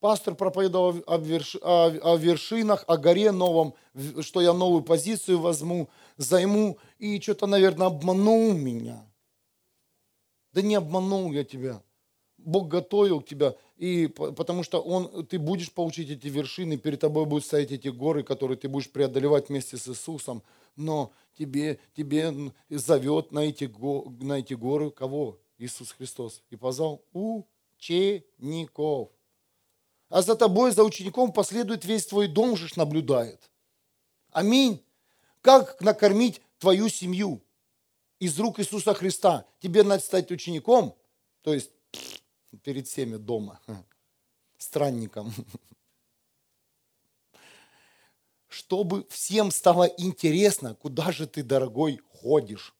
Пастор 0.00 0.34
проповедовал 0.34 1.02
о, 1.06 1.16
верш... 1.16 1.56
о, 1.62 1.86
о 1.86 2.16
вершинах, 2.16 2.84
о 2.86 2.96
горе 2.96 3.32
новом, 3.32 3.74
что 4.20 4.40
я 4.40 4.52
новую 4.52 4.82
позицию 4.82 5.40
возьму, 5.40 5.88
займу, 6.16 6.78
и 6.98 7.20
что-то, 7.20 7.46
наверное, 7.46 7.86
обманул 7.86 8.52
меня. 8.52 9.04
Да 10.52 10.62
не 10.62 10.74
обманул 10.74 11.32
я 11.32 11.44
тебя. 11.44 11.82
Бог 12.46 12.68
готовил 12.68 13.20
тебя, 13.20 13.56
и 13.76 14.06
потому 14.06 14.62
что 14.62 14.80
он, 14.80 15.26
ты 15.26 15.38
будешь 15.38 15.72
получить 15.72 16.10
эти 16.10 16.28
вершины, 16.28 16.76
перед 16.76 17.00
тобой 17.00 17.26
будут 17.26 17.44
стоять 17.44 17.72
эти 17.72 17.88
горы, 17.88 18.22
которые 18.22 18.56
ты 18.56 18.68
будешь 18.68 18.88
преодолевать 18.88 19.48
вместе 19.48 19.76
с 19.76 19.88
Иисусом. 19.88 20.44
Но 20.76 21.12
тебе, 21.36 21.80
тебе 21.96 22.32
зовет 22.70 23.32
на 23.32 23.40
эти, 23.40 23.68
на 24.22 24.38
эти 24.38 24.54
горы 24.54 24.90
кого? 24.92 25.40
Иисус 25.58 25.90
Христос. 25.90 26.42
И 26.50 26.56
позвал 26.56 27.02
учеников 27.12 29.10
а 30.08 30.22
за 30.22 30.36
тобой, 30.36 30.70
за 30.70 30.84
учеником 30.84 31.32
последует 31.32 31.84
весь 31.84 32.06
твой 32.06 32.28
дом 32.28 32.56
же 32.56 32.68
наблюдает. 32.76 33.50
Аминь. 34.30 34.84
Как 35.40 35.80
накормить 35.80 36.40
твою 36.58 36.88
семью 36.88 37.42
из 38.20 38.38
рук 38.38 38.60
Иисуса 38.60 38.94
Христа? 38.94 39.46
Тебе 39.58 39.82
надо 39.82 40.00
стать 40.00 40.30
учеником, 40.30 40.96
то 41.42 41.52
есть 41.52 41.72
перед 42.62 42.86
всеми 42.86 43.16
дома, 43.16 43.60
странником. 44.58 45.32
Чтобы 48.48 49.06
всем 49.08 49.50
стало 49.50 49.84
интересно, 49.84 50.74
куда 50.74 51.12
же 51.12 51.26
ты, 51.26 51.42
дорогой, 51.42 52.00
ходишь. 52.08 52.74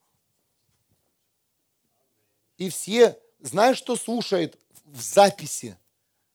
И 2.56 2.70
все, 2.70 3.18
знаешь, 3.40 3.76
что 3.76 3.96
слушает 3.96 4.58
в 4.84 5.00
записи? 5.00 5.76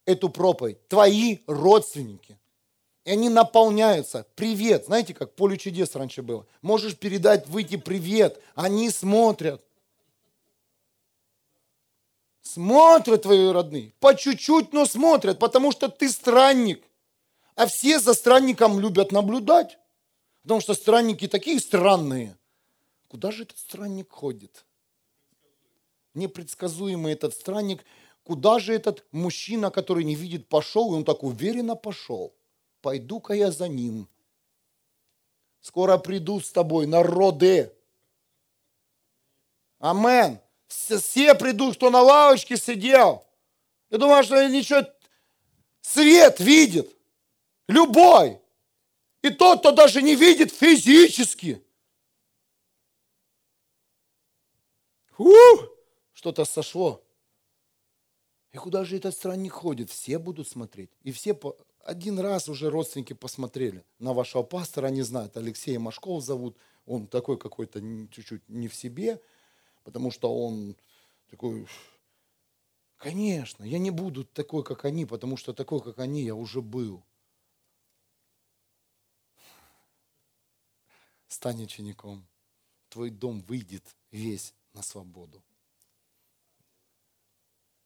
эту 0.06 0.30
проповедь? 0.30 0.88
Твои 0.88 1.40
родственники. 1.48 2.38
И 3.04 3.12
они 3.12 3.30
наполняются. 3.30 4.28
Привет. 4.36 4.86
Знаете, 4.86 5.14
как 5.14 5.34
поле 5.36 5.58
чудес 5.58 5.96
раньше 5.96 6.22
было? 6.22 6.46
Можешь 6.62 6.96
передать, 6.96 7.48
выйти 7.48 7.78
привет. 7.78 8.40
Они 8.54 8.90
смотрят. 8.90 9.64
Смотрят 12.42 13.24
твои 13.24 13.48
родные. 13.52 13.94
По 14.00 14.16
чуть-чуть, 14.16 14.74
но 14.74 14.86
смотрят, 14.86 15.40
потому 15.40 15.72
что 15.72 15.90
ты 15.90 16.10
странник. 16.10 16.84
А 17.56 17.68
все 17.68 18.00
за 18.00 18.14
странником 18.14 18.80
любят 18.80 19.12
наблюдать. 19.12 19.78
Потому 20.44 20.62
что 20.62 20.74
странники 20.74 21.28
такие 21.28 21.60
странные. 21.60 22.38
Куда 23.08 23.32
же 23.32 23.44
этот 23.44 23.60
странник 23.60 24.12
ходит? 24.12 24.66
Непредсказуемый 26.14 27.14
этот 27.14 27.34
странник– 27.34 27.86
Куда 28.24 28.60
же 28.60 28.74
этот 28.74 29.04
мужчина, 29.12 29.72
который 29.72 30.04
не 30.04 30.16
видит, 30.16 30.48
пошел? 30.48 30.94
И 30.94 30.98
он 30.98 31.04
так 31.04 31.24
уверенно 31.24 31.76
пошел. 31.76 32.34
Пойду-ка 32.82 33.34
я 33.34 33.52
за 33.52 33.68
ним. 33.68 34.08
Скоро 35.60 35.98
приду 35.98 36.40
с 36.40 36.52
тобой, 36.52 36.88
народы. 36.88 37.74
Амен. 39.80 40.40
Все 40.72 41.36
придут, 41.36 41.76
кто 41.76 41.90
на 41.90 42.02
лавочке 42.02 42.56
сидел. 42.56 43.26
Я 43.90 43.98
думаю, 43.98 44.24
что 44.24 44.48
ничего, 44.48 44.88
свет 45.82 46.40
видит. 46.40 46.96
Любой. 47.68 48.40
И 49.22 49.30
тот, 49.30 49.60
кто 49.60 49.72
даже 49.72 50.02
не 50.02 50.16
видит 50.16 50.52
физически. 50.54 51.62
Что-то 56.14 56.46
сошло. 56.46 57.04
И 58.54 58.58
куда 58.58 58.86
же 58.86 58.96
этот 58.96 59.14
странник 59.14 59.52
ходит? 59.52 59.90
Все 59.90 60.20
будут 60.20 60.48
смотреть. 60.48 60.90
И 61.04 61.12
все 61.12 61.34
по... 61.34 61.58
один 61.84 62.18
раз 62.20 62.48
уже 62.48 62.70
родственники 62.70 63.14
посмотрели 63.14 63.84
на 64.00 64.14
вашего 64.14 64.44
пастора, 64.44 64.88
они 64.88 65.02
знают, 65.02 65.36
Алексея 65.36 65.80
Машков 65.80 66.24
зовут, 66.24 66.58
он 66.86 67.08
такой 67.08 67.38
какой-то 67.38 67.82
чуть-чуть 68.10 68.48
не 68.48 68.68
в 68.68 68.76
себе, 68.76 69.22
потому 69.84 70.12
что 70.12 70.34
он 70.34 70.76
такой, 71.30 71.68
конечно, 72.98 73.64
я 73.64 73.80
не 73.80 73.92
буду 73.92 74.26
такой, 74.26 74.64
как 74.64 74.86
они, 74.86 75.06
потому 75.06 75.38
что 75.38 75.54
такой, 75.54 75.82
как 75.82 76.00
они, 76.00 76.24
я 76.24 76.36
уже 76.36 76.62
был. 76.62 77.04
Стань 81.28 81.64
учеником. 81.64 82.28
Твой 82.90 83.10
дом 83.10 83.42
выйдет 83.42 83.96
весь 84.12 84.54
на 84.74 84.82
свободу 84.82 85.42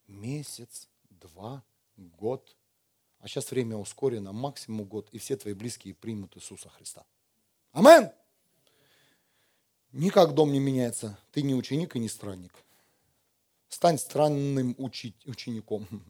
месяц, 0.08 0.90
два, 1.10 1.64
год. 1.98 2.56
А 3.20 3.28
сейчас 3.28 3.50
время 3.52 3.78
ускорено, 3.78 4.34
максимум 4.34 4.86
год, 4.86 5.10
и 5.12 5.18
все 5.18 5.36
твои 5.36 5.54
близкие 5.54 5.94
примут 5.94 6.38
Иисуса 6.38 6.70
Христа. 6.70 7.06
Амен! 7.72 8.12
Никак 9.96 10.34
дом 10.34 10.52
не 10.52 10.60
меняется. 10.60 11.18
Ты 11.32 11.42
не 11.42 11.56
ученик 11.56 11.96
и 11.96 12.00
не 12.00 12.10
странник. 12.10 12.54
Стань 13.70 13.98
странным 13.98 14.76
учи- 14.78 15.16
учеником. 15.26 15.88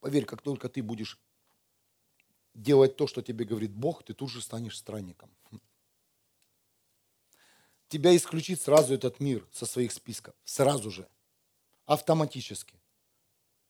Поверь, 0.00 0.24
как 0.24 0.42
только 0.42 0.68
ты 0.68 0.82
будешь 0.82 1.18
делать 2.54 2.96
то, 2.96 3.06
что 3.06 3.22
тебе 3.22 3.44
говорит 3.44 3.72
Бог, 3.72 4.04
ты 4.04 4.14
тут 4.14 4.30
же 4.30 4.42
станешь 4.42 4.78
странником 4.78 5.30
тебя 7.92 8.16
исключит 8.16 8.58
сразу 8.58 8.94
этот 8.94 9.20
мир 9.20 9.46
со 9.52 9.66
своих 9.66 9.92
списков. 9.92 10.34
Сразу 10.46 10.90
же. 10.90 11.06
Автоматически. 11.84 12.80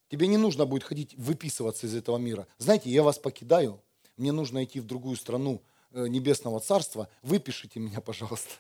Тебе 0.09 0.29
не 0.29 0.37
нужно 0.37 0.65
будет 0.65 0.85
ходить 0.85 1.15
выписываться 1.17 1.89
из 1.89 1.95
этого 1.97 2.19
мира. 2.19 2.47
Знаете, 2.59 2.89
я 2.89 3.03
вас 3.03 3.19
покидаю, 3.19 3.83
мне 4.17 4.31
нужно 4.31 4.63
идти 4.63 4.79
в 4.79 4.85
другую 4.85 5.17
страну 5.17 5.61
небесного 5.93 6.61
царства, 6.61 7.09
выпишите 7.23 7.81
меня, 7.81 8.01
пожалуйста. 8.01 8.51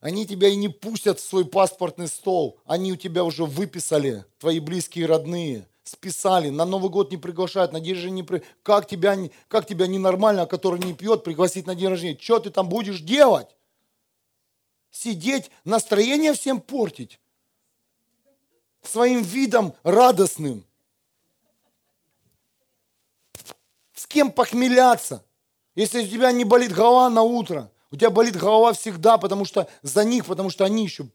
Они 0.00 0.26
тебя 0.26 0.48
и 0.48 0.56
не 0.56 0.68
пустят 0.68 1.20
в 1.20 1.28
свой 1.28 1.44
паспортный 1.44 2.08
стол. 2.08 2.58
Они 2.64 2.92
у 2.92 2.96
тебя 2.96 3.24
уже 3.24 3.44
выписали, 3.44 4.24
твои 4.38 4.58
близкие 4.60 5.06
родные 5.06 5.66
списали, 5.82 6.50
на 6.50 6.64
Новый 6.64 6.90
год 6.90 7.10
не 7.10 7.16
приглашают, 7.16 7.72
на 7.72 7.80
день 7.80 7.94
рождения 7.94 8.16
не 8.16 8.22
при... 8.22 8.42
Как 8.62 8.86
тебя, 8.86 9.18
как 9.48 9.66
тебя 9.66 9.86
ненормально, 9.86 10.46
который 10.46 10.80
не 10.80 10.94
пьет, 10.94 11.24
пригласить 11.24 11.66
на 11.66 11.74
день 11.74 11.88
рождения? 11.88 12.18
Что 12.18 12.38
ты 12.38 12.50
там 12.50 12.68
будешь 12.68 13.00
делать? 13.00 13.48
Сидеть, 14.90 15.50
настроение 15.64 16.32
всем 16.32 16.60
портить. 16.60 17.18
Своим 18.82 19.22
видом 19.22 19.74
радостным. 19.82 20.64
С 24.00 24.06
кем 24.06 24.32
похмеляться? 24.32 25.22
Если 25.74 26.02
у 26.02 26.08
тебя 26.08 26.32
не 26.32 26.46
болит 26.46 26.72
голова 26.72 27.10
на 27.10 27.20
утро, 27.20 27.70
у 27.90 27.96
тебя 27.96 28.08
болит 28.08 28.34
голова 28.34 28.72
всегда, 28.72 29.18
потому 29.18 29.44
что 29.44 29.68
за 29.82 30.04
них, 30.04 30.24
потому 30.24 30.48
что 30.48 30.64
они 30.64 30.84
еще... 30.84 31.06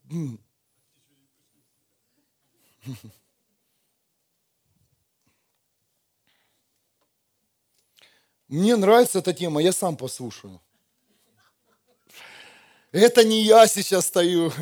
Мне 8.47 8.75
нравится 8.75 9.17
эта 9.17 9.33
тема, 9.33 9.63
я 9.63 9.71
сам 9.71 9.97
послушаю. 9.97 10.61
Это 12.91 13.23
не 13.23 13.41
я 13.41 13.65
сейчас 13.65 14.05
стою. 14.05 14.53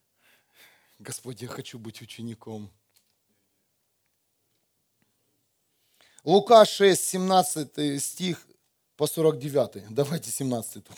Господи, 0.98 1.44
я 1.44 1.50
хочу 1.50 1.78
быть 1.78 2.00
учеником. 2.00 2.70
Лука 6.26 6.64
6, 6.64 7.00
17 7.04 8.02
стих 8.02 8.48
по 8.96 9.06
49. 9.06 9.84
Давайте 9.90 10.32
17 10.32 10.82
тут. 10.82 10.96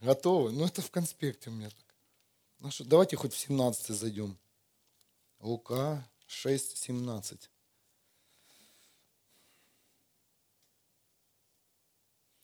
Готовы? 0.00 0.50
Ну, 0.50 0.64
это 0.66 0.82
в 0.82 0.90
конспекте 0.90 1.50
у 1.50 1.52
меня. 1.52 1.70
Ну 2.58 2.72
что, 2.72 2.84
давайте 2.84 3.14
хоть 3.16 3.34
в 3.34 3.38
17 3.38 3.96
зайдем. 3.96 4.36
Лука 5.38 6.04
6, 6.26 6.76
17. 6.76 7.48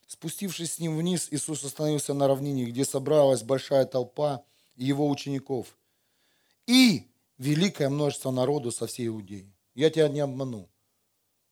Спустившись 0.07 0.75
с 0.75 0.79
ним 0.79 0.97
вниз, 0.97 1.27
Иисус 1.31 1.65
остановился 1.65 2.13
на 2.13 2.29
равнине, 2.29 2.63
где 2.63 2.85
собралась 2.85 3.43
большая 3.43 3.83
толпа 3.83 4.45
его 4.77 5.09
учеников 5.09 5.75
и 6.67 7.11
великое 7.37 7.89
множество 7.89 8.31
народу 8.31 8.71
со 8.71 8.87
всей 8.87 9.07
Иудеи. 9.07 9.53
Я 9.73 9.89
тебя 9.89 10.07
не 10.07 10.19
обману. 10.19 10.69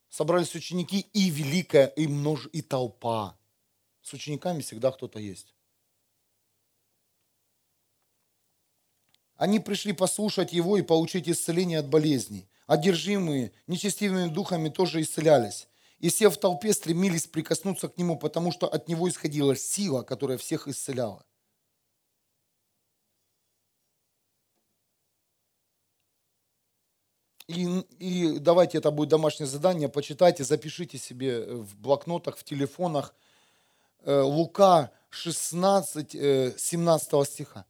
Собрались 0.09 0.55
ученики 0.55 0.99
и 1.13 1.29
великая, 1.29 1.87
и, 1.87 2.07
множ... 2.07 2.49
и 2.51 2.61
толпа. 2.61 3.37
С 4.01 4.13
учениками 4.13 4.61
всегда 4.61 4.91
кто-то 4.91 5.19
есть. 5.19 5.55
Они 9.35 9.59
пришли 9.59 9.93
послушать 9.93 10.53
Его 10.53 10.77
и 10.77 10.83
получить 10.83 11.27
исцеление 11.27 11.79
от 11.79 11.87
болезней. 11.87 12.47
Одержимые 12.67 13.53
нечестивыми 13.67 14.29
духами 14.29 14.69
тоже 14.69 15.01
исцелялись. 15.01 15.67
И 15.99 16.09
все 16.09 16.29
в 16.29 16.37
толпе 16.37 16.73
стремились 16.73 17.27
прикоснуться 17.27 17.87
к 17.87 17.97
Нему, 17.97 18.17
потому 18.17 18.51
что 18.51 18.67
от 18.67 18.87
Него 18.87 19.09
исходила 19.09 19.55
сила, 19.55 20.03
которая 20.03 20.37
всех 20.37 20.67
исцеляла. 20.67 21.25
И, 27.47 27.83
и 27.99 28.39
давайте 28.39 28.77
это 28.77 28.91
будет 28.91 29.09
домашнее 29.09 29.47
задание, 29.47 29.89
почитайте, 29.89 30.43
запишите 30.43 30.97
себе 30.97 31.45
в 31.45 31.75
блокнотах, 31.77 32.37
в 32.37 32.43
телефонах 32.43 33.13
э, 34.03 34.21
Лука 34.21 34.91
16, 35.09 36.11
17 36.57 37.13
э, 37.13 37.25
стиха. 37.25 37.65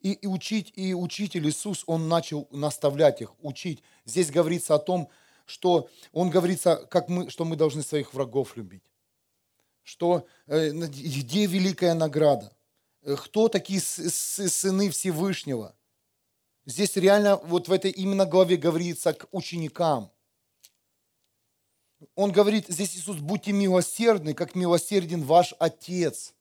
И, 0.00 0.12
и 0.12 0.26
учить, 0.26 0.72
и 0.76 0.94
учитель 0.94 1.48
Иисус, 1.48 1.82
он 1.86 2.08
начал 2.08 2.46
наставлять 2.50 3.22
их, 3.22 3.32
учить. 3.42 3.82
Здесь 4.04 4.30
говорится 4.30 4.74
о 4.74 4.78
том, 4.78 5.08
что 5.46 5.88
он 6.12 6.30
говорится, 6.30 6.86
как 6.90 7.08
мы, 7.08 7.30
что 7.30 7.44
мы 7.44 7.56
должны 7.56 7.82
своих 7.82 8.12
врагов 8.12 8.56
любить. 8.56 8.84
Что, 9.82 10.26
э, 10.46 10.70
где 10.70 11.46
великая 11.46 11.94
награда? 11.94 12.52
Кто 13.02 13.48
такие 13.48 13.80
сыны 13.80 14.90
Всевышнего? 14.90 15.76
Здесь 16.66 16.96
реально 16.96 17.36
вот 17.36 17.68
в 17.68 17.72
этой 17.72 17.92
именно 17.92 18.26
главе 18.26 18.56
говорится 18.56 19.12
к 19.14 19.28
ученикам. 19.30 20.10
Он 22.16 22.32
говорит, 22.32 22.66
здесь 22.68 22.96
Иисус, 22.96 23.18
будьте 23.18 23.52
милосердны, 23.52 24.34
как 24.34 24.56
милосерден 24.56 25.22
ваш 25.22 25.54
Отец. 25.60 26.34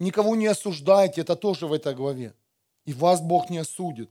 Никого 0.00 0.34
не 0.34 0.48
осуждайте, 0.48 1.20
это 1.20 1.36
тоже 1.36 1.68
в 1.68 1.72
этой 1.72 1.94
главе. 1.94 2.34
И 2.84 2.92
вас 2.92 3.20
Бог 3.20 3.50
не 3.50 3.58
осудит. 3.58 4.10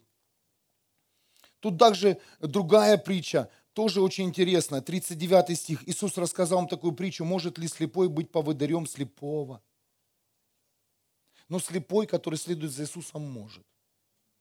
Тут 1.60 1.78
также 1.78 2.18
другая 2.40 2.98
притча, 2.98 3.49
тоже 3.74 4.02
очень 4.02 4.26
интересная, 4.26 4.82
39 4.82 5.60
стих. 5.60 5.88
Иисус 5.88 6.18
рассказал 6.18 6.60
вам 6.60 6.70
такую 6.70 6.94
притчу, 6.94 7.26
может 7.26 7.57
ли 7.57 7.68
слепой 7.68 8.07
быть 8.07 8.32
поводырем 8.32 8.88
слепого? 8.88 9.61
Но 11.49 11.60
слепой, 11.60 12.07
который 12.07 12.36
следует 12.36 12.72
за 12.72 12.84
Иисусом, 12.84 13.30
может 13.30 13.69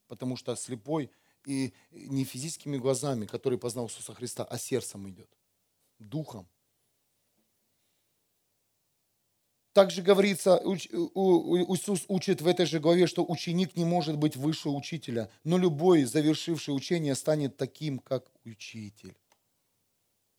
потому 0.09 0.37
что 0.37 0.57
слепой 0.57 1.11
и 1.47 1.73
не 1.91 2.25
физическими 2.25 2.77
глазами, 2.77 3.27
который 3.27 3.59
познал 3.59 3.87
Иисуса 3.87 4.15
Христа, 4.15 4.45
а 4.45 4.59
сердцем 4.59 5.09
идет, 5.09 5.29
духом. 5.99 6.49
Также 9.73 10.03
говорится, 10.03 10.61
Иисус 10.65 12.05
учит 12.09 12.41
в 12.41 12.49
этой 12.49 12.67
же 12.67 12.81
главе, 12.81 13.07
что 13.07 13.25
ученик 13.25 13.77
не 13.77 13.85
может 13.85 14.17
быть 14.17 14.35
выше 14.35 14.71
учителя, 14.71 15.31
но 15.45 15.57
любой, 15.57 16.03
завершивший 16.03 16.75
учение, 16.75 17.15
станет 17.15 17.57
таким, 17.57 18.01
как 18.01 18.29
учитель. 18.45 19.15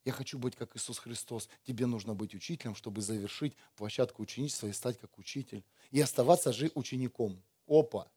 Я 0.04 0.12
хочу 0.12 0.40
быть 0.40 0.56
как 0.56 0.76
Иисус 0.76 0.98
Христос. 1.00 1.50
Тебе 1.64 1.86
нужно 1.86 2.16
быть 2.16 2.34
учителем, 2.34 2.76
чтобы 2.76 3.02
завершить 3.02 3.54
площадку 3.76 4.24
ученичества 4.24 4.68
и 4.68 4.74
стать 4.74 4.98
как 4.98 5.18
учитель. 5.18 5.64
И 5.92 6.02
оставаться 6.02 6.52
же 6.52 6.72
учеником. 6.74 7.42
Опа! 7.68 8.12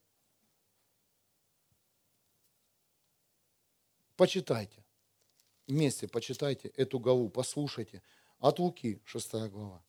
Почитайте. 4.22 4.84
Вместе 5.66 6.06
почитайте 6.06 6.68
эту 6.76 7.00
главу, 7.00 7.28
послушайте. 7.28 8.02
От 8.38 8.60
Луки, 8.60 9.02
6 9.04 9.32
глава. 9.50 9.82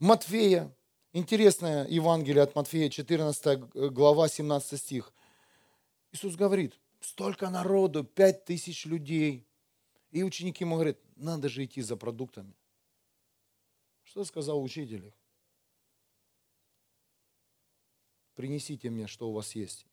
Матфея, 0.00 0.76
интересное 1.12 1.86
Евангелие 1.86 2.42
от 2.42 2.56
Матфея, 2.56 2.90
14 2.90 3.60
глава, 3.92 4.28
17 4.28 4.80
стих. 4.80 5.12
Иисус 6.10 6.34
говорит, 6.34 6.76
столько 7.00 7.48
народу, 7.50 8.02
пять 8.02 8.44
тысяч 8.44 8.84
людей. 8.84 9.46
И 10.10 10.24
ученики 10.24 10.64
ему 10.64 10.74
говорят, 10.74 10.98
надо 11.14 11.48
же 11.48 11.64
идти 11.64 11.82
за 11.82 11.96
продуктами. 11.96 12.52
Что 14.02 14.24
сказал 14.24 14.60
учитель 14.60 15.06
их? 15.06 15.14
Принесите 18.34 18.90
мне, 18.90 19.06
что 19.06 19.30
у 19.30 19.32
вас 19.32 19.54
есть. 19.54 19.86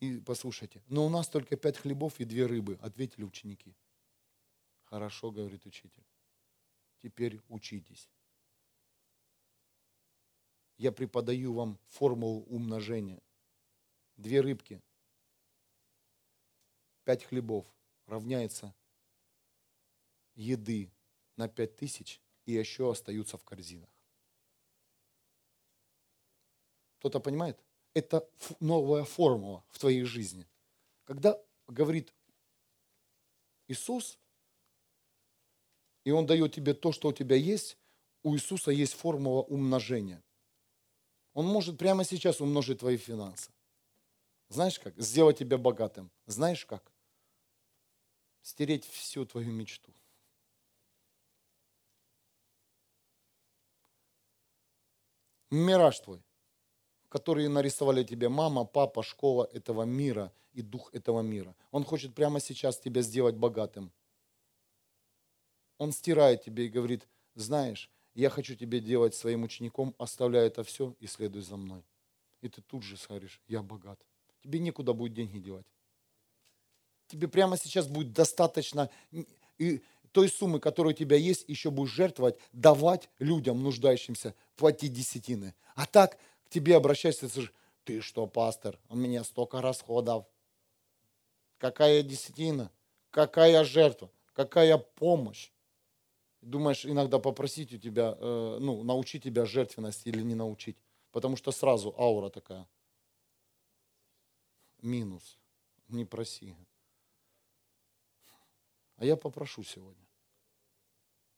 И 0.00 0.18
послушайте, 0.18 0.82
но 0.88 1.06
у 1.06 1.10
нас 1.10 1.28
только 1.28 1.56
пять 1.56 1.76
хлебов 1.76 2.18
и 2.20 2.24
две 2.24 2.46
рыбы, 2.46 2.78
ответили 2.80 3.22
ученики. 3.22 3.76
Хорошо, 4.84 5.30
говорит 5.30 5.66
учитель. 5.66 6.04
Теперь 7.02 7.40
учитесь. 7.48 8.08
Я 10.78 10.90
преподаю 10.90 11.52
вам 11.52 11.78
формулу 11.86 12.44
умножения. 12.44 13.20
Две 14.16 14.40
рыбки, 14.40 14.82
пять 17.04 17.24
хлебов 17.24 17.66
равняется 18.06 18.74
еды 20.34 20.90
на 21.36 21.48
пять 21.48 21.76
тысяч 21.76 22.20
и 22.46 22.52
еще 22.52 22.90
остаются 22.90 23.36
в 23.36 23.44
корзинах. 23.44 23.90
Кто-то 26.98 27.20
понимает? 27.20 27.58
Это 27.94 28.28
новая 28.60 29.04
формула 29.04 29.64
в 29.70 29.78
твоей 29.78 30.04
жизни. 30.04 30.46
Когда 31.04 31.40
говорит 31.66 32.14
Иисус, 33.68 34.18
и 36.04 36.10
Он 36.10 36.26
дает 36.26 36.54
тебе 36.54 36.74
то, 36.74 36.92
что 36.92 37.08
у 37.08 37.12
тебя 37.12 37.36
есть, 37.36 37.76
у 38.22 38.34
Иисуса 38.34 38.70
есть 38.70 38.94
формула 38.94 39.42
умножения. 39.42 40.22
Он 41.34 41.46
может 41.46 41.78
прямо 41.78 42.04
сейчас 42.04 42.40
умножить 42.40 42.80
твои 42.80 42.96
финансы. 42.96 43.52
Знаешь 44.48 44.78
как? 44.78 44.96
Сделать 44.96 45.38
тебя 45.38 45.58
богатым. 45.58 46.10
Знаешь 46.26 46.66
как? 46.66 46.92
Стереть 48.42 48.84
всю 48.84 49.24
твою 49.24 49.52
мечту. 49.52 49.94
Мираж 55.50 55.98
твой 56.00 56.22
которые 57.10 57.48
нарисовали 57.48 58.04
тебе 58.04 58.28
мама, 58.28 58.64
папа, 58.64 59.02
школа 59.02 59.48
этого 59.52 59.82
мира 59.82 60.32
и 60.52 60.62
дух 60.62 60.94
этого 60.94 61.20
мира. 61.20 61.54
Он 61.72 61.84
хочет 61.84 62.14
прямо 62.14 62.40
сейчас 62.40 62.78
тебя 62.78 63.02
сделать 63.02 63.34
богатым. 63.34 63.92
Он 65.76 65.92
стирает 65.92 66.44
тебе 66.44 66.66
и 66.66 66.68
говорит, 66.68 67.08
знаешь, 67.34 67.90
я 68.14 68.30
хочу 68.30 68.54
тебя 68.54 68.78
делать 68.78 69.14
своим 69.14 69.42
учеником, 69.42 69.94
оставляй 69.98 70.46
это 70.46 70.62
все 70.62 70.94
и 71.00 71.06
следуй 71.06 71.42
за 71.42 71.56
мной. 71.56 71.84
И 72.42 72.48
ты 72.48 72.62
тут 72.62 72.84
же 72.84 72.96
говоришь, 73.08 73.40
я 73.48 73.62
богат. 73.62 74.00
Тебе 74.42 74.60
некуда 74.60 74.92
будет 74.92 75.12
деньги 75.12 75.38
девать. 75.38 75.66
Тебе 77.08 77.26
прямо 77.26 77.56
сейчас 77.56 77.88
будет 77.88 78.12
достаточно 78.12 78.88
и 79.58 79.82
той 80.12 80.28
суммы, 80.28 80.60
которая 80.60 80.94
у 80.94 80.96
тебя 80.96 81.16
есть, 81.16 81.44
еще 81.48 81.70
будешь 81.70 81.92
жертвовать, 81.92 82.36
давать 82.52 83.08
людям, 83.18 83.62
нуждающимся, 83.62 84.34
платить 84.56 84.92
десятины. 84.92 85.54
А 85.74 85.86
так 85.86 86.18
тебе 86.50 86.76
обращаются, 86.76 87.26
ты 87.26 87.28
скажешь, 87.32 87.54
ты 87.84 88.00
что, 88.02 88.26
пастор, 88.26 88.78
у 88.88 88.96
меня 88.96 89.24
столько 89.24 89.62
расходов. 89.62 90.26
Какая 91.56 92.02
десятина, 92.02 92.70
какая 93.10 93.64
жертва, 93.64 94.10
какая 94.34 94.76
помощь. 94.76 95.50
Думаешь, 96.42 96.86
иногда 96.86 97.18
попросить 97.18 97.72
у 97.72 97.78
тебя, 97.78 98.16
э, 98.18 98.58
ну, 98.60 98.82
научить 98.82 99.24
тебя 99.24 99.44
жертвенности 99.44 100.08
или 100.08 100.22
не 100.22 100.34
научить. 100.34 100.76
Потому 101.12 101.36
что 101.36 101.52
сразу 101.52 101.94
аура 101.98 102.30
такая. 102.30 102.68
Минус. 104.80 105.38
Не 105.88 106.04
проси. 106.04 106.54
А 108.96 109.04
я 109.04 109.16
попрошу 109.16 109.62
сегодня. 109.64 110.06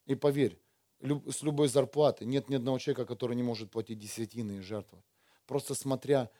И 0.07 0.15
поверь, 0.15 0.62
с 1.03 1.43
любой 1.43 1.69
зарплаты. 1.69 2.25
Нет 2.25 2.49
ни 2.49 2.55
одного 2.55 2.79
человека, 2.79 3.07
который 3.07 3.37
не 3.37 3.43
может 3.43 3.71
платить 3.71 3.99
десятины 3.99 4.59
и 4.59 4.61
жертвы. 4.61 5.03
Просто 5.47 5.75
смотря, 5.75 6.31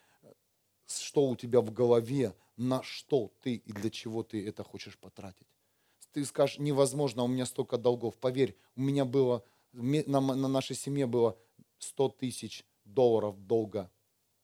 что 0.87 1.29
у 1.29 1.37
тебя 1.37 1.61
в 1.61 1.73
голове, 1.73 2.35
на 2.57 2.83
что 2.83 3.33
ты 3.43 3.55
и 3.55 3.73
для 3.73 3.91
чего 3.91 4.23
ты 4.23 4.47
это 4.47 4.63
хочешь 4.63 4.99
потратить. 4.99 5.49
Ты 6.13 6.25
скажешь, 6.25 6.59
невозможно, 6.59 7.25
у 7.25 7.29
меня 7.29 7.47
столько 7.47 7.79
долгов. 7.79 8.17
Поверь, 8.19 8.57
у 8.77 8.83
меня 8.83 9.05
было, 9.05 9.45
на, 9.73 10.21
на 10.21 10.49
нашей 10.49 10.77
семье 10.77 11.07
было 11.07 11.39
100 11.79 12.11
тысяч 12.11 12.65
долларов 12.85 13.39
долга. 13.47 13.91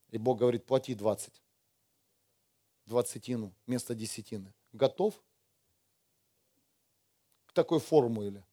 И 0.09 0.17
Бог 0.17 0.39
говорит, 0.39 0.65
плати 0.65 0.95
20. 0.95 1.41
Двадцатину 2.85 3.53
вместо 3.67 3.93
десятины. 3.93 4.51
Готов 4.73 5.21
к 7.45 7.53
такой 7.53 7.79
формуле? 7.79 8.43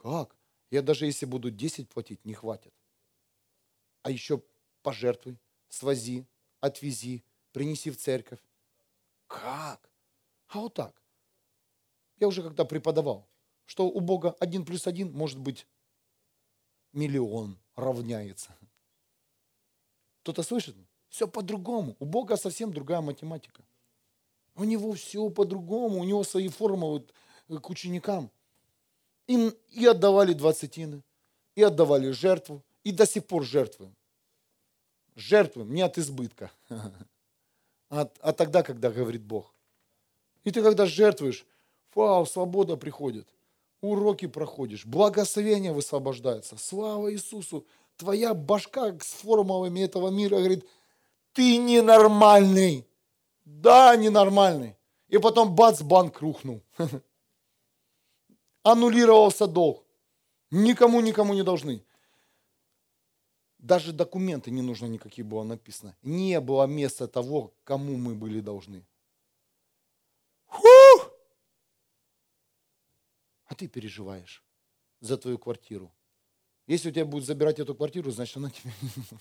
Как? 0.00 0.34
Я 0.70 0.80
даже 0.80 1.04
если 1.04 1.26
буду 1.26 1.50
10 1.50 1.90
платить, 1.90 2.24
не 2.24 2.32
хватит. 2.32 2.72
А 4.02 4.10
еще 4.10 4.42
пожертвуй, 4.82 5.38
свози, 5.68 6.26
отвези, 6.60 7.22
принеси 7.52 7.90
в 7.90 7.98
церковь. 7.98 8.40
Как? 9.26 9.90
А 10.48 10.58
вот 10.60 10.74
так. 10.74 11.02
Я 12.18 12.28
уже 12.28 12.42
когда 12.42 12.64
преподавал, 12.64 13.28
что 13.66 13.88
у 13.88 14.00
Бога 14.00 14.34
один 14.40 14.64
плюс 14.64 14.86
один 14.86 15.12
может 15.12 15.38
быть 15.38 15.66
миллион 16.92 17.58
равняется. 17.76 18.56
Кто-то 20.22 20.42
слышит? 20.42 20.76
Все 21.10 21.28
по-другому. 21.28 21.96
У 21.98 22.06
Бога 22.06 22.36
совсем 22.36 22.72
другая 22.72 23.02
математика. 23.02 23.62
У 24.54 24.64
него 24.64 24.92
все 24.94 25.28
по-другому, 25.28 26.00
у 26.00 26.04
него 26.04 26.24
свои 26.24 26.48
формулы 26.48 27.06
к 27.48 27.68
ученикам. 27.68 28.30
И, 29.26 29.52
и 29.70 29.86
отдавали 29.86 30.32
двадцатины, 30.32 31.02
и 31.54 31.62
отдавали 31.62 32.10
жертву, 32.10 32.62
и 32.84 32.92
до 32.92 33.06
сих 33.06 33.26
пор 33.26 33.44
жертвуем. 33.44 33.94
Жертвуем 35.14 35.72
не 35.72 35.82
от 35.82 35.98
избытка, 35.98 36.50
а, 37.90 38.10
а 38.20 38.32
тогда, 38.32 38.62
когда 38.62 38.90
говорит 38.90 39.22
Бог. 39.22 39.54
И 40.44 40.50
ты 40.50 40.62
когда 40.62 40.86
жертвуешь, 40.86 41.46
вау, 41.94 42.26
свобода 42.26 42.76
приходит, 42.76 43.28
уроки 43.80 44.26
проходишь, 44.26 44.86
благословение 44.86 45.72
высвобождается. 45.72 46.56
Слава 46.56 47.12
Иисусу! 47.12 47.66
Твоя 47.96 48.32
башка 48.32 48.96
с 48.98 49.12
формулами 49.12 49.80
этого 49.80 50.08
мира 50.08 50.36
говорит, 50.36 50.66
ты 51.34 51.58
ненормальный. 51.58 52.86
Да, 53.44 53.94
ненормальный. 53.96 54.76
И 55.08 55.18
потом 55.18 55.54
бац, 55.54 55.82
банк 55.82 56.20
рухнул. 56.20 56.62
Аннулировался 58.62 59.46
долг. 59.46 59.84
Никому, 60.50 61.00
никому 61.00 61.34
не 61.34 61.42
должны. 61.42 61.84
Даже 63.58 63.92
документы 63.92 64.50
не 64.50 64.62
нужно 64.62 64.86
никакие 64.86 65.24
было 65.24 65.42
написано. 65.42 65.96
Не 66.02 66.40
было 66.40 66.66
места 66.66 67.06
того, 67.06 67.54
кому 67.64 67.96
мы 67.96 68.14
были 68.14 68.40
должны. 68.40 68.84
Фух! 70.46 71.12
А 73.46 73.54
ты 73.54 73.68
переживаешь 73.68 74.42
за 75.00 75.16
твою 75.16 75.38
квартиру. 75.38 75.92
Если 76.66 76.88
у 76.88 76.92
тебя 76.92 77.04
будет 77.04 77.24
забирать 77.24 77.58
эту 77.58 77.74
квартиру, 77.74 78.10
значит 78.10 78.36
она 78.36 78.50
тебе 78.50 78.72
не 78.82 78.90
нужна. 78.96 79.18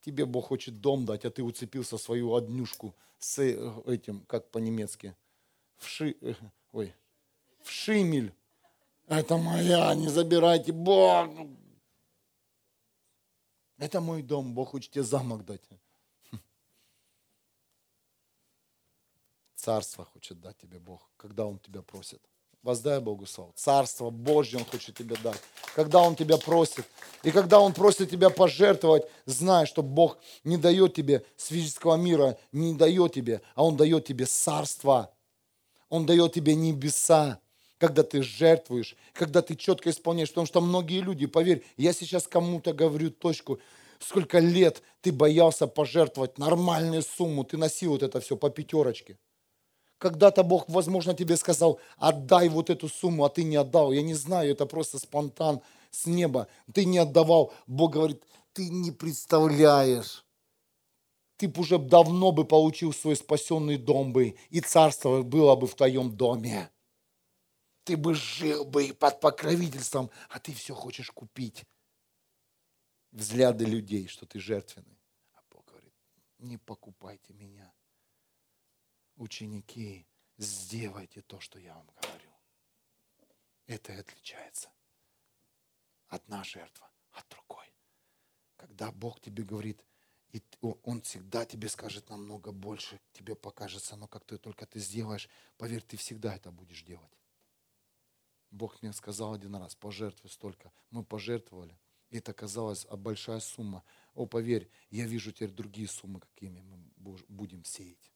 Тебе 0.00 0.24
Бог 0.24 0.46
хочет 0.46 0.80
дом 0.80 1.04
дать, 1.04 1.24
а 1.24 1.30
ты 1.30 1.42
уцепился 1.42 1.98
свою 1.98 2.34
однюшку 2.34 2.94
с 3.18 3.38
э, 3.40 3.82
этим, 3.86 4.20
как 4.26 4.50
по-немецки, 4.50 5.16
вши, 5.78 6.16
ой, 6.76 6.94
вшимель. 7.62 8.34
Это 9.06 9.36
моя, 9.36 9.94
не 9.94 10.08
забирайте, 10.08 10.72
Бог. 10.72 11.28
Это 13.78 14.00
мой 14.00 14.22
дом, 14.22 14.54
Бог 14.54 14.70
хочет 14.70 14.90
тебе 14.90 15.04
замок 15.04 15.44
дать. 15.44 15.62
Царство 19.54 20.04
хочет 20.04 20.40
дать 20.40 20.56
тебе 20.58 20.78
Бог, 20.78 21.10
когда 21.16 21.46
Он 21.46 21.58
тебя 21.58 21.82
просит. 21.82 22.20
Воздай 22.62 23.00
Богу 23.00 23.26
славу. 23.26 23.52
Царство 23.54 24.10
Божье 24.10 24.58
Он 24.58 24.64
хочет 24.64 24.96
тебе 24.96 25.16
дать. 25.22 25.40
Когда 25.74 26.00
Он 26.00 26.16
тебя 26.16 26.36
просит. 26.36 26.84
И 27.22 27.30
когда 27.30 27.60
Он 27.60 27.72
просит 27.72 28.10
тебя 28.10 28.28
пожертвовать, 28.28 29.04
знай, 29.24 29.66
что 29.66 29.82
Бог 29.82 30.18
не 30.44 30.56
дает 30.56 30.94
тебе 30.94 31.24
с 31.36 31.46
физического 31.46 31.96
мира, 31.96 32.38
не 32.52 32.74
дает 32.74 33.14
тебе, 33.14 33.40
а 33.54 33.64
Он 33.64 33.76
дает 33.76 34.04
тебе 34.04 34.26
царство. 34.26 35.15
Он 35.88 36.06
дает 36.06 36.32
тебе 36.32 36.54
небеса 36.54 37.40
когда 37.78 38.02
ты 38.02 38.22
жертвуешь, 38.22 38.96
когда 39.12 39.42
ты 39.42 39.54
четко 39.54 39.90
исполняешь. 39.90 40.28
Потому 40.28 40.46
что 40.46 40.60
многие 40.60 41.00
люди, 41.00 41.26
поверь, 41.26 41.64
я 41.76 41.92
сейчас 41.92 42.26
кому-то 42.26 42.72
говорю 42.72 43.10
точку, 43.10 43.58
сколько 43.98 44.38
лет 44.38 44.82
ты 45.00 45.12
боялся 45.12 45.66
пожертвовать 45.66 46.38
нормальную 46.38 47.02
сумму, 47.02 47.44
ты 47.44 47.56
носил 47.56 47.92
вот 47.92 48.02
это 48.02 48.20
все 48.20 48.36
по 48.36 48.50
пятерочке. 48.50 49.18
Когда-то 49.98 50.42
Бог, 50.42 50.68
возможно, 50.68 51.14
тебе 51.14 51.36
сказал, 51.36 51.80
отдай 51.96 52.50
вот 52.50 52.68
эту 52.68 52.88
сумму, 52.88 53.24
а 53.24 53.30
ты 53.30 53.44
не 53.44 53.56
отдал. 53.56 53.92
Я 53.92 54.02
не 54.02 54.14
знаю, 54.14 54.50
это 54.50 54.66
просто 54.66 54.98
спонтан 54.98 55.62
с 55.90 56.04
неба. 56.04 56.48
Ты 56.74 56.84
не 56.84 56.98
отдавал. 56.98 57.52
Бог 57.66 57.94
говорит, 57.94 58.22
ты 58.52 58.68
не 58.68 58.90
представляешь. 58.90 60.25
Ты 61.36 61.48
бы 61.48 61.60
уже 61.60 61.78
давно 61.78 62.32
бы 62.32 62.44
получил 62.44 62.92
свой 62.92 63.16
спасенный 63.16 63.76
дом 63.76 64.12
бы, 64.12 64.36
и 64.50 64.60
царство 64.60 65.22
было 65.22 65.54
бы 65.56 65.66
в 65.66 65.74
твоем 65.74 66.16
доме. 66.16 66.70
Ты 67.84 67.96
бы 67.96 68.14
жил 68.14 68.64
бы 68.64 68.92
под 68.94 69.20
покровительством, 69.20 70.10
а 70.28 70.40
ты 70.40 70.52
все 70.52 70.74
хочешь 70.74 71.10
купить. 71.10 71.64
Взгляды 73.12 73.64
людей, 73.64 74.08
что 74.08 74.26
ты 74.26 74.40
жертвенный. 74.40 74.98
А 75.34 75.40
Бог 75.50 75.64
говорит, 75.66 75.94
не 76.38 76.56
покупайте 76.56 77.32
меня 77.32 77.72
ученики, 79.16 80.06
сделайте 80.38 81.22
то, 81.22 81.40
что 81.40 81.58
я 81.58 81.74
вам 81.74 81.90
говорю. 82.00 82.30
Это 83.66 83.92
и 83.92 83.96
отличается. 83.96 84.70
Одна 86.08 86.44
жертва 86.44 86.90
от 87.12 87.28
другой. 87.28 87.72
Когда 88.56 88.92
Бог 88.92 89.20
тебе 89.20 89.42
говорит, 89.42 89.82
и 90.36 90.42
Он 90.82 91.00
всегда 91.00 91.46
тебе 91.46 91.68
скажет 91.68 92.10
намного 92.10 92.52
больше, 92.52 93.00
тебе 93.12 93.34
покажется, 93.34 93.96
но 93.96 94.06
как 94.06 94.24
ты 94.24 94.36
только 94.36 94.66
ты 94.66 94.78
сделаешь, 94.78 95.28
поверь, 95.56 95.82
ты 95.82 95.96
всегда 95.96 96.34
это 96.34 96.50
будешь 96.50 96.82
делать. 96.82 97.12
Бог 98.50 98.82
мне 98.82 98.92
сказал 98.92 99.32
один 99.32 99.56
раз, 99.56 99.74
пожертвуй 99.74 100.30
столько. 100.30 100.72
Мы 100.90 101.04
пожертвовали. 101.04 101.78
И 102.10 102.18
это 102.18 102.32
казалось 102.32 102.86
большая 102.86 103.40
сумма. 103.40 103.82
О, 104.14 104.26
поверь, 104.26 104.70
я 104.90 105.06
вижу 105.06 105.32
теперь 105.32 105.50
другие 105.50 105.88
суммы, 105.88 106.20
какими 106.20 106.60
мы 106.60 106.78
будем 107.28 107.64
сеять 107.64 108.12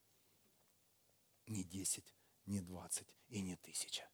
не 1.47 1.65
10, 1.65 2.15
не 2.47 2.61
20 2.61 3.09
и 3.29 3.41
не 3.41 3.57
тысяча, 3.57 4.09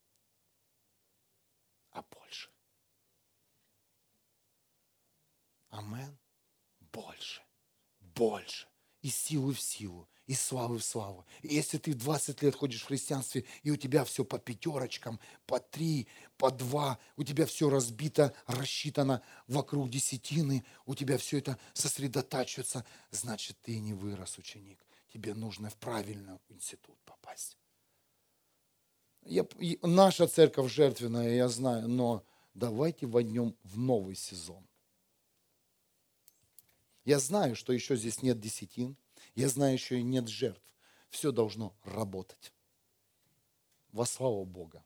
а 1.90 2.02
больше. 2.02 2.50
Амен. 5.68 6.18
Больше, 6.92 7.45
больше. 8.16 8.66
И 9.02 9.08
силу 9.08 9.52
в 9.52 9.60
силу, 9.60 10.08
и 10.26 10.34
славы 10.34 10.78
в 10.78 10.84
славу. 10.84 11.24
И 11.42 11.54
если 11.54 11.78
ты 11.78 11.94
20 11.94 12.42
лет 12.42 12.56
ходишь 12.56 12.82
в 12.82 12.86
христианстве, 12.86 13.44
и 13.62 13.70
у 13.70 13.76
тебя 13.76 14.04
все 14.04 14.24
по 14.24 14.38
пятерочкам, 14.38 15.20
по 15.46 15.60
три, 15.60 16.08
по 16.36 16.50
два, 16.50 16.98
у 17.16 17.22
тебя 17.22 17.46
все 17.46 17.70
разбито, 17.70 18.34
рассчитано 18.46 19.22
вокруг 19.46 19.90
десятины, 19.90 20.64
у 20.86 20.96
тебя 20.96 21.18
все 21.18 21.38
это 21.38 21.56
сосредотачивается, 21.74 22.84
значит, 23.12 23.56
ты 23.62 23.78
не 23.78 23.94
вырос, 23.94 24.38
ученик 24.38 24.86
тебе 25.16 25.32
нужно 25.34 25.70
в 25.70 25.76
правильный 25.76 26.38
институт 26.50 26.98
попасть. 27.06 27.56
Я, 29.22 29.46
наша 29.82 30.26
церковь 30.26 30.70
жертвенная, 30.70 31.34
я 31.34 31.48
знаю, 31.48 31.88
но 31.88 32.22
давайте 32.52 33.06
войдем 33.06 33.56
в 33.62 33.78
новый 33.78 34.14
сезон. 34.14 34.62
Я 37.06 37.20
знаю, 37.20 37.54
что 37.54 37.72
еще 37.72 37.94
здесь 37.96 38.20
нет 38.22 38.40
десятин, 38.40 38.96
я 39.36 39.48
знаю, 39.48 39.74
еще 39.74 40.00
и 40.00 40.02
нет 40.02 40.26
жертв. 40.28 40.74
Все 41.08 41.30
должно 41.30 41.72
работать. 41.84 42.52
Во 43.92 44.04
славу 44.04 44.44
Бога. 44.44 44.84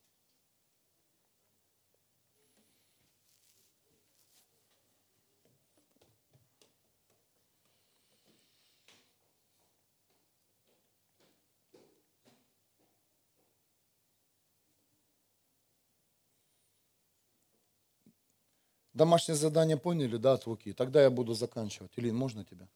Домашнее 19.00 19.34
задание 19.34 19.78
поняли, 19.78 20.18
да, 20.18 20.34
от? 20.34 20.76
Тогда 20.76 21.02
я 21.02 21.08
буду 21.08 21.32
заканчивать. 21.32 21.90
Илин, 21.96 22.14
можно 22.14 22.44
тебя? 22.44 22.68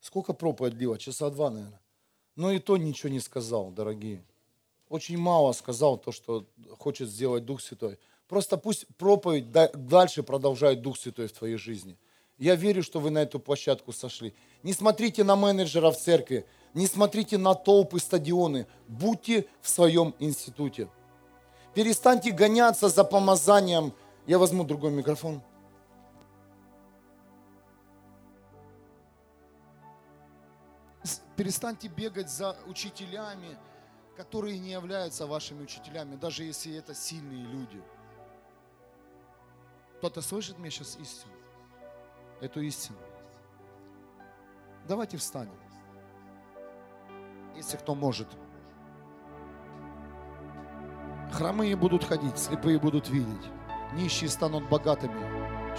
Сколько 0.00 0.32
проповедь 0.32 0.76
длила? 0.76 0.98
Часа 0.98 1.30
два, 1.30 1.48
наверное. 1.48 1.80
Но 2.34 2.50
и 2.50 2.58
то 2.58 2.76
ничего 2.76 3.08
не 3.08 3.20
сказал, 3.20 3.70
дорогие. 3.70 4.24
Очень 4.88 5.16
мало 5.16 5.52
сказал 5.52 5.96
то, 5.96 6.10
что 6.10 6.44
хочет 6.76 7.08
сделать 7.08 7.44
Дух 7.44 7.60
Святой. 7.60 8.00
Просто 8.26 8.56
пусть 8.56 8.84
проповедь 8.96 9.52
дальше 9.52 10.24
продолжает 10.24 10.82
Дух 10.82 10.98
Святой 10.98 11.28
в 11.28 11.32
твоей 11.32 11.56
жизни. 11.56 11.96
Я 12.36 12.56
верю, 12.56 12.82
что 12.82 12.98
вы 12.98 13.10
на 13.10 13.18
эту 13.18 13.38
площадку 13.38 13.92
сошли. 13.92 14.34
Не 14.64 14.72
смотрите 14.72 15.22
на 15.22 15.36
менеджеров 15.36 15.96
церкви, 15.96 16.46
не 16.74 16.88
смотрите 16.88 17.38
на 17.38 17.54
толпы, 17.54 18.00
стадионы. 18.00 18.66
Будьте 18.88 19.46
в 19.60 19.68
своем 19.68 20.16
институте. 20.18 20.88
Перестаньте 21.78 22.32
гоняться 22.32 22.88
за 22.88 23.04
помазанием. 23.04 23.94
Я 24.26 24.40
возьму 24.40 24.64
другой 24.64 24.90
микрофон. 24.90 25.40
Перестаньте 31.36 31.86
бегать 31.86 32.28
за 32.28 32.56
учителями, 32.66 33.56
которые 34.16 34.58
не 34.58 34.72
являются 34.72 35.28
вашими 35.28 35.62
учителями, 35.62 36.16
даже 36.16 36.42
если 36.42 36.74
это 36.74 36.96
сильные 36.96 37.46
люди. 37.46 37.80
Кто-то 39.98 40.20
слышит 40.20 40.58
меня 40.58 40.70
сейчас 40.70 40.96
истину? 40.96 41.32
Эту 42.40 42.60
истину. 42.60 42.98
Давайте 44.88 45.16
встанем. 45.16 45.54
Если 47.54 47.76
кто 47.76 47.94
может. 47.94 48.26
Хромые 51.32 51.76
будут 51.76 52.04
ходить, 52.04 52.38
слепые 52.38 52.78
будут 52.78 53.08
видеть. 53.08 53.50
Нищие 53.94 54.30
станут 54.30 54.68
богатыми. 54.68 55.14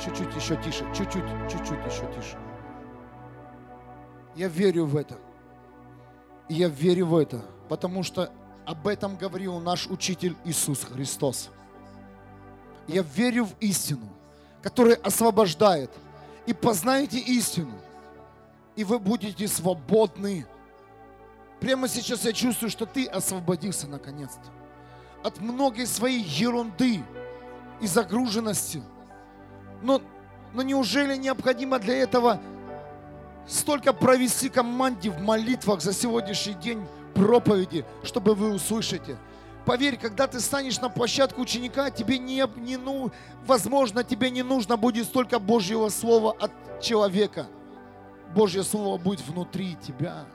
Чуть-чуть 0.04 0.36
еще 0.36 0.56
тише, 0.58 0.86
чуть-чуть, 0.96 1.24
чуть-чуть 1.52 1.86
еще 1.86 2.12
тише. 2.16 2.38
Я 4.36 4.48
верю 4.48 4.86
в 4.86 4.96
это. 4.96 5.18
я 6.48 6.68
верю 6.68 7.08
в 7.08 7.18
это, 7.18 7.42
потому 7.68 8.04
что 8.04 8.32
об 8.66 8.88
этом 8.88 9.18
говорил 9.18 9.60
наш 9.60 9.88
учитель 9.88 10.36
Иисус 10.46 10.84
Христос. 10.84 11.50
Я 12.88 13.04
верю 13.04 13.46
в 13.46 13.54
истину, 13.60 14.08
которая 14.62 14.96
освобождает. 14.96 15.92
И 16.46 16.54
познаете 16.54 17.20
истину, 17.20 17.74
и 18.76 18.84
вы 18.84 18.98
будете 18.98 19.48
свободны. 19.48 20.48
Прямо 21.60 21.88
сейчас 21.88 22.26
я 22.26 22.34
чувствую, 22.34 22.72
что 22.72 22.88
ты 22.88 23.06
освободился 23.06 23.88
наконец-то 23.88 24.59
от 25.24 25.40
многой 25.40 25.88
своей 25.88 26.22
ерунды 26.22 27.04
и 27.82 27.88
загруженности. 27.88 28.82
Но, 29.82 30.02
но 30.54 30.62
неужели 30.62 31.16
необходимо 31.16 31.80
для 31.80 31.96
этого 31.96 32.42
столько 33.48 33.94
провести 33.94 34.50
команде 34.50 35.10
в 35.10 35.20
молитвах 35.22 35.82
за 35.82 35.94
сегодняшний 35.94 36.54
день 36.54 36.86
проповеди, 37.14 37.86
чтобы 38.04 38.36
вы 38.36 38.54
услышите– 38.54 39.18
Поверь, 39.70 39.98
когда 39.98 40.26
ты 40.26 40.40
станешь 40.40 40.80
на 40.80 40.90
площадку 40.90 41.42
ученика, 41.42 41.92
тебе 41.92 42.18
не, 42.18 42.44
не 42.60 42.78
ну, 42.78 43.12
возможно, 43.46 44.04
тебе 44.04 44.32
не 44.32 44.42
нужно 44.42 44.78
будет 44.78 45.06
столько 45.06 45.38
Божьего 45.38 45.90
Слова 45.90 46.36
от 46.40 46.52
человека. 46.82 47.46
Божье 48.34 48.64
Слово 48.64 48.98
будет 48.98 49.22
внутри 49.22 49.76
тебя. 49.76 50.26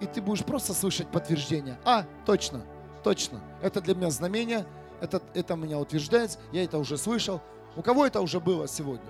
И 0.00 0.06
ты 0.06 0.20
будешь 0.20 0.44
просто 0.44 0.74
слышать 0.74 1.08
подтверждение. 1.08 1.78
А, 1.82 2.04
точно, 2.26 2.60
точно. 3.02 3.40
Это 3.60 3.80
для 3.80 3.94
меня 3.94 4.10
знамение, 4.10 4.66
это, 5.00 5.22
это 5.34 5.56
меня 5.56 5.78
утверждается, 5.78 6.38
я 6.52 6.64
это 6.64 6.78
уже 6.78 6.96
слышал. 6.96 7.40
У 7.76 7.82
кого 7.82 8.06
это 8.06 8.20
уже 8.20 8.40
было 8.40 8.68
сегодня? 8.68 9.06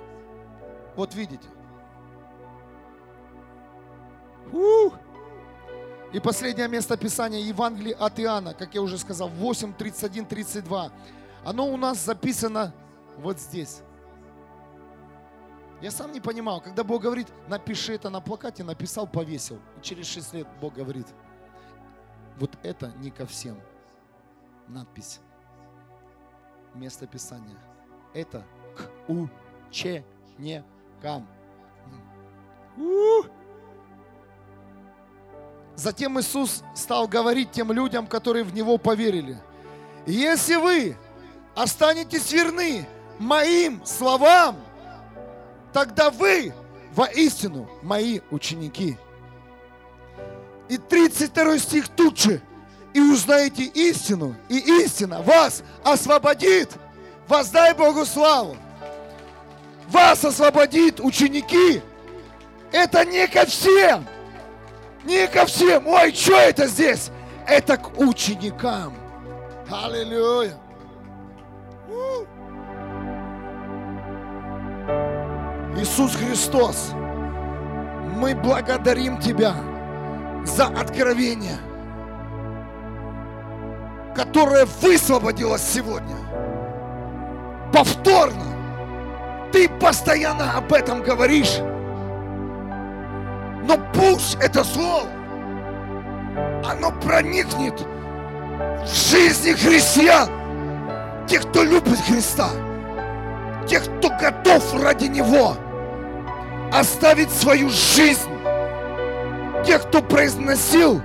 Вот 0.97 1.15
видите. 1.15 1.47
Ух! 4.53 4.95
И 6.13 6.21
последнее 6.21 6.69
место 6.69 6.97
Писания 6.97 7.41
Евангелие 7.41 7.95
от 7.95 8.21
Иоанна, 8.21 8.53
как 8.53 8.75
я 8.75 8.83
уже 8.83 8.99
сказал, 8.99 9.29
8, 9.29 9.73
31, 9.75 10.27
32. 10.27 10.93
Оно 11.45 11.67
у 11.67 11.77
нас 11.77 12.05
записано 12.05 12.75
вот 13.17 13.41
здесь. 13.41 13.81
Я 15.81 15.91
сам 15.91 16.13
не 16.13 16.21
понимал, 16.21 16.61
когда 16.61 16.85
Бог 16.85 17.03
говорит, 17.03 17.27
напиши 17.49 17.95
это 17.95 18.09
на 18.11 18.21
плакате, 18.21 18.63
написал, 18.63 19.07
повесил. 19.07 19.59
И 19.79 19.83
через 19.83 20.07
6 20.07 20.35
лет 20.35 20.49
Бог 20.61 20.75
говорит, 20.75 21.07
вот 22.39 22.57
это 22.63 22.93
не 22.99 23.11
ко 23.11 23.27
всем. 23.27 23.57
Надпись. 24.69 25.21
Место 26.75 27.07
Писания. 27.07 27.59
Это 28.15 28.45
к 28.77 28.89
ученикам. 29.09 31.27
Затем 35.75 36.21
Иисус 36.21 36.63
стал 36.75 37.09
говорить 37.09 37.51
тем 37.51 37.73
людям, 37.73 38.07
которые 38.07 38.45
в 38.45 38.55
Него 38.55 38.79
поверили. 38.79 39.39
Если 40.07 40.57
вы 40.57 40.97
останетесь 41.55 42.33
верны 42.33 42.87
моим 43.19 43.85
словам, 43.85 44.57
тогда 45.73 46.11
вы 46.11 46.53
воистину 46.95 47.69
мои 47.83 48.21
ученики. 48.31 48.97
И 50.69 50.77
32 50.77 51.59
стих 51.59 51.89
тут 51.89 52.19
же. 52.19 52.43
И 52.95 53.01
узнаете 53.01 53.65
истину, 53.65 54.37
и 54.49 54.59
истина 54.83 55.23
вас 55.23 55.63
освободит. 55.83 56.71
Воздай 57.27 57.75
Богу 57.75 58.05
славу. 58.05 58.57
Вас 59.89 60.25
освободит 60.25 61.01
ученики. 61.01 61.83
Это 62.71 63.05
не 63.05 63.27
ко 63.27 63.47
всем. 63.47 64.07
Не 65.05 65.27
ко 65.27 65.47
всем. 65.47 65.87
Ой, 65.87 66.13
что 66.13 66.37
это 66.37 66.67
здесь? 66.67 67.11
Это 67.47 67.77
к 67.77 67.99
ученикам. 67.99 68.95
Аллилуйя. 69.71 70.59
Иисус 75.77 76.15
Христос, 76.15 76.91
мы 76.93 78.35
благодарим 78.35 79.19
Тебя 79.19 79.55
за 80.45 80.67
откровение, 80.67 81.59
которое 84.15 84.67
высвободилось 84.81 85.63
сегодня. 85.63 86.17
Повторно. 87.73 88.45
Ты 89.53 89.69
постоянно 89.69 90.57
об 90.57 90.73
этом 90.73 91.03
говоришь. 91.03 91.59
Но 93.65 93.79
пусть 93.95 94.37
это 94.41 94.65
слово, 94.65 95.09
оно 96.65 96.91
проникнет 96.91 97.81
в 97.81 99.11
жизни 99.11 99.53
христиан, 99.53 100.29
тех, 101.29 101.43
кто 101.43 101.63
любит 101.63 101.99
Христа, 102.07 102.49
тех, 103.69 103.85
кто 103.85 104.09
готов 104.11 104.83
ради 104.83 105.05
Него 105.05 105.57
оставить 106.73 107.31
свою 107.31 107.69
жизнь, 107.69 108.31
тех, 109.65 109.83
кто 109.83 110.03
произносил 110.03 111.01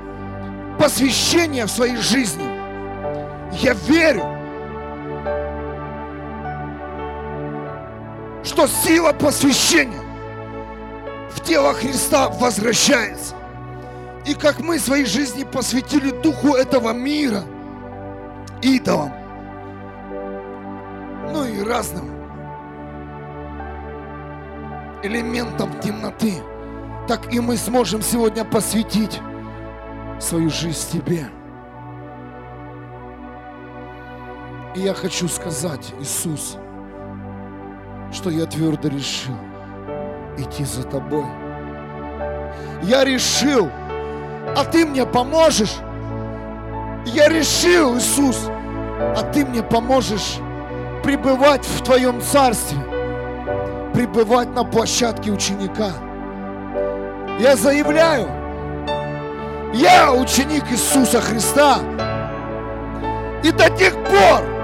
посвящение 0.80 1.66
в 1.66 1.72
своей 1.72 1.98
жизни. 1.98 2.47
Я 3.52 3.74
верю, 3.74 4.24
что 8.44 8.68
сила 8.68 9.14
посвящения 9.14 10.02
в 11.32 11.42
тело 11.42 11.74
Христа 11.74 12.30
возвращается. 12.30 13.36
И 14.26 14.34
как 14.34 14.60
мы 14.60 14.80
своей 14.80 15.06
жизни 15.06 15.44
посвятили 15.44 16.12
духу 16.22 16.56
этого 16.56 16.92
мира, 16.92 17.44
идолам, 18.62 19.14
ну 21.32 21.46
и 21.46 21.64
разным 21.64 22.12
элементам 25.04 25.80
темноты, 25.80 26.34
так 27.08 27.34
и 27.34 27.40
мы 27.40 27.56
сможем 27.56 28.02
сегодня 28.02 28.44
посвятить 28.44 29.22
свою 30.20 30.50
жизнь 30.50 30.92
Тебе. 30.92 31.28
И 34.78 34.82
я 34.82 34.94
хочу 34.94 35.28
сказать, 35.28 35.92
Иисус, 36.00 36.56
что 38.14 38.30
я 38.30 38.46
твердо 38.46 38.90
решил– 38.90 39.34
идти 40.38 40.64
за 40.66 40.84
тобой. 40.84 41.26
Я 42.84 43.04
решил, 43.04 43.72
а 44.56 44.64
ты 44.64 44.86
мне 44.86 45.04
поможешь. 45.08 45.78
Я 47.08 47.28
решил, 47.28 47.98
Иисус, 47.98 48.50
а 49.00 49.24
ты 49.34 49.44
мне 49.48 49.64
поможешь 49.64 50.38
пребывать 51.04 51.66
в 51.66 51.84
твоем 51.84 52.22
царстве, 52.22 52.78
пребывать 53.96 54.54
на 54.54 54.64
площадке 54.64 55.32
ученика. 55.32 55.92
Я 57.40 57.56
заявляю, 57.56 58.28
я 59.74 60.14
ученик 60.14 60.66
Иисуса 60.70 61.20
Христа. 61.20 61.80
И 63.44 63.52
до 63.52 63.70
тех 63.72 63.94
пор, 64.04 64.57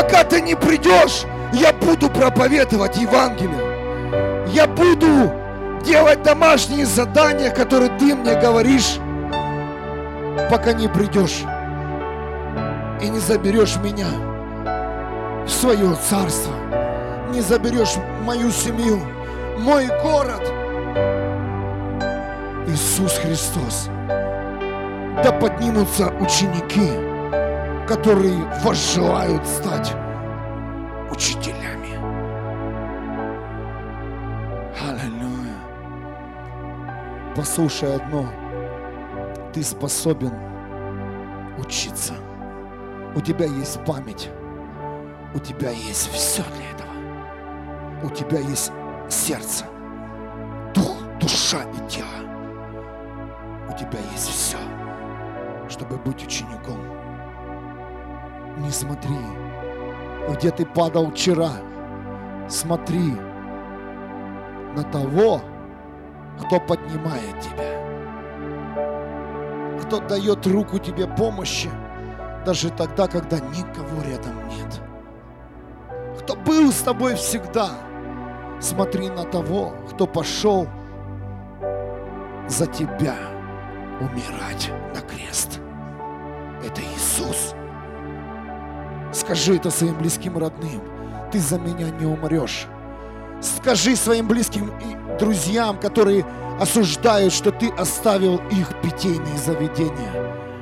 пока 0.00 0.22
ты 0.22 0.40
не 0.40 0.54
придешь, 0.54 1.24
я 1.52 1.72
буду 1.72 2.08
проповедовать 2.08 2.96
Евангелие. 2.98 4.46
Я 4.48 4.68
буду 4.68 5.32
делать 5.84 6.22
домашние 6.22 6.86
задания, 6.86 7.50
которые 7.50 7.90
ты 7.98 8.14
мне 8.14 8.40
говоришь, 8.40 8.98
пока 10.50 10.72
не 10.72 10.88
придешь 10.88 11.42
и 13.02 13.08
не 13.08 13.18
заберешь 13.18 13.76
меня. 13.76 14.06
в 15.44 15.50
свое 15.50 15.96
царство, 16.08 16.52
не 17.30 17.40
заберешь 17.40 17.94
мою 18.22 18.50
семью, 18.50 19.00
мой 19.58 19.88
город. 20.02 20.42
Иисус 22.68 23.14
Христос. 23.14 23.88
Да 25.24 25.32
поднимутся 25.32 26.08
ученики, 26.20 27.07
которые 27.88 28.44
возжелают 28.62 29.46
стать 29.46 29.94
учителями. 31.10 31.96
Аллилуйя. 34.78 35.56
Послушай 37.34 37.96
одно. 37.96 38.26
Ты 39.54 39.62
способен 39.62 40.32
учиться. 41.56 42.12
У 43.16 43.22
тебя 43.22 43.46
есть 43.46 43.82
память. 43.86 44.28
У 45.34 45.38
тебя 45.38 45.70
есть 45.70 46.12
все 46.12 46.42
для 46.42 46.70
этого. 46.72 46.92
У 48.02 48.10
тебя 48.10 48.38
есть 48.38 48.70
сердце, 49.08 49.64
дух, 50.74 50.98
душа 51.20 51.62
и 51.62 51.90
тело. 51.90 52.06
У 53.68 53.72
тебя 53.72 53.98
есть 54.12 54.28
все, 54.28 54.58
чтобы 55.68 55.96
быть 55.96 56.22
учеником. 56.22 56.87
Не 58.58 58.70
смотри, 58.70 59.16
где 60.30 60.50
ты 60.50 60.66
падал 60.66 61.10
вчера. 61.10 61.50
Смотри 62.48 63.14
на 64.74 64.82
того, 64.84 65.40
кто 66.40 66.60
поднимает 66.60 67.40
тебя, 67.40 67.78
кто 69.82 70.00
дает 70.00 70.46
руку 70.46 70.78
тебе 70.78 71.06
помощи, 71.06 71.70
даже 72.44 72.70
тогда, 72.70 73.06
когда 73.06 73.38
никого 73.38 74.02
рядом 74.02 74.48
нет. 74.48 74.80
Кто 76.20 76.36
был 76.36 76.72
с 76.72 76.80
тобой 76.80 77.14
всегда. 77.14 77.70
Смотри 78.60 79.08
на 79.08 79.24
того, 79.24 79.74
кто 79.90 80.06
пошел 80.06 80.66
за 82.48 82.66
тебя 82.66 83.14
умирать 84.00 84.72
на 84.94 85.00
крест. 85.00 85.60
Это 86.64 86.80
Иисус. 86.80 87.54
Скажи 89.12 89.56
это 89.56 89.70
своим 89.70 89.96
близким 89.96 90.36
родным. 90.38 90.82
Ты 91.32 91.38
за 91.38 91.58
меня 91.58 91.90
не 91.90 92.06
умрешь. 92.06 92.66
Скажи 93.40 93.96
своим 93.96 94.28
близким 94.28 94.70
и 94.80 95.18
друзьям, 95.18 95.78
которые 95.78 96.24
осуждают, 96.60 97.32
что 97.32 97.52
ты 97.52 97.70
оставил 97.70 98.36
их 98.50 98.80
питейные 98.82 99.38
заведения. 99.38 100.12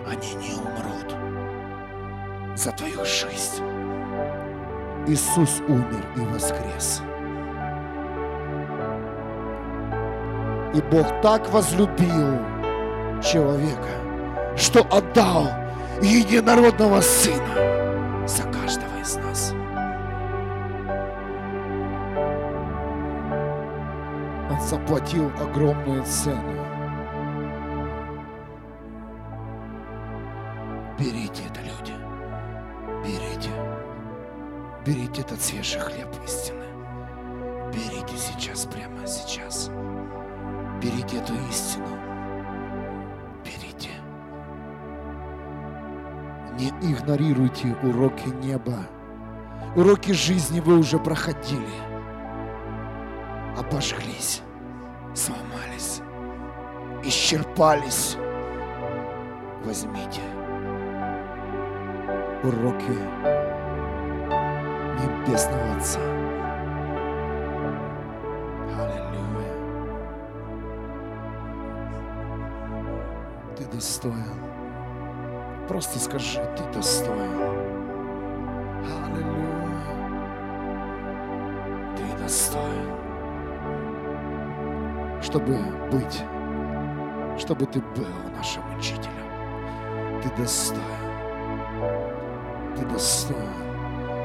Они 0.07 0.35
не 0.35 0.55
умрут 0.55 1.15
за 2.55 2.73
твою 2.73 3.05
жизнь. 3.05 3.63
Иисус 5.09 5.61
умер 5.69 6.05
и 6.17 6.21
воскрес. 6.21 7.01
И 10.75 10.81
Бог 10.91 11.07
так 11.23 11.49
возлюбил 11.53 12.39
человека, 13.23 13.89
что 14.57 14.81
отдал 14.91 15.49
единородного 16.03 17.01
Сына 17.01 17.66
за 18.27 18.43
каждого 18.45 18.99
из 19.01 19.17
нас. 19.17 19.53
Он 24.51 24.61
заплатил 24.61 25.31
огромную 25.41 26.05
цену. 26.05 26.67
Берите 30.99 31.43
это, 31.51 31.61
люди. 31.61 31.95
Берите. 33.05 33.51
Берите 34.85 35.21
этот 35.21 35.41
свежий 35.41 35.81
хлеб 35.81 36.09
истины. 36.25 36.65
Берите 37.73 38.17
сейчас, 38.17 38.65
прямо 38.65 39.07
сейчас. 39.07 39.71
Берите 40.83 41.19
эту 41.19 41.35
истину. 41.51 42.16
Не 46.59 46.71
игнорируйте 46.81 47.77
уроки 47.83 48.29
неба. 48.29 48.79
Уроки 49.75 50.13
жизни 50.13 50.61
вы 50.61 50.79
уже 50.79 50.99
проходили. 50.99 51.69
Обожглись, 53.59 54.41
сломались, 55.15 56.01
исчерпались. 57.05 58.17
Возьмите 59.67 60.23
уроки 62.43 62.97
Небесного 64.99 65.77
Отца. 65.77 66.01
Аллилуйя. 68.79 69.53
Ты 73.57 73.65
достоин. 73.67 74.56
Просто 75.69 75.99
скажи, 75.99 76.41
ты 76.57 76.63
достоин. 76.73 77.41
Аллилуйя. 79.05 79.83
Ты 81.97 82.23
достоин. 82.23 82.93
Чтобы 85.23 85.59
быть, 85.91 86.23
чтобы 87.39 87.67
ты 87.67 87.81
был 87.81 88.07
нашим 88.37 88.63
учителем. 88.79 90.21
Ты 90.23 90.31
достоин. 90.41 90.83
Ты 92.77 92.85
достоин 92.87 93.67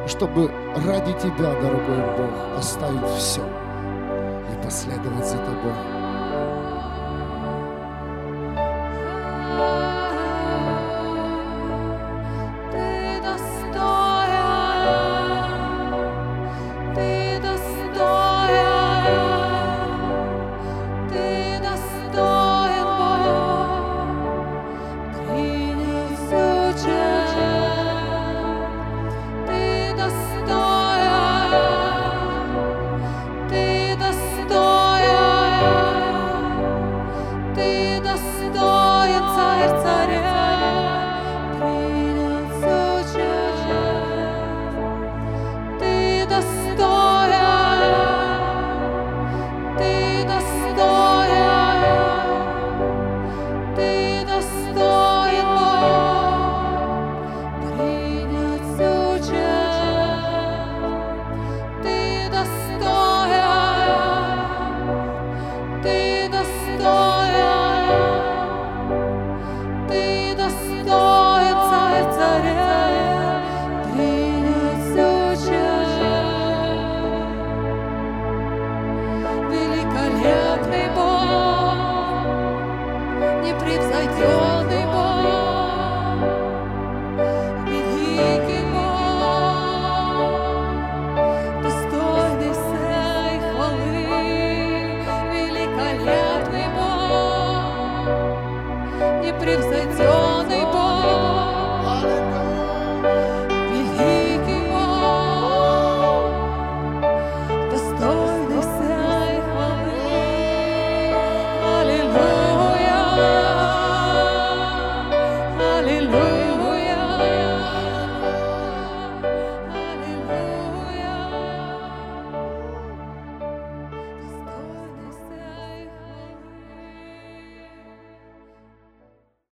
чтобы 0.07 0.51
ради 0.75 1.13
Тебя, 1.13 1.53
дорогой 1.61 2.17
Бог, 2.17 2.57
оставить 2.57 3.07
все 3.17 3.41
и 3.41 4.63
последовать 4.63 5.25
за 5.25 5.37
Тобой. 5.37 6.00